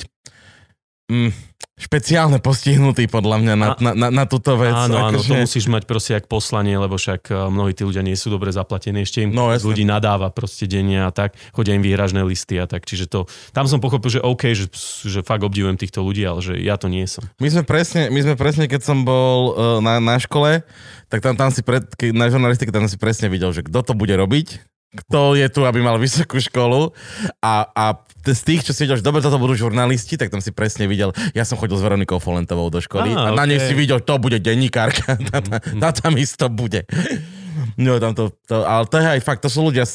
[1.10, 1.30] mm,
[1.80, 4.68] špeciálne postihnutý podľa mňa na, A- na, na, na túto vec.
[4.70, 8.04] Áno, áno, akože- to musíš mať proste jak poslanie, lebo však eh, mnohí tí ľudia
[8.04, 11.80] nie sú dobre zaplatení, ešte im No, ľudí nadáva proste denne a tak, chodia im
[11.80, 13.24] výhražné listy a tak, čiže to,
[13.56, 14.68] tam som pochopil, že OK, že,
[15.08, 17.24] že fakt obdivujem týchto ľudí, ale že ja to nie som.
[17.40, 20.60] My sme presne, my sme presne keď som bol uh, na, na škole,
[21.08, 23.92] tak tam, tam si pred, keď, na žurnalistike tam si presne videl, že kto to
[23.96, 26.90] bude robiť, kto je tu, aby mal vysokú školu
[27.38, 27.84] a, a
[28.26, 31.14] z tých, čo si videl, že dobre, toto budú žurnalisti, tak tam si presne videl,
[31.30, 33.68] ja som chodil s Veronikou Folentovou do školy a, Á, na nej okej.
[33.70, 36.84] si videl, to bude denníkárka, tá, tá, tá tam isto bude.
[37.78, 39.86] No tam to, to, ale to je aj fakt, to sú ľudia,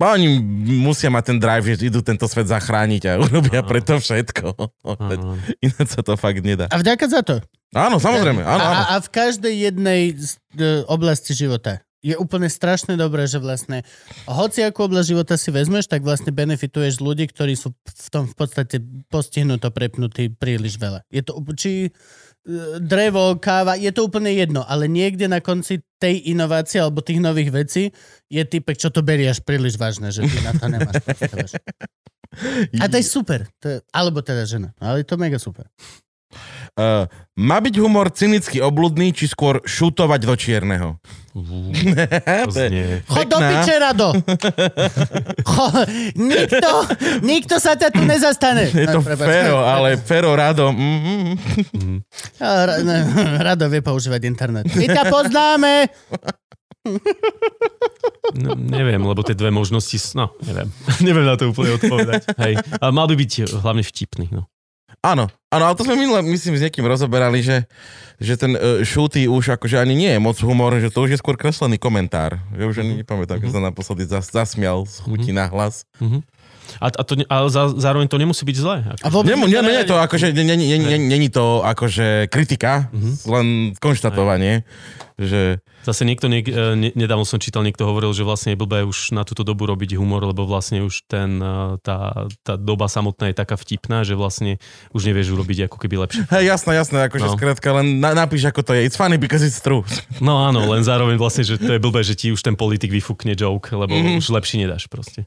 [0.00, 0.40] oni
[0.80, 4.56] musia mať ten drive, že idú tento svet zachrániť a urobia preto všetko.
[5.64, 6.72] Ináč sa to fakt nedá.
[6.72, 7.36] A vďaka za to.
[7.76, 8.82] Áno, samozrejme, áno, áno.
[8.88, 13.84] A, a v každej jednej e, oblasti života je úplne strašne dobré, že vlastne
[14.24, 18.24] hoci akú oblasť života si vezmeš, tak vlastne benefituješ z ľudí, ktorí sú v tom
[18.24, 18.80] v podstate
[19.12, 21.04] postihnuto prepnutí príliš veľa.
[21.12, 21.90] Je to či e,
[22.80, 27.52] drevo, káva, je to úplne jedno, ale niekde na konci tej inovácie alebo tých nových
[27.52, 27.92] vecí
[28.32, 31.04] je typek, čo to berieš príliš vážne, že ty na to nemáš.
[32.80, 33.42] A to je super.
[33.58, 34.70] To je, alebo teda žena.
[34.78, 35.66] Ale je to mega super.
[36.78, 40.88] Uh, má byť humor cynicky obludný, či skôr šutovať do čierneho?
[43.06, 44.08] Chod do piče, Rado!
[45.46, 45.66] Cho,
[46.18, 46.70] nikto,
[47.22, 48.66] nikto sa ťa tu nezastane.
[48.70, 49.26] Je to No, prepáč.
[49.30, 50.74] Fero, ale Fero Rado.
[50.74, 51.38] Mm,
[52.42, 52.98] Ra- ne,
[53.40, 54.66] Rado vie používať internet.
[54.74, 55.72] My ťa poznáme!
[58.30, 60.68] No, neviem, lebo tie dve možnosti, no, neviem.
[61.06, 62.30] neviem na to úplne odpovedať.
[62.38, 62.54] Hej.
[62.78, 64.26] Ale mal by byť hlavne vtipný.
[64.32, 64.46] No.
[65.00, 67.64] Áno, áno, ale to sme minule, myslím, s niekým rozoberali, že,
[68.20, 71.20] že ten uh, šúty už akože ani nie je moc humor, že to už je
[71.20, 72.40] skôr kreslený komentár.
[72.56, 75.88] Ja už ani nepamätám, keď sa naposledy zas, zasmial z chutí na hlas.
[76.00, 76.20] Mhm.
[76.78, 78.76] A, a to, ale za, zároveň to nemusí byť zlé.
[78.86, 79.02] Ako.
[79.02, 82.86] A vôbec Nie, nie, nie, to akože, nie, nie, nie, nie, není to akože kritika,
[83.24, 84.62] len konštatovanie,
[85.16, 88.84] že Zase niekto, niek, e, ne, nedávno som čítal, niekto hovoril, že vlastne je blbé
[88.84, 93.32] už na túto dobu robiť humor, lebo vlastne už ten, e, tá, tá doba samotná
[93.32, 94.60] je taká vtipná, že vlastne
[94.92, 96.28] už nevieš urobiť ako keby lepšie.
[96.28, 97.32] hej, jasné, jasné, akože No.
[97.32, 98.84] skrátka len na, napíš, ako to je.
[98.84, 99.80] It's funny because it's true.
[100.20, 103.32] No áno, len zároveň vlastne, že to je blbé, že ti už ten politik vyfúkne
[103.32, 104.20] joke, lebo Mhm.
[104.20, 105.24] už lepší nedáš proste.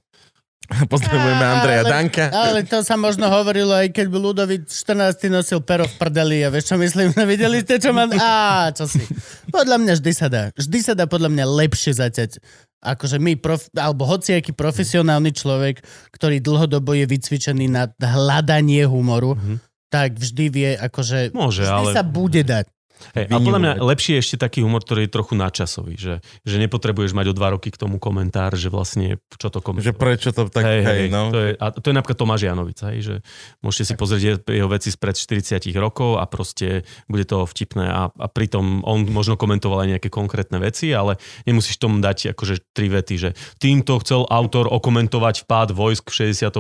[0.88, 2.26] Pozdravujeme Andreja Ale- Danka.
[2.30, 5.28] Ale to sa možno hovorilo aj keď by Ludovít 14.
[5.28, 7.12] nosil pero v prdeli a vieš čo myslím?
[7.32, 8.08] Videli ste čo má?
[8.10, 9.04] Á, čo si.
[9.48, 10.50] Podľa mňa vždy sa dá.
[10.52, 12.40] Vždy sa dá podľa mňa lepšie zaťať.
[12.80, 15.80] Akože my, prof, alebo hociaký profesionálny človek,
[16.12, 19.56] ktorý dlhodobo je vycvičený na hľadanie humoru, Mhm.
[19.88, 21.92] tak vždy vie, akože Môže, vždy ale...
[21.94, 22.66] sa bude dať.
[23.12, 26.56] Hej, a podľa mňa lepší je ešte taký humor, ktorý je trochu nadčasový, že, že
[26.58, 29.94] nepotrebuješ mať o dva roky k tomu komentár, že vlastne čo to Že komentuje.
[29.96, 31.30] prečo to tak, hej, hej, no.
[31.30, 33.16] to, je, a to je napríklad Tomáš Janovic, hej, že
[33.60, 38.08] môžete si pozrieť je- jeho veci spred 40 rokov a proste bude to vtipné a,
[38.10, 42.88] a pritom on možno komentoval aj nejaké konkrétne veci, ale nemusíš tomu dať akože tri
[42.88, 46.54] vety, že týmto chcel autor okomentovať vpád vojsk v 68.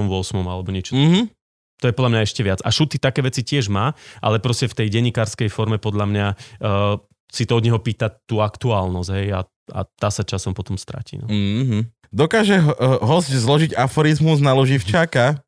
[0.44, 0.94] alebo niečo.
[0.98, 1.43] Mhm.
[1.84, 2.64] To je podľa mňa ešte viac.
[2.64, 3.92] A Šuty také veci tiež má,
[4.24, 6.96] ale proste v tej dennikárskej forme podľa mňa uh,
[7.28, 9.42] si to od neho pýta tú aktuálnosť, hej, a,
[9.76, 11.20] a tá sa časom potom stratí.
[11.20, 11.28] No.
[11.28, 11.92] Mhm.
[12.14, 15.42] Dokáže ho- host zložiť aforizmus na loživčáka?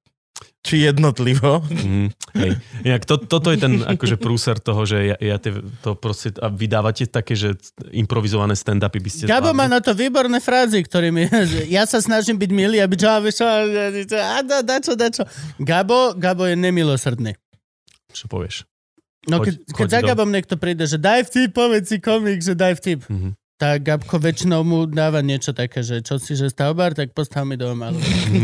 [0.65, 1.61] Či jednotlivo?
[1.61, 2.51] Mm, hej.
[2.83, 6.49] Inak to, toto je ten akože prúser toho, že ja, ja tie, to proste, a
[6.49, 7.53] vydávate také, že
[7.93, 11.29] improvizované stand-upy by ste Gabo má na to výborné frázy, ktorými
[11.69, 13.45] ja sa snažím byť milý a byť čo, a vieš čo,
[14.17, 15.23] a da, da čo, da čo.
[15.55, 17.37] Gabo, Gabo je nemilosrdný.
[18.09, 18.65] Čo povieš?
[19.25, 21.97] No Choď- keď, keď choď za do- Gabom niekto príde, že daj vtip, povedz si
[21.97, 23.05] komik, že daj vtip.
[23.05, 23.37] Mhm.
[23.57, 27.55] Tak Gabko väčšinou mu dáva niečo také, že čo si, že stavbar, tak postav mi
[27.55, 27.79] dom.
[27.79, 27.95] Ale...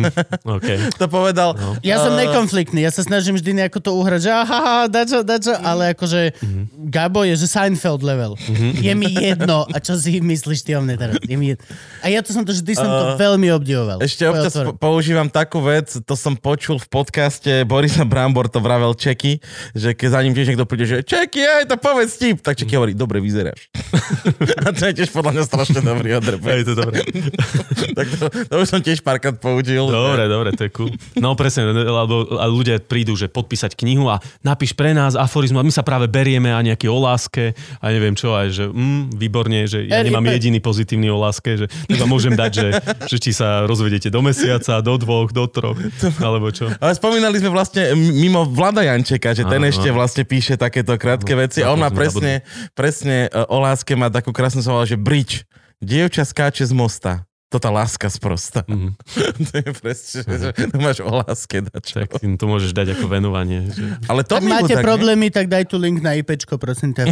[0.56, 0.96] OK.
[0.96, 1.52] To povedal.
[1.52, 1.76] No.
[1.82, 2.24] Ja som Eh.
[2.24, 6.62] nekonfliktný, ja sa snažím vždy nejako to uhrať, že aha, dačo, dačo, ale akože Mhm.
[6.88, 8.40] Gabo je, že Seinfeld level.
[8.74, 11.20] Je mi jedno, a čo si myslíš ty o mne teraz?
[11.20, 11.64] Je mi jedno.
[12.00, 14.00] A ja to som to vždy som to Eh, veľmi obdivoval.
[14.00, 18.94] Ešte občas po- používam takú vec, to som počul v podcaste Borisa Brambor, to vravel
[18.94, 22.56] Čeky, že keď za ním tiež niekto príde, že Čeky, aj to povedz tip, tak
[22.56, 23.68] Čeky hovorí, dobre vyzeráš.
[24.64, 26.41] A to je tiež podľa mňa strašne dobrý odrb.
[26.45, 27.02] Je to dobré.
[27.98, 29.90] tak to, to už som tiež párkrát použil.
[29.90, 30.94] Dobre, dobre, to je cool.
[31.18, 35.73] No presne, lebo ľudia prídu, že podpísať knihu a napíš pre nás aforizmu a my
[35.73, 39.90] sa práve berieme a nejaký o láske a neviem čo, aj že mm, výborne, že
[39.90, 42.68] ja nemám jediný pozitívny o láske, že tak vám môžem dať, že,
[43.10, 45.80] že či sa rozvedete do mesiaca, do dvoch, do troch,
[46.22, 46.69] alebo čo.
[46.78, 51.64] Ale spomínali sme vlastne mimo Vlada Jančeka, že ten ešte vlastne píše takéto krátke veci
[51.64, 52.45] a on na má presne,
[52.76, 55.47] presne e, o láske má takú krásnu slovo, že bridge.
[55.80, 57.23] Dievča skáče z mosta.
[57.51, 58.63] To tá láska sprosta.
[58.63, 58.95] Mhm.
[59.51, 61.99] to je presne, že to máš o láske dačo.
[61.99, 63.68] Tak to môžeš dať ako venovanie.
[63.72, 64.07] Že...
[64.07, 67.11] Ale to Ak máte hudák, problémy, tak daj tu link na IPčko, prosím ťa.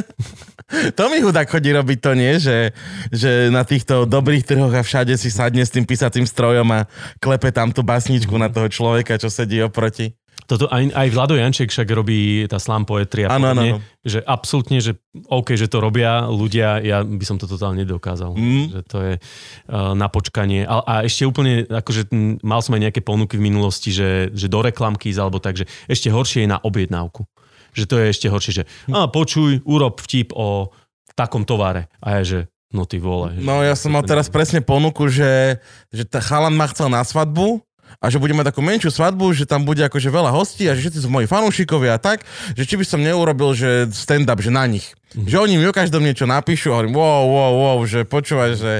[0.96, 2.72] to mi hudák chodí robiť to nie, že,
[3.12, 6.88] že na týchto dobrých trhoch a všade si sadne s tým písacím strojom a
[7.20, 10.16] klepe tam tú basničku na toho človeka, čo sedí oproti.
[10.50, 14.82] Toto aj, aj Vlado Janček však robí tá slam poetry a Áno, áno, že absolútne,
[14.82, 14.98] že
[15.30, 18.34] OK, že to robia ľudia, ja by som to totálne nedokázal.
[18.34, 18.64] Mm.
[18.74, 20.66] Že to je uh, na počkanie.
[20.66, 24.50] A, a ešte úplne, akože m, mal som aj nejaké ponuky v minulosti, že, že
[24.50, 27.30] do reklamky ísť, alebo tak, že ešte horšie je na objednávku.
[27.70, 30.74] Že to je ešte horšie, že a, počuj, urob vtip o
[31.14, 31.86] takom tovare.
[32.02, 32.38] A ja, že
[32.74, 33.38] no ty vole.
[33.38, 35.62] No ja som mal teraz presne ponuku, že,
[35.94, 37.62] že tá chalan ma chcel na svadbu
[37.98, 41.02] a že budeme takú menšiu svadbu, že tam bude akože veľa hostí a že všetci
[41.02, 42.22] sú moji fanúšikovia a tak,
[42.54, 44.94] že či by som neurobil, že stand-up, že na nich.
[45.10, 48.72] Že oni mi o každom niečo napíšu a hovorím, wow, wow, wow, že počúvaj, že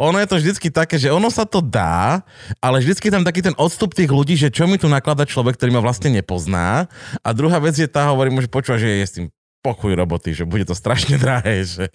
[0.00, 2.24] ono je to vždycky také, že ono sa to dá,
[2.64, 5.60] ale vždycky je tam taký ten odstup tých ľudí, že čo mi tu naklada človek,
[5.60, 6.88] ktorý ma vlastne nepozná.
[7.20, 9.26] A druhá vec je tá, hovorím že počúvaj, že je s tým
[9.64, 11.88] pochuj roboty, že bude to strašne drahé, že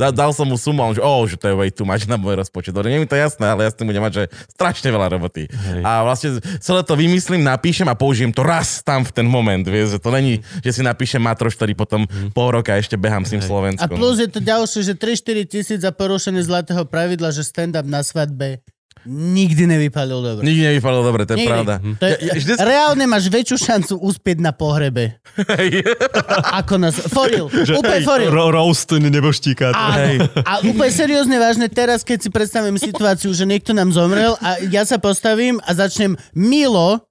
[0.00, 2.08] dal, dal som mu sumu a on, že, oh, že to je way too much
[2.08, 2.72] na môj rozpočet.
[2.72, 4.24] Dobre, nie je mi to jasné, ale ja s tým budem mať, že
[4.56, 5.44] strašne veľa roboty.
[5.52, 5.84] Hej.
[5.84, 9.94] A vlastne celé to vymyslím, napíšem a použijem to raz tam v ten moment, vieš,
[9.94, 13.44] že to není, že si napíšem matroš, ktorý potom pol roka ešte behám s tým
[13.44, 13.46] Hej.
[13.46, 13.96] A Slovenskom.
[14.00, 18.64] plus je to ďalšie, že 3-4 tisíc za porušenie zlatého pravidla, že stand-up na svadbe
[19.02, 20.42] nikdy nevypalil dobre.
[20.42, 21.48] Nikdy nevypadalo dobre, to je Nikdy.
[21.48, 21.74] pravda.
[21.96, 25.16] To je, Ja- ja vždycky- Reálne máš väčšiu šancu uspieť na pohrebe.
[26.60, 26.88] ako na...
[26.90, 27.46] For real.
[27.80, 28.30] Úplne for real.
[28.30, 29.72] Ro- roast neboštíka.
[29.72, 30.26] Áno.
[30.42, 34.82] A úplne seriózne vážne, teraz keď si predstavím situáciu, že niekto nám zomrel a ja
[34.82, 37.04] sa postavím a začnem milo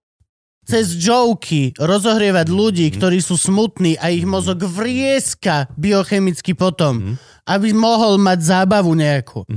[0.64, 7.18] cez joky rozohrievať ľudí, ktorí sú smutní a ich mozog vrieska biochemicky potom,
[7.50, 9.50] aby mohol mať zábavu nejakú.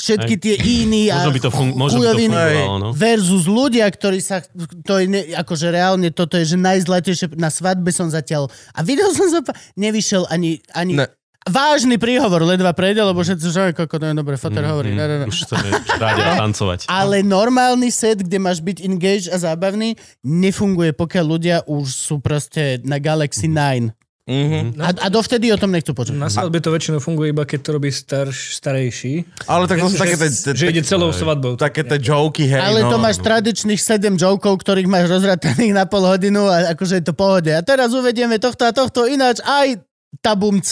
[0.00, 2.88] Všetky tie iní a Možno by to, fun- možno by to fungovalo, no.
[2.90, 4.40] versus ľudia, ktorí sa,
[4.80, 9.12] to je, ne, akože reálne toto je, že najzlatejšie, na svadbe som zatiaľ, a videl
[9.12, 9.44] som sa,
[9.74, 11.06] nevyšiel ani, ani Ne.
[11.42, 14.90] vážny príhovor, ledva prejde, lebo všetci, že ako to je dobre, Fater Mm, hovorí.
[14.90, 15.26] Ne, ne, ne.
[15.26, 16.78] Už chceme rádi tancovať.
[16.86, 22.80] Ale normálny set, kde máš byť engaged a zábavný, nefunguje, pokiaľ ľudia už sú proste
[22.82, 23.92] na Galaxy 9.
[24.22, 24.78] Mhm.
[24.78, 26.14] A, a dovtedy o tom nechcú počuť.
[26.14, 29.26] Na svadbe to väčšinou funguje iba keď to robí starš, starejší.
[29.44, 31.56] Ale tak to sú také, tie- tie- Že ide celou svadbou.
[31.56, 33.02] také tie joky, hej, Ale to no.
[33.02, 37.48] máš tradičných 7 jokov, ktorých máš rozrataných na pol hodinu a akože je to pohode.
[37.48, 39.82] A teraz uvedieme tohto a tohto ináč aj
[40.18, 40.68] tabumc.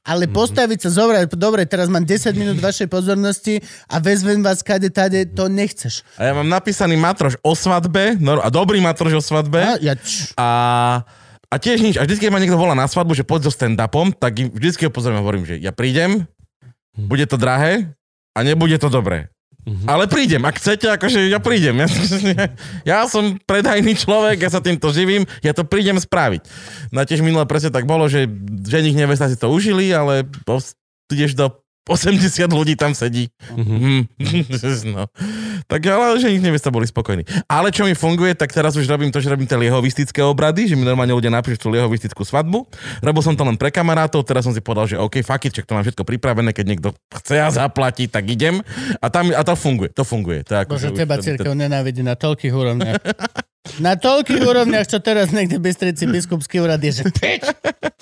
[0.00, 4.88] Ale postaviť sa, zobrať, dobre, teraz mám 10 minút vašej pozornosti a vezmem vás kade
[4.88, 6.00] tade, to nechceš.
[6.16, 9.60] A ja mám napísaný matroš o svadbe, no, a dobrý matroš o svadbe.
[9.60, 11.04] A, ja, č- A,
[11.48, 11.96] a tiež nič.
[11.96, 14.88] A vždy, keď ma niekto volá na svadbu, že poď so stand-upom, tak im vždy
[14.88, 16.28] ho pozorím a hovorím, že ja prídem,
[16.92, 17.96] bude to drahé
[18.36, 19.32] a nebude to dobré.
[19.84, 21.84] Ale prídem, ak chcete, akože ja prídem.
[21.84, 21.88] Ja,
[22.96, 26.40] ja som predajný človek, ja sa týmto živím, ja to prídem spraviť.
[26.88, 28.24] No a tiež minule presne tak bolo, že
[28.64, 30.24] ženich nevesta si to užili, ale
[31.12, 31.52] ideš do
[31.88, 33.32] 80 ľudí tam sedí.
[33.56, 34.04] Mm.
[34.94, 35.08] no.
[35.64, 37.24] Tak ale že ich nevesta boli spokojní.
[37.48, 40.76] Ale čo mi funguje, tak teraz už robím to, že robím tie liehovistické obrady, že
[40.76, 42.68] mi normálne ľudia napíšu tú liehovistickú svadbu.
[43.00, 45.64] Robil som to len pre kamarátov, teraz som si povedal, že OK, fuck it, čak
[45.64, 48.60] to mám všetko pripravené, keď niekto chce a zaplatí, tak idem.
[49.00, 50.44] A, tam, a to funguje, to funguje.
[50.46, 53.00] To je ako, Bože, teba církev nenávidí na toľkých úrovniach.
[53.78, 57.44] Na toľkých úrovniach, čo teraz niekde Bystrici biskupský úrad je, že pič,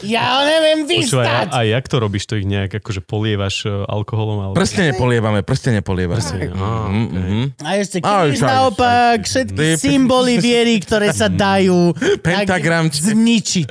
[0.06, 1.46] ja ho neviem Počúvaj, a, vystať.
[1.50, 2.24] a jak to robíš?
[2.24, 4.38] To ich nejak akože polievaš e, alkoholom?
[4.40, 4.54] Alebo...
[4.54, 6.16] Prste nepolievame, prste nepolievame.
[6.16, 7.18] Prste, á, Mhm, okej.
[7.18, 7.44] mhm.
[7.58, 11.92] A ešte kríž naopak, všetky symboly viery, ktoré sa dajú
[12.22, 13.02] tak Pentagramček.
[13.10, 13.70] zničiť.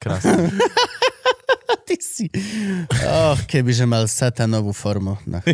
[0.00, 0.50] Krásne.
[1.84, 2.32] Ty si...
[3.04, 5.20] Oh, kebyže mal satanovú formu.
[5.28, 5.44] No.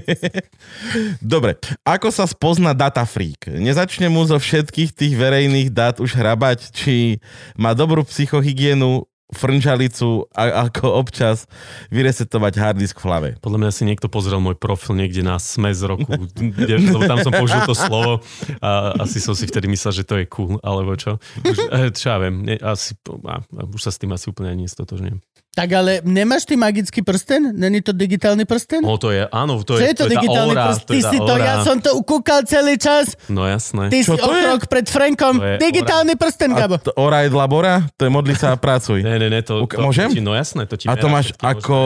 [1.19, 3.51] Dobre, ako sa spozna data freak?
[3.51, 7.19] Nezačne mu zo všetkých tých verejných dát už hrabať, či
[7.59, 11.47] má dobrú psychohygienu, frnžalicu a ako občas
[11.95, 13.29] vyresetovať harddisk v hlave.
[13.39, 17.33] Podľa mňa si niekto pozrel môj profil niekde na SME z roku, lebo tam som
[17.33, 18.21] použil to slovo
[18.59, 21.23] a asi som si vtedy myslel, že to je cool, alebo čo.
[21.47, 25.23] Už, eh, čo ja viem, asi, a, už sa s tým asi úplne ani nestotožňujem.
[25.51, 27.51] Tak ale nemáš ty magický prsten?
[27.51, 28.87] Není to digitálny prsten?
[28.87, 30.81] No to je, áno, to Čo je, je to je tá digitálny óra, prst?
[30.87, 33.19] to Ty tá si to, ja som to ukúkal celý čas.
[33.27, 33.91] No jasné.
[33.91, 34.71] Ty Čo si to o je?
[34.71, 35.43] pred Frankom.
[35.43, 36.79] To je Digitálny prsten, A Gabo.
[36.79, 37.83] to ora je labora?
[37.99, 39.03] To je modliť sa a pracuj.
[39.03, 40.07] Ne, ne, ne, to, Uk- to, môžem?
[40.15, 41.77] Ti, no jasné, to ti A to máš ako...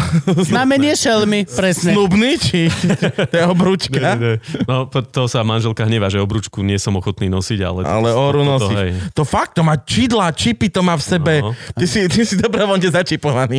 [0.48, 1.92] Znamenie šelmy, presne.
[1.92, 2.72] Snubný, či
[3.28, 4.16] to je obrúčka?
[4.16, 4.64] Ne, ne, ne.
[4.64, 7.80] No, to sa manželka hnevá, že obručku nie som ochotný nosiť, ale...
[7.84, 8.92] Ale to, oru to, to, nosíš.
[9.12, 11.34] To fakt, to má čidla, čipy to má v sebe.
[11.44, 11.52] No.
[11.76, 13.58] Ty si, ty si dobrovoľne začipovaný.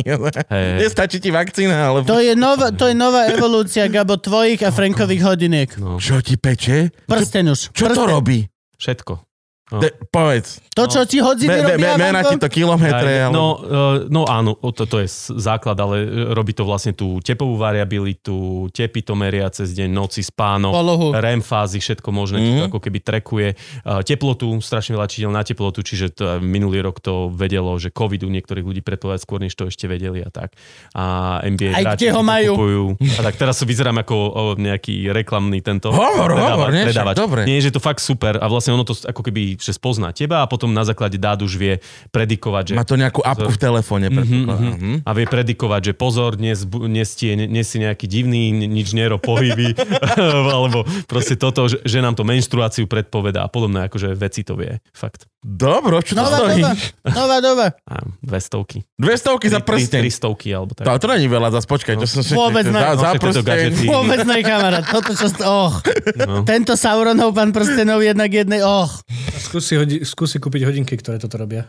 [0.50, 0.68] Hej.
[0.88, 1.98] Nestačí ti vakcína, ale...
[2.08, 5.70] To je, nová, to je nová evolúcia, Gabo, tvojich a Frankových hodiniek.
[5.76, 6.90] No, Čo ti peče?
[7.04, 7.70] Prsten už.
[7.76, 8.08] Čo to Prsten.
[8.10, 8.38] robí?
[8.74, 9.23] všetko.
[9.72, 9.80] No.
[9.80, 10.60] De, povedz.
[10.76, 13.32] To, čo ti hodziny Be, be, be, robia, mena ti to kilometre, Aj, ale...
[13.32, 15.08] no, uh, no áno, to, to je
[15.40, 20.20] základ, ale e, robí to vlastne tú tepovú variabilitu, tepy to meria cez deň, noci,
[20.20, 21.06] spánok, Polohu.
[21.16, 22.68] REM fázy, všetko možné, mm.
[22.68, 23.48] ako keby trekuje.
[23.88, 28.20] Uh, teplotu, strašne veľa čídel na teplotu, čiže to, minulý rok to vedelo, že COVID
[28.20, 30.52] u niektorých ľudí predpovedať skôr, než to ešte vedeli a tak.
[30.92, 32.52] A NBA Aj hráči kde ho majú.
[32.52, 32.84] Kupujú.
[33.16, 37.48] A tak teraz vyzerám ako nejaký reklamný tento Hovor, hovor, nie, však dobre.
[37.48, 40.40] Nie, že je to fakt super a vlastne ono to ako keby že spozná teba
[40.40, 41.74] a potom na základe dát už vie
[42.08, 44.06] predikovať, že Má to nejakú apku v telefóne.
[44.08, 45.02] Mhm.
[45.02, 49.16] a vie predikovať, že pozor, dnes, dnes, tie, dnes si nejaký divný, ni- nič nero
[49.16, 49.74] pohyby,
[50.54, 54.80] alebo proste toto, že, že nám to menštruáciu predpovedá a podobné, akože veci to vie,
[54.90, 55.26] fakt.
[55.40, 56.62] Dobro, čo to Nová stojí?
[57.42, 57.66] doba.
[57.84, 58.80] A dve stovky.
[58.96, 60.00] Dve stovky za Tri- tri- prsteň.
[60.00, 60.88] Tri stovky, alebo tak.
[60.88, 62.00] To, to není veľa, zase počkaj.
[62.00, 62.72] Čo som Vôbec ne.
[62.72, 63.68] za, No, za prsteň.
[63.84, 64.84] Vôbec ne, kamarát.
[64.86, 65.28] Toto, čo...
[65.44, 65.84] Och.
[66.16, 66.48] No.
[66.48, 68.64] Tento Sauronov pán prstenov jednak jednej.
[68.64, 69.04] Och.
[69.44, 71.68] Skúsi, hodi, skúsi kúpiť hodinky, ktoré toto robia.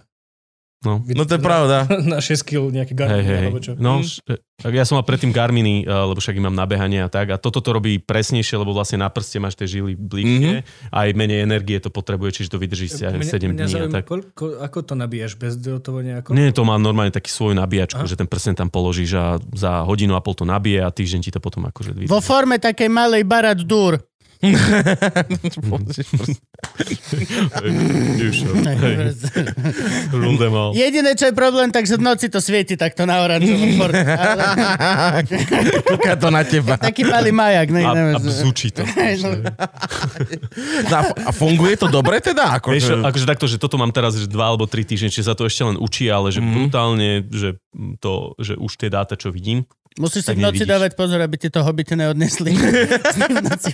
[0.78, 1.02] No.
[1.04, 1.90] No to je pravda.
[2.06, 3.74] Na 6 kg nejaký Hej, Garmin, hej, alebo čo.
[3.74, 4.38] no, Hm.
[4.56, 7.26] tak ja som mal predtým Garminy, eh, lebo však ich mám na behanie a tak.
[7.28, 10.92] A toto to robí presnejšie, lebo vlastne na prste máš tie žily bližšie Mhm.
[10.92, 14.06] a aj menej energie to potrebuje, čiže to vydrží si aj 7 dní a tak.
[14.06, 15.34] koľko, ako to nabíjaš?
[15.34, 16.30] Bezdrôtovo nejako?
[16.32, 20.14] Nie, to má normálne taký svoj nabíjačku, že ten prsten tam položíš a za hodinu
[20.14, 22.22] a pol to nabije a týždeň ti to potom akože Vo vydrží.
[22.22, 23.98] forme takej malej barat dur.
[30.74, 33.72] Jediné, čo je problém, takže v noci to svieti takto na oranžovom.
[33.78, 33.94] Ale
[35.88, 36.76] Kúka to na teba.
[36.76, 37.68] taký malý majak.
[37.70, 38.84] Ne, A, neviem, a že- bzučí to.
[39.16, 39.32] No.
[40.92, 42.58] A, a funguje to dobre teda?
[42.58, 42.96] Ako, Vieš, že...
[43.00, 45.64] akože takto, že toto mám teraz že dva alebo tri týždne, čiže sa to ešte
[45.64, 46.52] len učí, ale že Mhm.
[46.52, 47.58] brutálne, že
[47.98, 49.64] to, že už tie dáta, čo vidím,
[49.96, 50.70] Musíš si v noci nevidíš.
[50.70, 52.52] dávať pozor, aby ti to hobity neodnesli.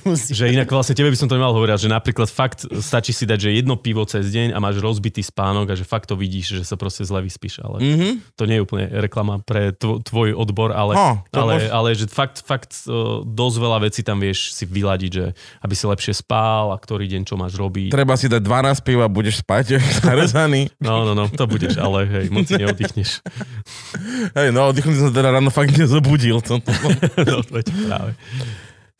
[0.03, 0.33] musíš.
[0.33, 3.39] Že inak vlastne tebe by som to nemal hovoriť, že napríklad fakt stačí si dať,
[3.39, 6.63] že jedno pivo cez deň a máš rozbitý spánok a že fakt to vidíš, že
[6.63, 7.57] sa proste zle vyspíš.
[7.59, 8.07] Ale Mhm.
[8.33, 11.89] to nie je úplne reklama pre tvo, tvoj odbor, ale, No, to ale, môž- ale
[11.93, 15.25] že fakt, fakt uh, dosť veľa vecí tam vieš si vyladiť, že
[15.57, 17.89] aby si lepšie spál a ktorý deň čo máš robiť.
[17.89, 18.53] Treba si dať 12
[18.83, 20.69] piva, budeš spať, zarezaný.
[20.77, 23.25] No, no, no, to budeš, ale hej, moc si neoddychneš.
[24.33, 26.10] Hej, no, oddychnúť sa teda ráno fakt nezobudil.
[26.41, 26.71] To, to.
[27.29, 28.11] no, veď práve.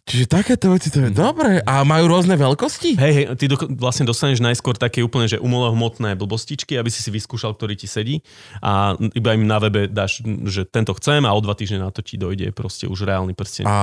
[0.01, 1.61] Čiže takéto veci to je dobré.
[1.63, 2.97] A majú rôzne veľkosti?
[2.97, 7.13] Hej, hej, ty do, vlastne dostaneš najskôr také úplne, že umolohmotné blbostičky, aby si si
[7.13, 8.25] vyskúšal, ktorý ti sedí
[8.59, 12.01] a iba im na webe dáš, že tento chcem a o dva týždne na to
[12.01, 13.63] ti dojde proste už reálny prsteň.
[13.69, 13.75] A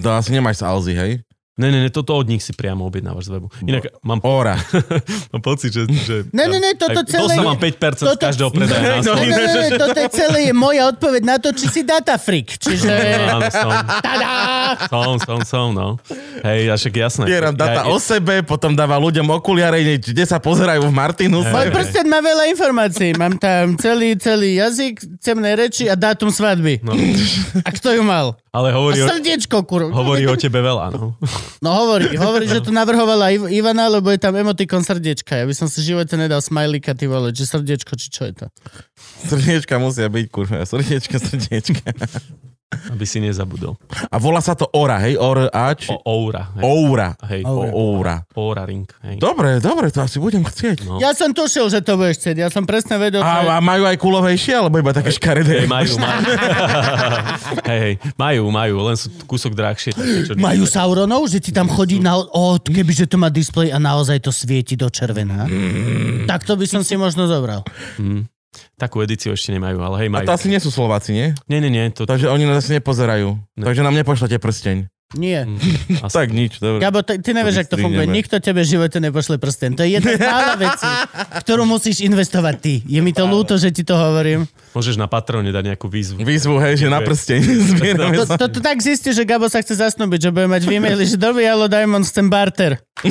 [0.00, 1.12] to asi nemáš sa Alzy, hej?
[1.56, 3.48] Ne, ne, ne, toto od nich si priamo objednávaš z webu.
[3.62, 4.60] Inak mám, Ora.
[5.32, 5.88] mám pocit, že...
[5.88, 8.96] že Ne, ne, ne, toto aj celé je- 5% z toto- každého predaja Ne, no,
[8.98, 9.40] Ne, Slovensku.
[9.40, 12.60] ne, ne, toto je celé je moja odpoveď na to, či si data freak.
[12.60, 12.92] Čiže...
[13.32, 13.70] Áno, som,
[14.84, 15.96] som, som, som, no.
[16.42, 17.24] Hej, a však jasné.
[17.24, 21.48] Pieram data Ja- o sebe, potom dáva ľuďom okuliare, kde sa pozerajú v Martinuse.
[21.48, 23.16] Môj prsten má veľa informácií.
[23.16, 26.84] Mám tam celý, celý jazyk, temné reči a dátum svadby.
[26.84, 26.92] No,
[27.58, 28.36] A kto ju mal?
[28.50, 29.92] ale A hovorí o, srdiečko, kurva.
[29.92, 31.12] hovorí o tebe veľa, no.
[31.62, 35.38] No hovorí, hovorí, že to navrhovala Iv- Ivana, lebo je tam emotikon srdiečka.
[35.38, 38.46] Ja by som si živote nedal smajlíka, ty vole, či srdiečko, či čo je to.
[39.26, 40.64] Srdiečka musia byť, kurva.
[40.66, 41.88] Srdiečka, srdiečka.
[42.66, 43.78] Aby si nezabudol.
[44.10, 45.14] A volá sa to Ora, hej?
[45.14, 45.86] Or, a, či...
[45.94, 46.50] O, Oura.
[46.58, 46.62] Hej.
[46.66, 47.08] Oura.
[47.30, 47.46] Hej.
[47.46, 47.70] Oura.
[47.70, 48.16] Oura.
[48.34, 48.82] Oura ring.
[49.06, 49.22] Hej.
[49.22, 50.82] Dobre, dobre, to asi budem chcieť.
[50.82, 50.98] No.
[50.98, 52.42] Ja som tušil, že to budeš chcieť.
[52.42, 53.30] Ja som presne vedel, že...
[53.30, 55.62] A, a majú aj kulovejšie, alebo iba také škaredé?
[55.62, 56.20] Hej, majú, majú.
[57.70, 59.94] hej, hej, majú, majú, len sú kúsok drahšie.
[59.94, 62.18] také, čo- Majú Sauronov, že ti tam chodí na...
[62.18, 65.46] O, kebyže to má displej a naozaj to svieti do červená.
[66.26, 67.62] Tak to by som si možno zobral.
[68.02, 68.26] Hm.
[68.76, 70.26] Takú edíciu ešte nemajú, ale hej, A majú.
[70.28, 71.32] to asi nie sú Slováci, nie?
[71.48, 71.88] Nie, nie, nie.
[71.96, 73.36] To, Takže oni nás asi nepozerajú.
[73.56, 73.64] Ne.
[73.64, 74.88] Takže nám nepošlete prsteň.
[75.14, 75.46] Nie.
[76.02, 76.82] asi, Tak nič, dobre.
[76.82, 78.10] Gabo, ty, ty nevieš, ako to funguje.
[78.10, 79.78] Nikto tebe v živote nepošle prsten.
[79.78, 80.90] To je jedna z mála vecí,
[81.46, 82.74] ktorú musíš investovať ty.
[82.82, 84.50] Je mi to ľúto, že ti to hovorím.
[84.74, 86.26] môžeš na Patrone dať nejakú výzvu.
[86.26, 87.38] Výzvu, hej, že na prsteň.
[87.70, 90.82] Zbierame To, to, to tak zistí, že Gabo sa chce zasnúbiť, že bude mať v
[90.82, 92.82] e-maili, že dobrý, Alo Diamond, chcem barter.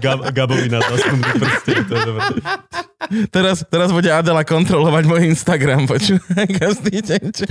[0.00, 2.22] Gab, Gabovi na zasnúbny prste, to je dobré.
[3.34, 7.44] Teraz, teraz bude Adela kontrolovať môj Instagram, počúvaj, každý deň, čo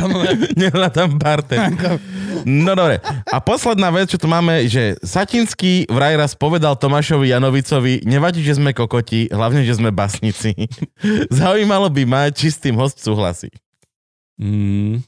[0.55, 1.50] nehľadám barter.
[2.41, 2.97] No dobre.
[3.29, 8.57] A posledná vec, čo tu máme, že Satinský vraj raz povedal Tomášovi Janovicovi, nevadí, že
[8.57, 10.55] sme kokoti, hlavne, že sme basnici.
[11.29, 13.53] Zaujímalo by ma, či s tým host súhlasí.
[14.41, 15.05] Mm,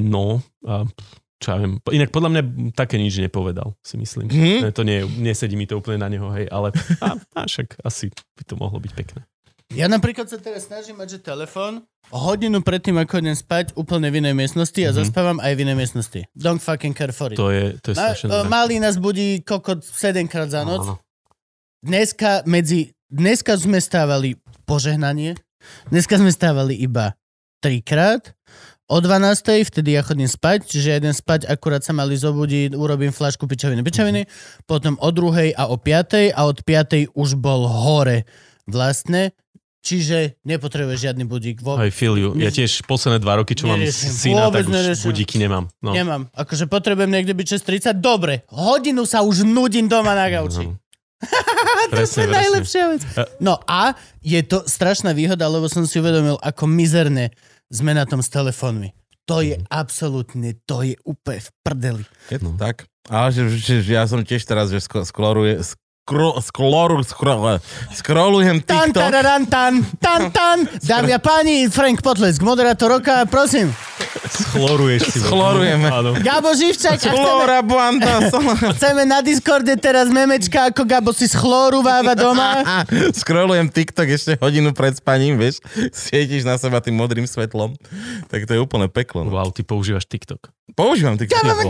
[0.00, 0.88] no, a
[1.42, 1.82] čo ja viem.
[1.90, 2.42] Inak podľa mňa
[2.78, 4.30] také nič nepovedal, si myslím.
[4.30, 4.72] Mhm.
[4.72, 6.70] To nie, nesedí mi to úplne na neho, hej, ale
[7.02, 9.20] a, a však asi by to mohlo byť pekné.
[9.72, 14.20] Ja napríklad sa teraz snažím mať, že telefón hodinu predtým, ako idem spať, úplne v
[14.20, 16.20] inej miestnosti a zaspávam aj v inej miestnosti.
[16.36, 17.40] Don't fucking care for it.
[17.40, 18.48] To je, to je Ma, dobré.
[18.52, 20.84] malý nás budí kokot 7 krát za noc.
[20.84, 20.94] Áno.
[21.80, 22.92] Dneska medzi...
[23.12, 25.36] Dneska sme stávali požehnanie.
[25.92, 27.12] Dneska sme stávali iba
[27.60, 28.32] trikrát.
[28.88, 29.68] O 12.
[29.68, 33.80] vtedy ja chodím spať, čiže ja idem spať, akurát sa mali zobudiť, urobím flašku pičoviny,
[33.80, 34.28] pičoviny,
[34.68, 35.56] potom o 2.
[35.56, 36.32] a o 5.
[36.32, 37.16] a od 5.
[37.16, 38.28] už bol hore
[38.68, 39.32] vlastne,
[39.82, 41.58] čiže nepotrebuješ žiadny budík.
[41.58, 41.74] Vo...
[41.76, 42.32] I feel you.
[42.34, 44.08] Ja tiež posledné dva roky, čo mám Neriešim.
[44.08, 45.06] syna, Vôbec tak už neriešim.
[45.06, 45.64] budíky nemám.
[45.78, 45.90] No.
[45.90, 46.30] Nemám.
[46.32, 47.46] Akože potrebujem niekde byť
[47.90, 47.98] 6.30.
[47.98, 50.64] Dobre, hodinu sa už nudím doma na gauči.
[50.64, 50.78] No.
[51.84, 52.34] to Presne, je presne.
[52.34, 53.02] najlepšia vec.
[53.38, 57.30] No a je to strašná výhoda, lebo som si uvedomil, ako mizerne
[57.68, 58.90] sme na tom s telefónmi.
[59.24, 59.66] To je Mhm.
[59.68, 62.02] absolútne, to je úplne v prdeli.
[62.26, 62.86] Je to tak?
[63.04, 65.81] Ale že, že, že ja som tiež teraz, že sko- skloruje, skro,
[66.42, 66.98] skloru,
[67.94, 69.02] scrollujem Tan, TikTok.
[69.02, 70.66] tararan, tan, tan, tan.
[70.82, 73.70] Dámy a páni, Frank Potlesk, moderátor roka, prosím.
[74.26, 75.18] Schloruješ si.
[75.22, 75.86] Schlorujeme.
[76.26, 78.18] Gabo Živčak, a chceme, Flora Banda.
[78.74, 82.66] chceme na Discorde teraz memečka, ako Gabo si schlorúváva doma.
[83.22, 85.62] Scrollujem TikTok ešte hodinu pred spaním, vieš,
[85.94, 87.78] svietiš na seba tým modrým svetlom,
[88.26, 89.22] tak to je úplne peklo.
[89.22, 89.38] No.
[89.38, 90.50] Wow, ty používaš TikTok.
[90.72, 91.36] Používam TikTok.
[91.36, 91.68] Ja mám-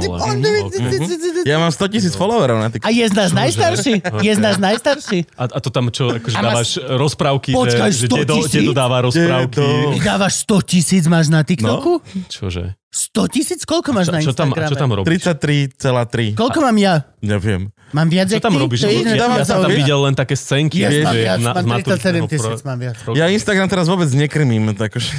[1.42, 2.86] Ja mám 100 tisíc followerov na A TikTok.
[2.86, 3.94] je z nás najstarší?
[4.20, 5.26] Je z nás najstarší?
[5.34, 9.02] A, a to tam čo, akože A dávaš rozprávky, Počkaj, že, že 100 dedo, dáva
[9.02, 9.58] rozprávky.
[9.58, 9.98] Dedo.
[9.98, 11.98] Dávaš 100 tisíc máš na TikToku?
[12.28, 12.78] Čože?
[12.86, 13.60] 100 tisíc?
[13.64, 14.68] Koľko máš Čo, na čo, tam, Instagrame?
[14.68, 15.08] čo tam robíš?
[15.10, 16.36] 33,3.
[16.36, 16.94] Koľko mám ja?
[17.18, 17.72] Neviem.
[17.90, 18.60] Mám viac, Čo tam ty?
[18.60, 18.78] robíš?
[18.82, 20.78] Ja, ja, ja som tam videl len také scénky.
[20.78, 22.96] Ja vieš, mám viac, na- mám z maturitného 37 tisíc, pro- mám viac.
[23.10, 25.10] Ja Instagram teraz vôbec nekrmím, takže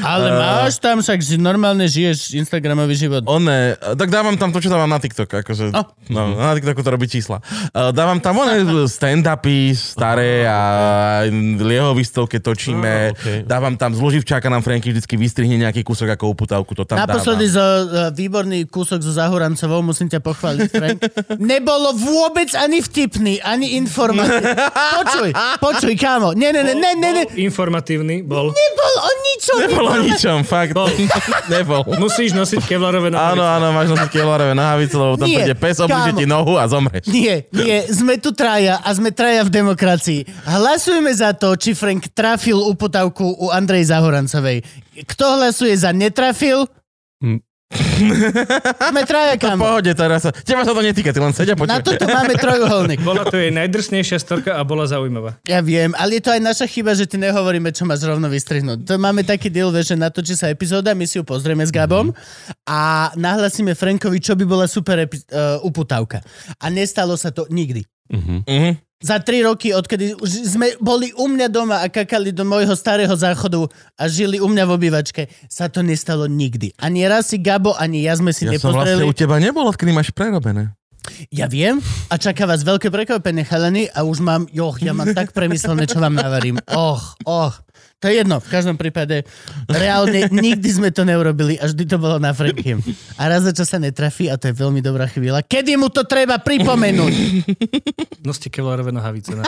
[0.00, 3.22] Ale máš tam, však si normálne žiješ Instagramový život.
[3.24, 5.84] one, tak dávam tam to, čo dávam na TikTok, akože, No.
[6.08, 7.44] no, na TikToku to robí čísla.
[7.70, 8.56] Uh, dávam tam one
[8.86, 10.58] stand-upy staré a
[11.58, 13.38] liehovistovke točíme, Á, okej.
[13.44, 17.46] dávam tam z Luživčáka nám Franky vždycky vystrihne nejaký kúsok ako uputavku, to tam Naposledy
[17.46, 17.56] dávam.
[17.58, 20.98] zo, uh, výborný kúsok zo Zahurancovou, musím ťa pochváliť, Frank.
[21.52, 24.54] Nebolo vôbec ani vtipný, ani informatívny.
[24.94, 25.28] Počuj,
[25.58, 26.32] počuj, kámo.
[26.32, 27.24] Ne, ne, ne, ne, ne, ne.
[27.34, 28.48] Informatívny bol.
[28.48, 29.58] Nebol o ničom.
[29.82, 30.72] Nebolo ničom, fakt.
[30.72, 30.86] Bol.
[31.50, 31.82] Nebol.
[31.98, 33.54] Musíš nosiť kevlarové Áno, nohavice.
[33.58, 37.04] áno, máš nosiť kielarové nohavice, lebo tam Nie, príde pes, obliže ti nohu a zomreš.
[37.10, 40.20] Nie, nie, sme tu traja a sme traja v demokracii.
[40.46, 44.62] Hlasujme za to, či Frank trafil uputavku u Andrej Zahorancovej.
[45.04, 46.64] Kto hlasuje za netrafil?
[47.20, 47.42] Hm.
[47.72, 49.62] Sme traja, V kámo.
[49.62, 51.84] pohode, teraz teba sa to netýka, ty len sedia Na počuješ.
[51.86, 53.00] toto máme trojuholník.
[53.08, 55.40] Bola to jej najdrsnejšia storka a bola zaujímavá.
[55.44, 58.84] Ja viem, ale je to aj naša chyba, že ty nehovoríme, čo máš rovno vystrihnúť.
[58.84, 62.12] To máme taký deal, že natočí sa epizóda, my si ju pozrieme s Gabom
[62.62, 62.80] a
[63.14, 66.20] nahlasíme Frankovi, čo by bola super epi- uh, uputávka.
[66.58, 67.82] A nestalo sa to nikdy.
[68.08, 68.44] Mhm.
[69.02, 73.12] Za tri roky, odkedy už sme boli u mňa doma a kakali do môjho starého
[73.12, 73.66] záchodu
[73.98, 76.70] a žili u mňa v obývačke, sa to nestalo nikdy.
[76.78, 79.10] Ani raz si Gabo, ani ja sme si Ja som vlastne nepozreli.
[79.10, 80.70] u teba nebol, odkedy máš prerobené.
[81.34, 85.34] Ja viem a čaká vás veľké prekvapenie, chalany, a už mám, joch, ja mám tak
[85.34, 86.62] premyslené, čo vám navarím.
[86.70, 87.58] Och, och.
[88.02, 89.22] To je jedno, v každom prípade.
[89.66, 92.82] Reálne nikdy sme to neurobili a vždy to bolo na Frankiem.
[93.14, 96.02] A raz za čo sa netrafí, a to je veľmi dobrá chvíľa, kedy mu to
[96.02, 97.14] treba pripomenúť.
[98.20, 99.32] Noste kevlarové nohavice.
[99.32, 99.46] Na...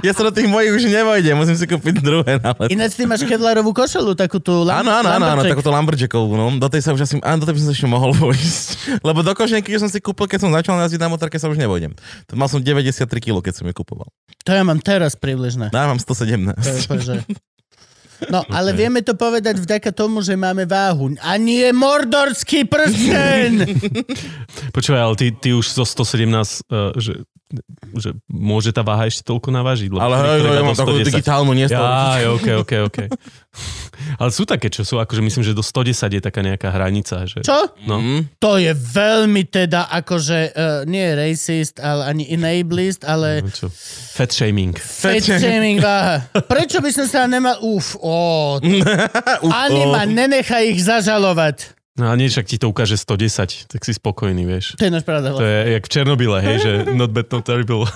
[0.00, 2.70] Ja sa do tých mojich už nevojdem, musím si kúpiť druhé na let.
[2.70, 6.54] Ináč ty máš kevlarovú košelu, takú tú lam- Áno, áno, áno, áno, takúto Lumberjackovú, no.
[6.54, 8.66] Do tej sa už asi, áno, do tej by som sa ešte mohol vojsť.
[9.00, 11.58] Lebo do koženky, keď som si kúpil, keď som začal jazdiť na motorke, sa už
[11.58, 11.90] nevojdem.
[12.26, 14.06] To mal som 93 kg, keď som ju kupoval.
[14.44, 15.68] To ja mám teraz približne.
[15.68, 16.84] Dávam To je 117.
[16.84, 17.23] úplne, že-
[18.30, 21.12] No, ale vieme to povedať vďaka tomu, že máme váhu.
[21.20, 23.66] A nie mordorský prsten!
[24.76, 27.26] Počúvaj, ale ty, ty už zo 117, uh, že,
[27.98, 29.88] že môže tá váha ešte toľko navážiť?
[29.92, 31.08] Lebo Ale hej, ja mám takú 110.
[31.10, 32.98] digitálnu, nie Ja, ok, ok, ok.
[34.20, 37.24] Ale sú také, čo sú, akože myslím, že do 110 je taká nejaká hranica.
[37.24, 37.46] Že...
[37.46, 37.58] Čo?
[37.86, 38.02] No.
[38.02, 38.26] Mm.
[38.42, 43.70] To je veľmi teda akože uh, nie racist, ale ani enablist, ale Čo?
[44.14, 44.74] Fat shaming.
[44.74, 46.26] fat shaming váha.
[46.50, 47.58] Prečo by som sa nemal...
[47.62, 48.58] Uf, ó.
[49.64, 51.83] Ani ma nenechaj ich zažalovať.
[51.94, 54.74] No a nie, však ti to ukáže 110, tak si spokojný, vieš.
[54.74, 55.30] To je náš pravda.
[55.30, 57.86] To je jak v Černobyle, hej, že not bad, not terrible.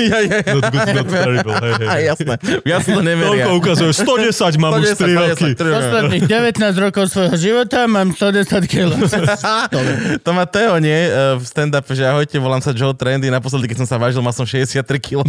[0.00, 0.52] ja, ja, ja.
[0.56, 2.02] not good, not terrible, hej, hej.
[2.16, 2.34] Jasné.
[2.64, 3.52] Viac to neveria.
[3.52, 5.50] Toľko ukazuje, 110 mám už 3 roky.
[5.60, 8.96] Posledných 19 rokov svojho života mám 110 kg.
[10.24, 11.12] To má Teo, nie?
[11.12, 13.28] E, V stand-upe, že ahojte, volám sa Joe Trendy.
[13.28, 15.20] Naposledy, keď som sa vážil, mal som 63 kg.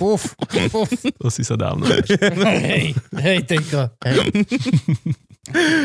[0.00, 0.32] Uf,
[0.72, 0.90] uf.
[1.20, 1.84] To si sa dávno.
[1.84, 3.81] Hej, hej, tejko.
[4.04, 4.32] Hej.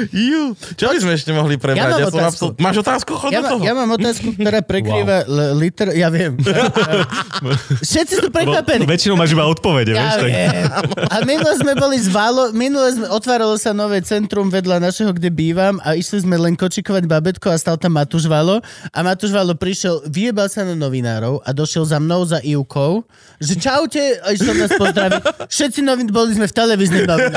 [0.09, 0.55] Jú.
[0.73, 1.83] Čo by sme ešte mohli prebrať?
[1.83, 2.45] Ja som otázku.
[2.51, 3.11] absol- Máš otázku?
[3.13, 3.61] Chod Ja, toho.
[3.61, 5.55] ja mám otázku, ktorá prekrýva wow.
[5.55, 5.91] liter...
[5.93, 6.37] Ja viem.
[7.87, 8.83] Všetci sú prekvapení.
[8.85, 10.01] Väčšinou máš iba odpovede, vieš.
[10.01, 10.25] Ja Tak...
[10.25, 10.63] viem.
[11.07, 15.29] A minule sme boli z Válo, minule sme, otváralo sa nové centrum vedľa našeho, kde
[15.29, 19.53] bývam a išli sme len kočikovať babetko a stal tam Matúš Valo a Matúš Valo
[19.53, 23.03] prišiel, vyjebal sa na novinárov a došiel za mnou za Ivkou,
[23.37, 25.21] že čaute, a išiel nás pozdraviť.
[25.47, 27.33] Všetci novin, boli sme v televíznej novine.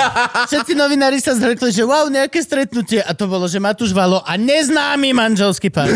[0.48, 4.36] Všetci novinári sa zhrkli, že wow, nejaké stretnutie a to bolo, že Matúš Valo a
[4.36, 5.88] neznámy manželský pár.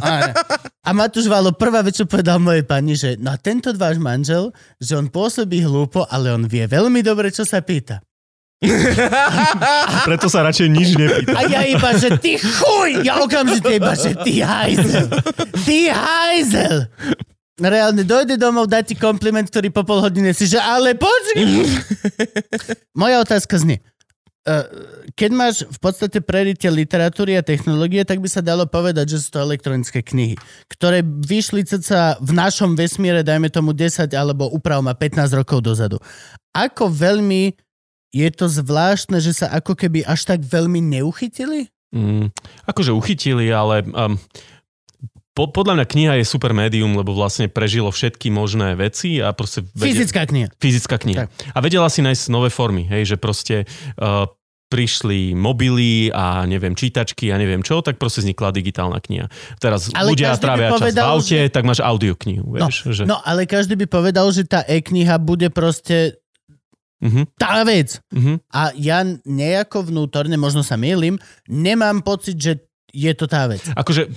[0.00, 0.32] A,
[0.88, 4.50] a Matúš Valo prvá vec, čo povedal mojej pani, že no a tento váš manžel,
[4.80, 8.00] že on pôsobí hlúpo, ale on vie veľmi dobre, čo sa pýta.
[10.08, 11.30] Preto sa radšej nič nepýta.
[11.38, 13.06] A ja iba, že ty chuj!
[13.06, 15.06] Ja okamžite iba, že ty hajzel!
[15.62, 16.76] Ty hajzel!
[17.58, 21.46] Reálne dojde domov, dá ti kompliment, ktorý po pol hodine si, že ale počkaj!
[23.00, 23.82] Moja otázka znie.
[24.46, 24.66] Eh,
[25.16, 29.34] Keď máš v podstate prerite literatúry a technológie, tak by sa dalo povedať, že sú
[29.34, 30.38] to elektronické knihy,
[30.70, 35.98] ktoré vyšli ceca v našom vesmíre, dajme tomu 10 alebo upravom a 15 rokov dozadu.
[36.54, 37.56] Ako veľmi
[38.14, 41.68] je to zvláštne, že sa ako keby až tak veľmi neuchytili?
[41.88, 42.28] Mm,
[42.68, 44.16] akože uchytili, ale um,
[45.38, 49.62] po, podľa mňa kniha je super médium, lebo vlastne prežilo všetky možné veci a proste...
[49.70, 50.50] vedie- Fyzická kniha.
[50.52, 51.30] Fyzická kniha.
[51.54, 54.26] A vedela si nájsť nové formy, hej, že proste uh,
[54.66, 59.30] prišli mobily a neviem, čítačky a neviem čo, tak proste vznikla digitálna kniha.
[59.56, 62.84] Teraz Ale ľudia trávia čas v aute, že- tak máš audioknihu, vieš.
[62.84, 63.02] že...
[63.04, 66.18] No ale každý by povedal, že tá e-kniha bude proste
[66.98, 68.02] Mhm, tá vec.
[68.10, 68.42] mhm.
[68.50, 71.14] A ja nejako vnútorne, možno sa mýlim,
[71.46, 72.58] nemám pocit, že
[72.88, 73.60] je to tá vec.
[73.76, 74.08] Akože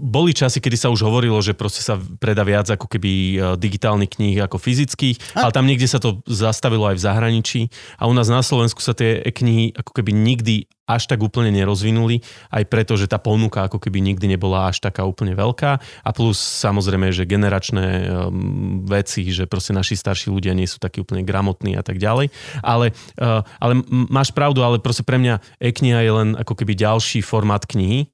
[0.00, 4.16] boli časy, kedy sa už hovorilo, že proste sa predá viac ako keby e, digitálnych
[4.16, 7.60] kníh ako fyzických, A- ale tam niekde sa to zastavilo aj v zahraničí
[8.00, 12.20] a u nás na Slovensku sa tie knihy ako keby nikdy až tak úplne nerozvinuli,
[12.52, 16.36] aj preto, že tá ponuka ako keby nikdy nebola až taká úplne veľká a plus
[16.36, 21.72] samozrejme, že generačné um, veci, že proste naši starší ľudia nie sú takí úplne gramotní
[21.72, 22.28] a tak ďalej.
[22.60, 27.24] Ale, uh, ale máš pravdu, ale proste pre mňa e-kniha je len ako keby ďalší
[27.24, 28.12] formát knihy,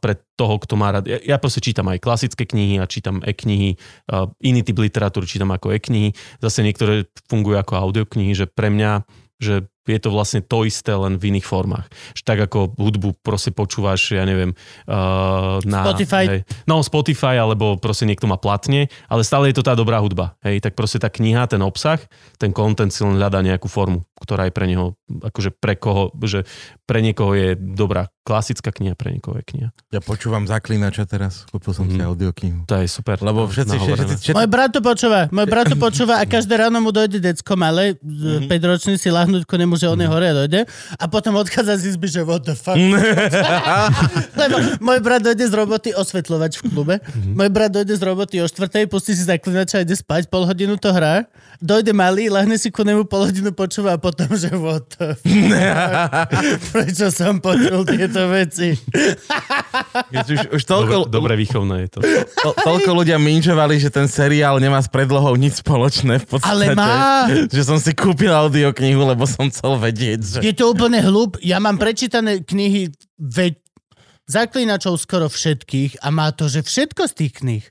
[0.00, 1.06] pre toho, kto má rád.
[1.06, 3.76] Ja, ja proste čítam aj klasické knihy a čítam e-knihy,
[4.42, 6.16] iný typ literatúry čítam ako e-knihy.
[6.40, 9.04] Zase niektoré fungujú ako audioknihy, že pre mňa,
[9.38, 11.86] že je to vlastne to isté, len v iných formách.
[12.12, 14.52] Že tak ako hudbu proste počúvaš, ja neviem,
[14.84, 15.80] uh, na...
[15.86, 16.24] Spotify?
[16.28, 20.36] Hej, no, Spotify, alebo proste niekto má platne, ale stále je to tá dobrá hudba.
[20.44, 21.98] Hej, tak proste tá kniha, ten obsah,
[22.36, 26.44] ten content si len hľadá nejakú formu, ktorá je pre neho, akože pre koho, že
[26.84, 29.68] pre niekoho je dobrá klasická kniha, pre niekoho je kniha.
[29.90, 31.48] Ja počúvam Zaklinača teraz.
[31.50, 32.06] Kúpil som si Mhm.
[32.14, 32.58] audioknihu.
[32.68, 33.18] To je super.
[33.18, 34.06] Lebo všetci, všetci, nahovorené.
[34.14, 37.58] všetci, Môj brat to počúva, môj brat to počúva a každé ráno mu dojde decko
[37.58, 40.60] malé, mm 5 ročný si lahnúť ku nemu, že on je hore a dojde
[40.96, 42.78] a potom odchádza z izby, že what the fuck.
[44.40, 46.94] Lebo môj brat dojde z roboty osvetľovač v klube,
[47.34, 50.78] môj brat dojde z roboty o štvrtej, pustí si zaklinača a ide spať, pol hodinu
[50.78, 51.26] to hrá,
[51.58, 55.28] dojde malý, lahne si ku nemu, pol hodinu počúva a potom, že what the fuck.
[56.72, 58.78] Prečo som počul tieto veci?
[60.10, 61.98] Už, už toľko, Dobre, dobre výchovné je to.
[62.42, 66.50] to, toľko ľudia minžovali, že ten seriál nemá s predlohou nič spoločné v podstate.
[66.50, 67.26] Ale má.
[67.50, 70.38] Že som si kúpil audioknihu, lebo som chcel vedieť, že...
[70.40, 71.36] Je to úplne hlúb.
[71.44, 72.88] Ja mám prečítané knihy
[73.20, 73.60] ve...
[74.24, 77.64] zaklinačov skoro všetkých a má to, že všetko z tých kníh.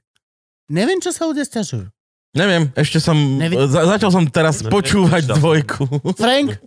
[0.70, 1.90] Neviem, čo sa ľudia stiažujú.
[2.38, 3.18] Neviem, ešte som...
[3.18, 5.84] Nevi- Za, začal som teraz Ne- počúvať nečítal dvojku.
[6.14, 6.62] Frank?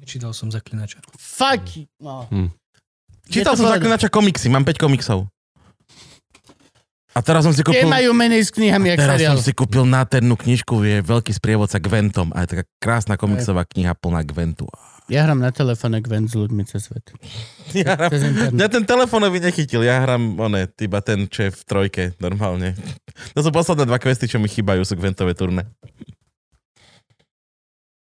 [0.00, 1.04] Nečítal som zaklinača.
[1.20, 1.84] Fuck.
[2.00, 2.24] No.
[3.28, 5.28] Čítal Je to som zaklinača komiksy, mám 5 komiksov.
[7.14, 7.86] A teraz som si kúpil...
[7.86, 12.34] majú menej s knihami, jak Teraz som si kúpil nádhernú knižku, je veľký sprievodca Gventom
[12.34, 14.66] a je taká krásna komiksová kniha plná Gventu.
[15.06, 17.12] Ja hram na telefóne Gwen s ľuďmi cez svet.
[17.76, 18.56] Ja Cez internet.
[18.56, 22.72] mňa ten telefónový nechytil, ja hram, one, iba ten, čo je v trojke, normálne.
[23.36, 25.68] To sú posledné dva questy, čo mi chýbajú, sú Gwentové turné.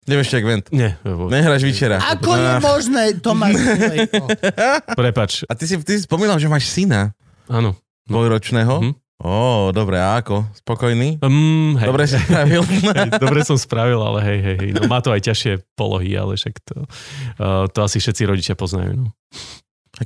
[0.09, 0.67] Nevieš, čo je Gwent?
[0.73, 2.01] Nie, Nehráš večera.
[2.01, 3.61] Ako je možné, Tomáš?
[4.99, 5.45] Prepač.
[5.45, 7.13] A ty si, ty si spomínal, že máš syna
[7.49, 7.73] Áno.
[8.09, 8.75] Dvojročného.
[8.81, 8.93] Mhm.
[9.19, 10.47] Ó, dobre, a ako?
[10.55, 11.19] Spokojný?
[11.27, 12.63] Um, hej, Dobre si spravil?
[12.71, 14.71] hej, dobre som spravil, ale hej, hej, hej.
[14.79, 16.87] No, má to aj ťažšie polohy, ale však to,
[17.43, 18.95] uh, to asi všetci rodičia poznajú.
[18.95, 19.11] No.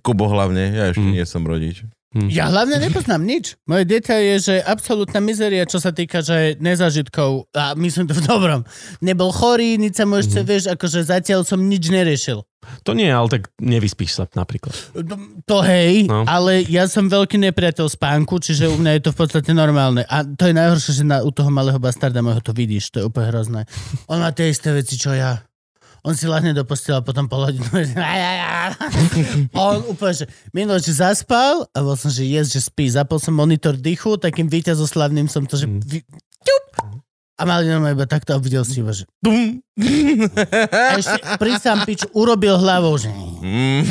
[0.01, 1.13] Kubo hlavne, ja ešte Mm.
[1.13, 1.85] nie som rodič.
[2.29, 3.57] Ja hlavne nepoznám nič.
[3.65, 8.25] Moje dieťa je, že absolútna mizeria, čo sa týka, že nezažitkov, a myslím to v
[8.25, 8.61] dobrom.
[9.01, 10.49] Nebol chorý, nič sa mu ešte, Mhm.
[10.49, 12.45] vieš, akože zatiaľ som nič neriešil.
[12.83, 14.73] To nie, ale tak nevyspíš sa napríklad.
[14.95, 15.15] To,
[15.45, 16.23] to hej, No.
[16.25, 20.03] ale ja som veľký nepriateľ spánku, čiže u mňa je to v podstate normálne.
[20.07, 23.09] A to je najhoršie, že na, u toho malého bastarda môjho to vidíš, to je
[23.11, 23.61] úplne hrozné.
[24.07, 25.43] On má tie isté veci, čo ja.
[26.03, 27.63] On si lahne do postela a potom pol hodinu.
[29.55, 32.91] On úplne, že minulé, že zaspal a bol som, že jes, že spí.
[32.91, 35.71] Zapol som monitor dychu, takým víťazoslavným som to, že...
[37.43, 37.45] Mm.
[37.45, 39.03] A mali normálne iba takto a videl si iba, že...
[39.19, 39.59] Dum.
[40.71, 43.11] A ešte pri sám pič urobil hlavou, že...
[43.11, 43.83] Mm.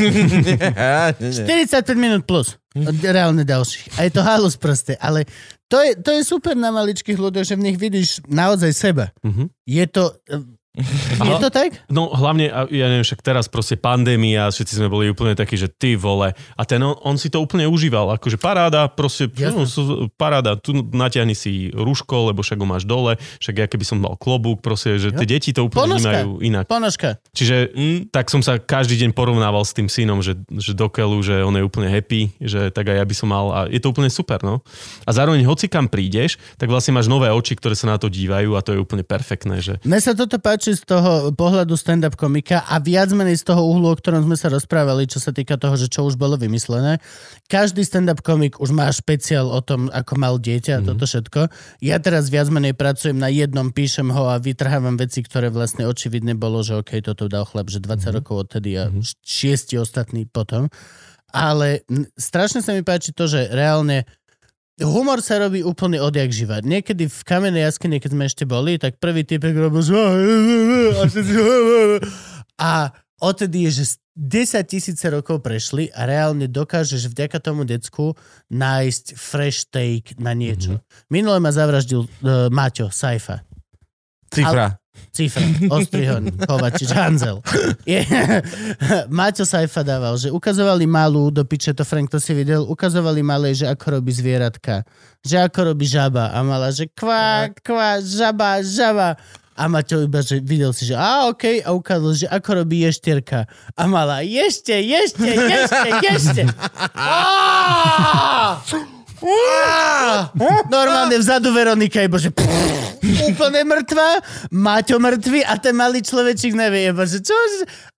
[1.19, 2.55] 45 minút plus.
[3.03, 3.99] Reálne ďalších.
[3.99, 4.95] A je to halus proste.
[4.95, 5.27] Ale
[5.67, 9.11] to je, to je super na maličkých ľuďoch, že v nich vidíš naozaj seba.
[9.27, 9.51] Mhm.
[9.67, 10.15] Je to...
[10.71, 11.83] Je to tak?
[11.91, 15.99] No hlavne, ja neviem, však teraz proste pandémia, všetci sme boli úplne takí, že ty
[15.99, 16.31] vole.
[16.31, 19.67] A ten, on, on si to úplne užíval, akože paráda, proste, no,
[20.15, 24.15] paráda, tu natiahni si rúško, lebo však ho máš dole, však ja keby som mal
[24.15, 26.07] klobúk, proste, že tie deti to úplne Ponožka.
[26.07, 26.65] vnímajú inak.
[26.71, 27.09] Ponožka.
[27.35, 31.19] Čiže mm, tak som sa každý deň porovnával s tým synom, že, že do keľu,
[31.19, 33.91] že on je úplne happy, že tak aj ja by som mal a je to
[33.91, 34.63] úplne super, no.
[35.03, 38.55] A zároveň hoci kam prídeš, tak vlastne máš nové oči, ktoré sa na to dívajú
[38.55, 42.61] a to je úplne perfektné, že Mne sa toto páči z toho pohľadu stand-up komika
[42.69, 45.73] a viac menej z toho uhlu, o ktorom sme sa rozprávali, čo sa týka toho,
[45.73, 47.01] že čo už bolo vymyslené.
[47.49, 51.49] Každý stand-up komik už má špeciál o tom, ako mal dieťa a toto všetko.
[51.81, 56.37] Ja teraz viac menej pracujem na jednom, píšem ho a vytrhávam veci, ktoré vlastne očividne
[56.37, 58.93] bolo, že OK, toto dal chlap, že 20 rokov odtedy a
[59.25, 60.69] šiesti ostatní potom.
[61.31, 61.87] Ale
[62.19, 64.03] strašne sa mi páči to, že reálne
[64.81, 66.57] Humor sa robí úplne odjak živa.
[66.59, 69.85] Niekedy v kamenej jaskyni, keď sme ešte boli, tak prvý typek robil
[72.57, 72.89] a
[73.21, 78.17] odtedy je, že 10 tisíce rokov prešli a reálne dokážeš vďaka tomu decku
[78.51, 80.77] nájsť fresh take na niečo.
[80.77, 81.09] Mm-hmm.
[81.13, 83.45] Minule ma zavraždil uh, Maťo Saifa.
[84.27, 84.80] Cifra.
[85.11, 87.41] Cifra, Ostrihon, Kovačič, Hanzel.
[87.83, 87.99] Je,
[89.11, 93.51] Maťo Saifa dával, že ukazovali malú, do piče to Frank, to si videl, ukazovali malé,
[93.51, 94.87] že ako robí zvieratka,
[95.19, 99.19] že ako robí žaba a mala, že kvá, kvá, žaba, žaba.
[99.51, 103.45] A Maťo iba, že videl si, že a okej, a ukázal, že ako robí ještierka.
[103.75, 105.27] A mala, ješte, ješte.
[106.95, 107.13] Á!
[109.21, 110.33] Á!
[110.71, 112.33] Normálne vzadu Veronika, iba, že
[113.23, 117.35] úplne mŕtva, Maťo mŕtvy a ten malý človečík nevie, iba, že čo?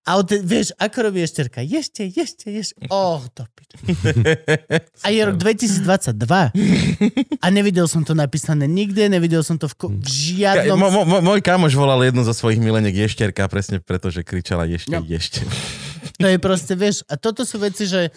[0.04, 1.60] A te, vieš, ako robí ješterka?
[1.60, 2.76] Ješte, ješte, ješte.
[2.88, 3.48] Oh, to.
[5.00, 6.52] A je rok 2022.
[7.34, 10.04] A nevidel som to napísané nikde, nevidel som to v, ko- v
[10.36, 10.76] Ja, žiadnom...
[10.76, 14.92] mo, mo, môj kamoš volal jednu zo svojich mileniek ješterka presne preto, že kričala ješte,
[14.92, 15.00] No.
[15.02, 15.40] ješte.
[16.14, 18.12] To je proste, vieš, a toto sú veci, že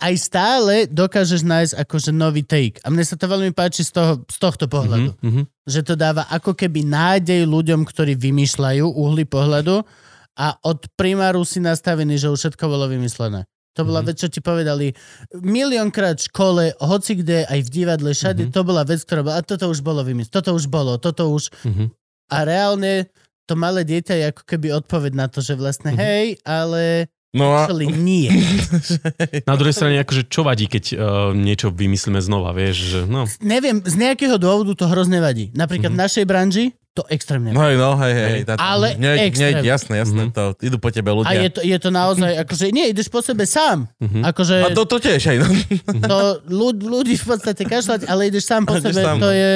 [0.00, 2.80] aj stále dokážeš nájsť akože nový take.
[2.80, 5.12] A mne sa to veľmi páči z, toho, z tohto pohľadu.
[5.20, 5.42] Mhm.
[5.68, 9.84] Že to dáva ako keby nádej ľuďom, ktorí vymýšľajú uhly pohľadu
[10.34, 13.44] a od primáru si nastavený, že už všetko bolo vymyslené.
[13.78, 14.06] To bola Mhm.
[14.08, 14.90] vec, čo ti povedali
[15.36, 18.52] miliónkrát v škole, hoci kde, aj v divadle, všade, Mhm.
[18.52, 21.52] to bola vec, ktorá bola, a toto už bolo vymyslené, toto už bolo, toto už...
[21.62, 21.92] Mhm.
[22.30, 23.06] A reálne
[23.46, 25.98] to malé dieťa je ako keby odpoveď na to, že vlastne Mhm.
[25.98, 28.26] hej, ale No a actually nie.
[29.50, 30.98] Na druhej strane, akože čo vadí, keď uh,
[31.30, 33.30] niečo vymyslíme znova, vieš, že no.
[33.38, 35.54] Neviem, z nejakého dôvodu to hrozne vadí.
[35.54, 38.30] Napríklad v našej branži to extrémne no, no, hej, hej.
[38.32, 38.40] Hej.
[38.44, 39.52] Tá, Ale hneď, extrém.
[39.52, 40.32] hneď, jasné, jasné, Mhm.
[40.32, 41.38] to idú po tebe A ľudia.
[41.38, 43.86] je to, je to naozaj, akože nie, ideš po sebe sám.
[43.96, 44.26] Mhm.
[44.26, 45.46] Akože A to, to tiež, hej, no.
[46.10, 49.32] to ľud, ľudí v podstate kašľať, ale ideš sám po Ideš sebe, sám, to no.
[49.32, 49.50] je...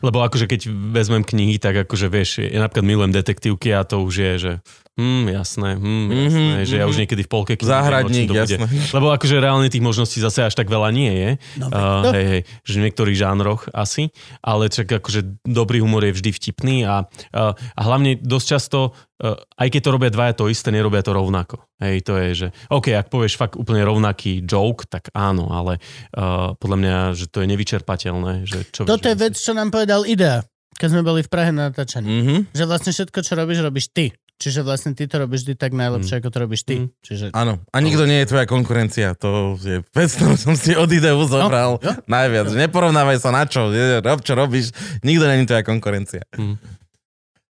[0.00, 4.14] Lebo akože keď vezmem knihy, tak akože vieš, ja napríklad milujem detektívky a to už
[4.14, 4.52] je, že
[4.94, 7.02] hm, jasné, hm, jasné, Mhm, že ja už mhm.
[7.02, 8.68] niekedy v polke knihy Záhradník, viem, o čom to bude.
[8.68, 8.92] jasné.
[8.92, 11.30] Lebo akože reálne tých možností zase až tak veľa nie je.
[11.56, 14.08] No, Uh, hej, hej, že v niektorých žánroch asi,
[14.40, 19.36] ale čak akože dobrý humor je vždy vtipný a, uh, a hlavne dosť často, uh,
[19.60, 21.62] aj keď to robia dvaja to isté, nerobia to rovnako.
[21.78, 25.78] Hej, to je, že OK, ak povieš fakt úplne rovnaký joke, tak áno, ale
[26.16, 28.48] uh, podľa mňa, že to je nevyčerpateľné.
[28.48, 30.42] Že čo Toto je vec, čo nám povedal Idea,
[30.76, 32.08] keď sme boli v Prahe na natáčaní.
[32.08, 32.36] Mhm.
[32.52, 34.12] Že vlastne všetko, čo robíš, robíš ty.
[34.36, 36.76] Čiže vlastne ty to robíš vždy tak najlepšie, ako to robíš ty.
[36.84, 36.88] Mm.
[37.00, 39.16] Čiže Áno, a nikto nie je tvoja konkurencia.
[39.24, 41.92] To je vec, ktorú som si od ideu zobral jo.
[42.04, 42.52] najviac.
[42.52, 43.72] Že Neporovnávaj sa na čo,
[44.04, 46.28] rob čo robíš, nikto není tvoja konkurencia.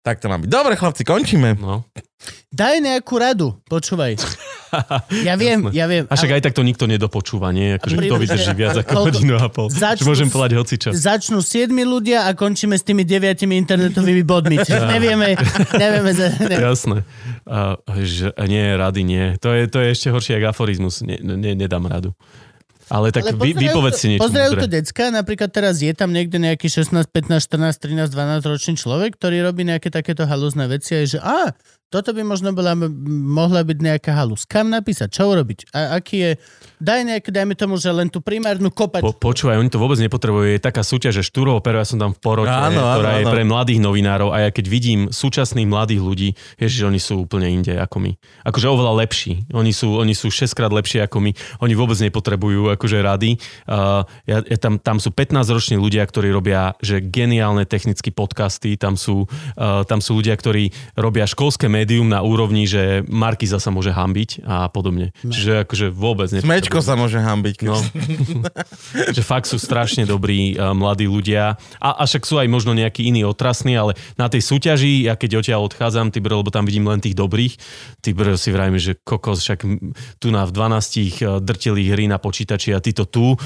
[0.00, 0.48] Tak to má byť.
[0.48, 1.60] Dobre, chlapci, končíme.
[1.60, 1.84] No.
[2.48, 4.16] Daj nejakú radu, počúvaj.
[5.26, 5.74] Ja viem, Jasné.
[5.74, 6.04] ja viem.
[6.06, 7.74] A však aj tak to nikto nedopočúva, nie?
[7.74, 9.66] Akože kto vydrží viac ako hodinu a pol.
[9.66, 10.88] Začnú Že môžem povedať hocičo.
[10.94, 14.62] Začnú 7 ľudia a končíme s tými deviatimi internetovými bodmi.
[14.62, 15.34] Čiže nevieme,
[15.74, 16.10] nevieme.
[16.14, 16.54] Za, ne.
[16.54, 16.96] Jasné.
[17.50, 19.24] A, že, nie, rady nie.
[19.42, 21.02] To je, to je ešte horšie ako aforizmus.
[21.02, 22.14] Ne, ne, nedám radu.
[22.90, 26.10] Ale tak Ale vy, vypovedz to- si niečo Pozerajú to decka, napríklad teraz je tam
[26.10, 30.98] niekde nejaký 16, 15, 14, 13, 12 ročný človek, ktorý robí nejaké takéto halúzne veci
[30.98, 31.54] a je, že a,
[31.90, 34.46] toto by možno bola, mohla byť nejaká halúz.
[34.46, 35.10] Kam napísať?
[35.10, 35.74] Čo urobiť?
[35.74, 36.30] A aký je...
[36.80, 39.02] Daj nejaké, dajme tomu, že len tú primárnu kopať.
[39.02, 40.54] Po, počúvaj, oni to vôbec nepotrebujú.
[40.54, 43.34] Je taká súťaž, že Štúrovo ja som tam v porote, Áno, áno, ktorá je áno.
[43.34, 47.74] pre mladých novinárov a ja keď vidím súčasných mladých ľudí, ježiš, oni sú úplne inde
[47.74, 48.12] ako my.
[48.46, 49.44] Akože oveľa lepší.
[49.52, 51.30] Oni sú, oni sú 6 krát lepšie ako my.
[51.60, 53.36] Oni vôbec nepotrebujú akože rady.
[53.66, 58.78] Uh, ja, ja tam, tam sú 15-roční ľudia, ktorí robia že geniálne technické podcasty.
[58.78, 59.26] Tam sú,
[59.58, 64.44] uh, tam sú ľudia, ktorí robia školské médium na úrovni, že Markiza sa môže hambiť
[64.44, 65.16] a podobne.
[65.24, 65.32] No.
[65.32, 66.28] Čiže akože vôbec.
[66.28, 67.54] Smečko sa môže hambiť.
[67.56, 67.76] keď- No.
[69.16, 71.56] že fakt sú strašne dobrí uh, mladí ľudia.
[71.80, 75.40] A, a však sú aj možno nejakí iní otrasní, ale na tej súťaži, ja keď
[75.40, 77.54] odtiaľ odchádzam, ty lebo tam vidím len tých dobrých,
[78.04, 79.62] ty si vrajme, že kokos, však
[80.18, 83.38] tu na v 12 uh, drtili hry na počítači a títo tu uh,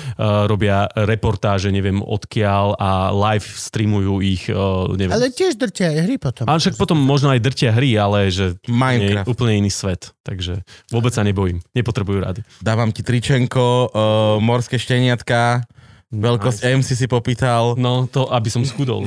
[0.49, 5.13] robia reportáže, neviem odkiaľ a live streamujú ich, uh, neviem.
[5.13, 6.45] Ale tiež drtia aj hry potom.
[6.49, 9.27] ale však potom možno aj drtia hry, ale že nie, Minecraft.
[9.27, 10.13] úplne iný svet.
[10.21, 11.61] Takže vôbec sa nebojím.
[11.73, 12.41] Nepotrebujú rady.
[12.61, 13.91] Dávam ti tričenko, uh,
[14.39, 15.65] morské šteniatka,
[16.09, 19.03] veľkosť MC si popýtal, No, to aby som schudol.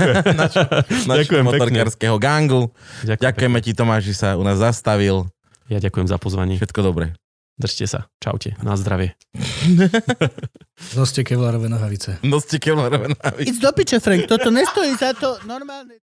[1.06, 1.46] Ďakujem pekne.
[1.46, 2.74] motorkárskeho gangu.
[3.04, 5.30] Ďakujem Ďakujeme ti Tomáš, že sa u nás zastavil.
[5.70, 6.58] Ja ďakujem za pozvanie.
[6.58, 7.14] Všetko dobré.
[7.54, 8.00] Držte sa.
[8.18, 8.56] Čaute.
[8.64, 9.12] Na zdravie.
[10.96, 12.16] Zoste kevlarové nohavice.
[12.24, 13.46] Noste kevlarové návyky.
[13.46, 16.00] It's do piče, Frank, toto nestojí za to normálne.